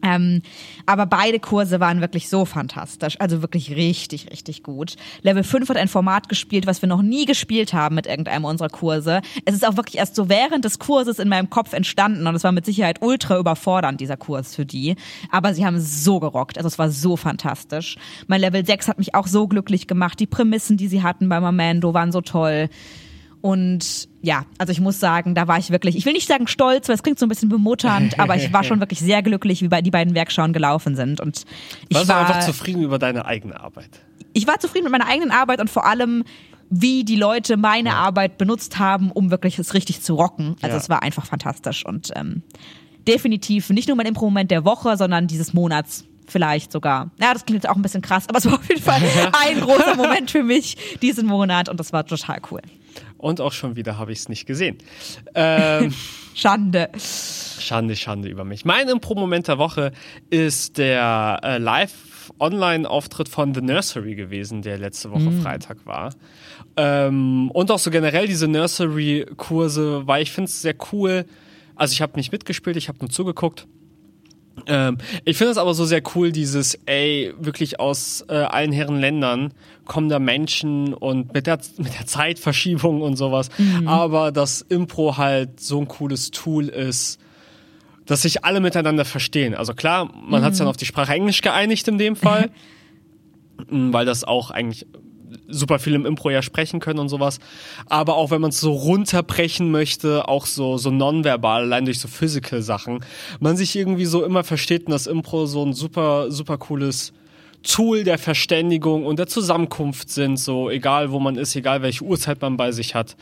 Ähm, 0.05 0.42
aber 0.84 1.07
beide 1.07 1.40
Kurse 1.40 1.80
waren 1.80 2.02
wirklich 2.02 2.28
so 2.28 2.44
fantastisch, 2.44 3.16
also 3.20 3.40
wirklich 3.40 3.74
richtig, 3.74 4.30
richtig 4.30 4.62
gut. 4.62 4.96
Level 5.22 5.42
5 5.42 5.70
hat 5.70 5.78
ein 5.78 5.88
Format 5.88 6.28
gespielt, 6.28 6.66
was 6.66 6.82
wir 6.82 6.88
noch 6.88 7.00
nie 7.00 7.24
gespielt 7.24 7.72
haben 7.72 7.94
mit 7.94 8.07
irgendeinem 8.07 8.44
unserer 8.44 8.68
Kurse. 8.68 9.22
Es 9.46 9.55
ist 9.55 9.66
auch 9.66 9.76
wirklich 9.76 9.96
erst 9.96 10.14
so 10.14 10.28
während 10.28 10.64
des 10.66 10.78
Kurses 10.78 11.18
in 11.18 11.28
meinem 11.28 11.48
Kopf 11.48 11.72
entstanden 11.72 12.26
und 12.26 12.34
es 12.34 12.44
war 12.44 12.52
mit 12.52 12.66
Sicherheit 12.66 13.00
ultra 13.00 13.38
überfordernd, 13.38 13.98
dieser 14.00 14.18
Kurs 14.18 14.55
für 14.55 14.66
die. 14.66 14.96
Aber 15.30 15.55
sie 15.55 15.64
haben 15.64 15.80
so 15.80 16.20
gerockt, 16.20 16.59
also 16.59 16.68
es 16.68 16.78
war 16.78 16.90
so 16.90 17.16
fantastisch. 17.16 17.96
Mein 18.26 18.42
Level 18.42 18.64
6 18.64 18.88
hat 18.88 18.98
mich 18.98 19.14
auch 19.14 19.26
so 19.26 19.48
glücklich 19.48 19.86
gemacht. 19.86 20.20
Die 20.20 20.26
Prämissen, 20.26 20.76
die 20.76 20.88
sie 20.88 21.02
hatten 21.02 21.30
bei 21.30 21.40
Mamando, 21.40 21.94
waren 21.94 22.12
so 22.12 22.20
toll. 22.20 22.68
Und 23.45 24.09
ja, 24.22 24.47
also 24.57 24.72
ich 24.72 24.80
muss 24.80 24.99
sagen, 25.01 25.34
da 25.34 25.47
war 25.47 25.59
ich 25.59 25.68
wirklich, 25.68 25.97
ich 25.97 26.07
will 26.07 26.14
nicht 26.14 26.26
sagen 26.26 26.47
stolz, 26.47 26.88
weil 26.88 26.95
es 26.95 27.03
klingt 27.03 27.18
so 27.18 27.26
ein 27.26 27.28
bisschen 27.28 27.51
bemutternd, 27.51 28.18
aber 28.18 28.36
ich 28.36 28.55
war 28.55 28.64
schon 28.64 28.80
wirklich 28.80 29.01
sehr 29.01 29.22
glücklich, 29.22 29.61
wie 29.61 29.68
bei 29.68 29.82
die 29.82 29.90
beiden 29.90 30.14
Werkschauen 30.14 30.55
gelaufen 30.55 30.97
sind. 30.97 31.20
Und 31.20 31.45
ich 31.90 31.95
Warst 31.95 32.09
war, 32.09 32.20
einfach 32.26 32.40
zufrieden 32.40 32.80
über 32.82 32.99
deine 32.99 33.26
eigene 33.26 33.61
Arbeit? 33.61 33.90
ich 34.32 34.47
war 34.47 34.59
zufrieden 34.61 34.84
mit 34.84 34.92
meiner 34.92 35.07
eigenen 35.07 35.30
Arbeit 35.30 35.61
und 35.61 35.68
vor 35.68 35.84
allem, 35.84 36.24
wie 36.70 37.05
die 37.05 37.16
Leute 37.16 37.59
meine 37.59 37.97
Arbeit 37.97 38.38
benutzt 38.38 38.78
haben, 38.78 39.12
um 39.12 39.30
wirklich 39.30 39.59
es 39.59 39.74
richtig 39.74 40.01
zu 40.01 40.14
rocken. 40.14 40.57
Also 40.62 40.76
Ja. 40.76 40.82
es 40.82 40.88
war 40.88 41.03
einfach 41.03 41.26
fantastisch 41.26 41.84
und 41.84 42.12
ähm, 42.16 42.42
definitiv 43.07 43.68
nicht 43.68 43.88
nur 43.88 43.97
mein 43.99 44.07
Impro-Moment 44.07 44.51
der 44.51 44.64
Woche, 44.64 44.97
sondern 44.97 45.26
dieses 45.26 45.53
Monats. 45.53 46.05
Vielleicht 46.26 46.72
sogar. 46.72 47.11
Ja, 47.20 47.34
das 47.34 47.45
klingt 47.45 47.62
jetzt 47.62 47.70
auch 47.70 47.76
ein 47.76 47.82
bisschen 47.82 48.01
krass, 48.01 48.26
aber 48.26 48.38
es 48.38 48.47
war 48.47 48.55
auf 48.55 48.66
jeden 48.70 48.80
Fall 48.80 49.03
ein 49.47 49.61
großer 49.61 49.97
Moment 49.97 50.30
für 50.30 50.42
mich 50.42 50.78
diesen 51.03 51.26
Monat 51.26 51.68
und 51.68 51.78
das 51.78 51.92
war 51.92 52.07
total 52.07 52.40
cool. 52.51 52.62
Und 53.19 53.41
auch 53.41 53.53
schon 53.53 53.77
wieder 53.77 53.99
habe 53.99 54.12
ich 54.12 54.19
es 54.21 54.29
nicht 54.29 54.47
gesehen. 54.47 54.79
Ähm, 55.37 55.93
Schande. 56.35 56.91
Schande, 56.99 57.97
Schande 57.97 58.29
über 58.29 58.45
mich. 58.45 58.65
Mein 58.65 58.89
Impro-Moment 58.89 59.49
der 59.49 59.59
Woche 59.59 59.93
ist 60.31 60.79
der 60.79 61.41
äh, 61.43 61.59
Live-Online-Auftritt 61.59 63.29
von 63.29 63.55
The 63.55 63.61
Nursery 63.61 64.15
gewesen, 64.15 64.62
der 64.62 64.79
letzte 64.79 65.11
Woche 65.11 65.31
Freitag 65.43 65.87
war. 65.87 66.15
Ähm, 66.77 67.51
und 67.53 67.71
auch 67.71 67.79
so 67.79 67.91
generell 67.91 68.27
diese 68.27 68.49
Nursery-Kurse, 68.49 70.07
weil 70.07 70.23
ich 70.23 70.33
finde 70.33 70.49
es 70.49 70.62
sehr 70.62 70.75
cool. 70.93 71.25
Also 71.77 71.93
ich 71.93 72.03
habe 72.03 72.17
nicht 72.17 72.33
mitgespielt, 72.33 72.77
ich 72.77 72.89
habe 72.89 72.99
nur 73.01 73.11
zugeguckt. 73.11 73.67
Ähm, 74.66 74.98
ich 75.24 75.36
finde 75.36 75.52
es 75.52 75.59
aber 75.59 75.74
so 75.74 75.84
sehr 75.84 76.02
cool, 76.14 76.32
dieses, 76.32 76.78
ey, 76.86 77.34
wirklich 77.38 77.80
aus 77.80 78.24
äh, 78.28 78.34
allen 78.34 78.72
Herren 78.72 79.00
Ländern 79.00 79.52
kommen 79.84 80.09
da 80.09 80.18
Menschen 80.18 80.94
und 80.94 81.34
mit 81.34 81.46
der, 81.46 81.59
mit 81.78 81.94
der 81.98 82.07
Zeitverschiebung 82.07 83.02
und 83.02 83.16
sowas. 83.16 83.50
Aber 83.84 84.32
dass 84.32 84.62
Impro 84.62 85.16
halt 85.16 85.61
so 85.61 85.80
ein 85.80 85.88
cooles 85.88 86.30
Tool 86.30 86.68
ist, 86.68 87.18
dass 88.07 88.22
sich 88.22 88.44
alle 88.44 88.61
miteinander 88.61 89.05
verstehen. 89.05 89.55
Also 89.55 89.74
klar, 89.74 90.11
man 90.14 90.42
hat 90.42 90.55
sich 90.55 90.61
dann 90.61 90.68
auf 90.68 90.76
die 90.76 90.86
Sprache 90.86 91.12
Englisch 91.12 91.40
geeinigt 91.40 91.88
in 91.88 91.98
dem 91.98 92.16
Fall, 92.16 92.50
weil 93.68 94.07
das 94.07 94.24
auch 94.24 94.50
eigentlich 94.50 94.86
super 95.49 95.78
viel 95.78 95.95
im 95.95 96.07
Impro 96.07 96.30
ja 96.30 96.42
sprechen 96.42 96.80
können 96.80 96.99
und 96.99 97.09
sowas. 97.09 97.38
Aber 97.86 98.16
auch 98.16 98.30
wenn 98.30 98.40
man 98.40 98.51
es 98.51 98.61
so 98.61 98.72
runterbrechen 98.72 99.70
möchte, 99.70 100.28
auch 100.28 100.47
so, 100.47 100.78
so 100.78 100.90
nonverbal, 100.90 101.62
allein 101.62 101.84
durch 101.84 102.01
so 102.01 102.09
physical 102.09 102.62
Sachen, 102.62 103.01
man 103.40 103.57
sich 103.57 103.76
irgendwie 103.76 104.07
so 104.07 104.24
immer 104.24 104.45
versteht 104.45 104.86
und 104.86 104.92
das 104.92 105.07
Impro 105.07 105.47
so 105.47 105.64
ein 105.64 105.72
super, 105.72 106.30
super 106.30 106.59
cooles 106.59 107.12
Tool 107.62 108.05
der 108.05 108.18
Verständigung 108.18 109.07
und 109.07 109.18
der 109.18 109.26
Zusammenkunft 109.26 110.11
sind, 110.11 110.38
so 110.38 110.68
egal 110.68 111.11
wo 111.11 111.18
man 111.18 111.36
ist, 111.36 111.57
egal 111.57 111.80
welche 111.80 112.05
Uhrzeit 112.05 112.42
man 112.42 112.59
bei 112.59 112.72
sich 112.72 112.95
hat 112.95 113.16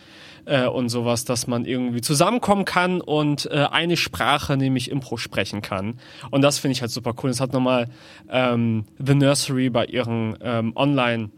äh, 0.46 0.66
und 0.66 0.88
sowas, 0.88 1.24
dass 1.24 1.46
man 1.46 1.64
irgendwie 1.64 2.00
zusammenkommen 2.00 2.64
kann 2.64 3.00
und 3.00 3.46
äh, 3.52 3.66
eine 3.70 3.96
Sprache, 3.96 4.56
nämlich 4.56 4.90
Impro, 4.90 5.16
sprechen 5.16 5.62
kann. 5.62 5.94
Und 6.30 6.42
das 6.42 6.58
finde 6.58 6.72
ich 6.72 6.80
halt 6.80 6.90
super 6.90 7.14
cool. 7.22 7.30
Das 7.30 7.40
hat 7.40 7.52
nochmal 7.52 7.88
ähm, 8.28 8.84
The 8.98 9.14
Nursery 9.14 9.70
bei 9.70 9.86
ihren 9.86 10.36
ähm, 10.42 10.72
Online- 10.74 11.30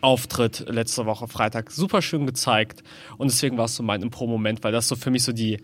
Auftritt 0.00 0.64
letzte 0.68 1.06
Woche 1.06 1.28
Freitag 1.28 1.70
super 1.70 2.02
schön 2.02 2.26
gezeigt 2.26 2.82
und 3.18 3.30
deswegen 3.30 3.58
war 3.58 3.66
es 3.66 3.76
so 3.76 3.82
mein 3.82 4.02
Impro-Moment, 4.02 4.64
weil 4.64 4.72
das 4.72 4.88
so 4.88 4.96
für 4.96 5.10
mich 5.10 5.22
so 5.22 5.32
die 5.32 5.58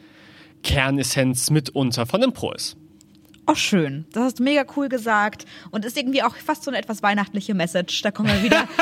Kernessenz 0.62 1.50
mitunter 1.50 2.06
von 2.06 2.22
Impro 2.22 2.52
ist. 2.52 2.76
Oh, 3.48 3.54
schön. 3.54 4.06
Das 4.12 4.24
hast 4.24 4.38
du 4.40 4.42
mega 4.42 4.64
cool 4.76 4.88
gesagt. 4.88 5.44
Und 5.70 5.84
ist 5.84 5.96
irgendwie 5.96 6.20
auch 6.22 6.34
fast 6.36 6.64
so 6.64 6.70
eine 6.70 6.78
etwas 6.78 7.00
weihnachtliche 7.02 7.54
Message. 7.54 8.02
Da 8.02 8.10
kommen 8.10 8.28
wir 8.32 8.42
wieder. 8.42 8.68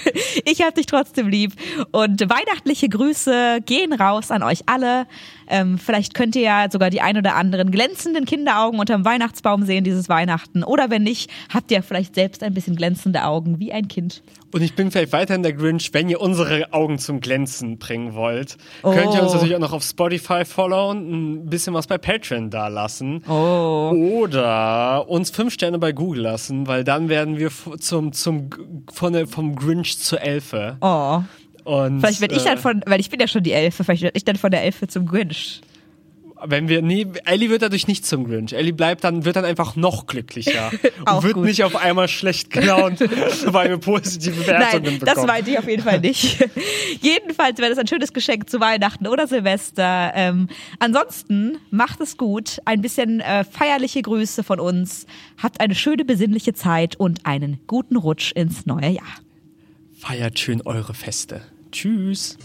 Ich 0.46 0.62
habe 0.62 0.74
dich 0.74 0.86
trotzdem 0.86 1.28
lieb. 1.28 1.54
Und 1.92 2.22
weihnachtliche 2.22 2.90
Grüße 2.90 3.60
gehen 3.66 3.94
raus 3.94 4.32
an 4.32 4.44
euch 4.44 4.64
alle. 4.66 5.06
Ähm, 5.48 5.78
vielleicht 5.78 6.14
könnt 6.14 6.36
ihr 6.36 6.42
ja 6.42 6.68
sogar 6.72 6.90
die 6.90 7.02
ein 7.02 7.18
oder 7.18 7.36
anderen 7.36 7.72
glänzenden 7.72 8.26
Kinderaugen 8.26 8.80
unterm 8.80 9.04
Weihnachtsbaum 9.06 9.66
sehen 9.66 9.84
dieses 9.84 10.10
Weihnachten. 10.10 10.64
Oder 10.64 10.90
wenn 10.90 11.04
nicht, 11.04 11.30
habt 11.54 11.72
ihr 11.72 11.84
vielleicht 11.84 12.16
selbst 12.16 12.44
ein 12.44 12.54
bisschen 12.54 12.76
glänzende 12.76 13.24
Augen 13.24 13.60
wie 13.60 13.72
ein 13.72 13.88
Kind. 13.88 14.24
Und 14.54 14.62
ich 14.62 14.76
bin 14.76 14.92
vielleicht 14.92 15.14
weiterhin 15.14 15.44
der 15.44 15.54
Grinch, 15.54 15.94
wenn 15.94 16.10
ihr 16.10 16.20
unsere 16.20 16.74
Augen 16.74 17.00
zum 17.00 17.22
Glänzen 17.22 17.78
bringen 17.78 18.14
wollt. 18.16 18.58
Könnt 18.82 19.14
ihr 19.14 19.22
uns 19.24 19.32
Oh. 19.32 19.36
natürlich 19.36 19.56
auch 19.56 19.60
noch 19.60 19.74
auf 19.74 19.84
Spotify 19.84 20.44
followen, 20.46 21.44
ein 21.44 21.50
bisschen 21.50 21.74
was 21.74 21.88
bei 21.88 21.98
Patreon 21.98 22.50
da 22.50 22.68
lassen. 22.68 23.24
Oh. 23.30 23.92
Oder 23.96 25.06
uns 25.08 25.30
fünf 25.32 25.54
Sterne 25.54 25.80
bei 25.80 25.92
Google 25.94 26.24
lassen, 26.24 26.68
weil 26.68 26.84
dann 26.84 27.08
werden 27.10 27.38
wir 27.38 27.50
zum, 27.80 28.12
zum, 28.14 28.50
von 28.92 29.14
der, 29.14 29.28
vom 29.28 29.56
Grinch 29.56 29.98
zur 30.00 30.22
Elfe. 30.22 30.78
Oh. 30.82 31.22
Und, 31.64 32.00
Vielleicht 32.02 32.22
werde 32.22 32.36
ich 32.36 32.44
dann 32.44 32.58
äh, 32.58 32.62
von, 32.62 32.84
weil 32.88 33.00
ich 33.00 33.10
bin 33.10 33.20
ja 33.20 33.28
schon 33.28 33.44
die 33.44 33.52
Elfe, 33.52 33.84
vielleicht 33.84 34.02
werde 34.04 34.18
ich 34.18 34.26
dann 34.26 34.36
von 34.36 34.52
der 34.52 34.64
Elfe 34.64 34.88
zum 34.88 35.06
Grinch. 35.06 35.62
Wenn 36.44 36.68
wir, 36.70 36.82
nee, 36.82 37.08
Ellie 37.26 37.50
wird 37.50 37.62
dadurch 37.62 37.88
nicht 37.88 38.06
zum 38.06 38.26
Grinch. 38.26 38.54
Ellie 38.54 38.74
bleibt 38.74 39.04
dann, 39.04 39.26
wird 39.26 39.36
dann 39.36 39.46
einfach 39.46 39.76
noch 39.76 40.08
glücklicher. 40.08 40.72
Und 41.12 41.24
wird 41.24 41.34
gut. 41.36 41.46
nicht 41.46 41.64
auf 41.64 41.76
einmal 41.76 42.08
schlecht 42.08 42.52
gelaunt, 42.52 43.00
weil 43.46 43.70
wir 43.70 43.78
positive 43.78 44.48
Wertungen 44.48 44.84
Nein, 44.84 45.00
bekommen. 45.00 45.16
das 45.16 45.26
meinte 45.26 45.52
ich 45.52 45.60
auf 45.60 45.68
jeden 45.68 45.84
Fall 45.84 46.00
nicht. 46.00 46.38
Jedenfalls 47.02 47.60
wäre 47.60 47.70
das 47.70 47.78
ein 47.78 47.88
schönes 47.88 48.14
Geschenk 48.14 48.50
zu 48.50 48.60
Weihnachten 48.60 49.08
oder 49.08 49.28
Silvester. 49.28 50.12
Ähm, 50.16 50.48
ansonsten 50.80 51.58
macht 51.70 52.02
es 52.02 52.18
gut. 52.18 52.60
Ein 52.66 52.82
bisschen 52.82 53.20
äh, 53.20 53.44
feierliche 53.44 54.02
Grüße 54.02 54.44
von 54.44 54.60
uns. 54.60 55.06
Habt 55.42 55.60
eine 55.60 55.76
schöne 55.76 56.06
besinnliche 56.06 56.54
Zeit 56.54 56.96
und 56.96 57.26
einen 57.26 57.60
guten 57.68 57.96
Rutsch 57.96 58.32
ins 58.34 58.66
neue 58.66 58.90
Jahr. 58.90 59.22
Feiert 59.98 60.40
schön 60.40 60.62
eure 60.66 60.94
Feste. 60.94 61.42
Tschüss. 61.72 62.38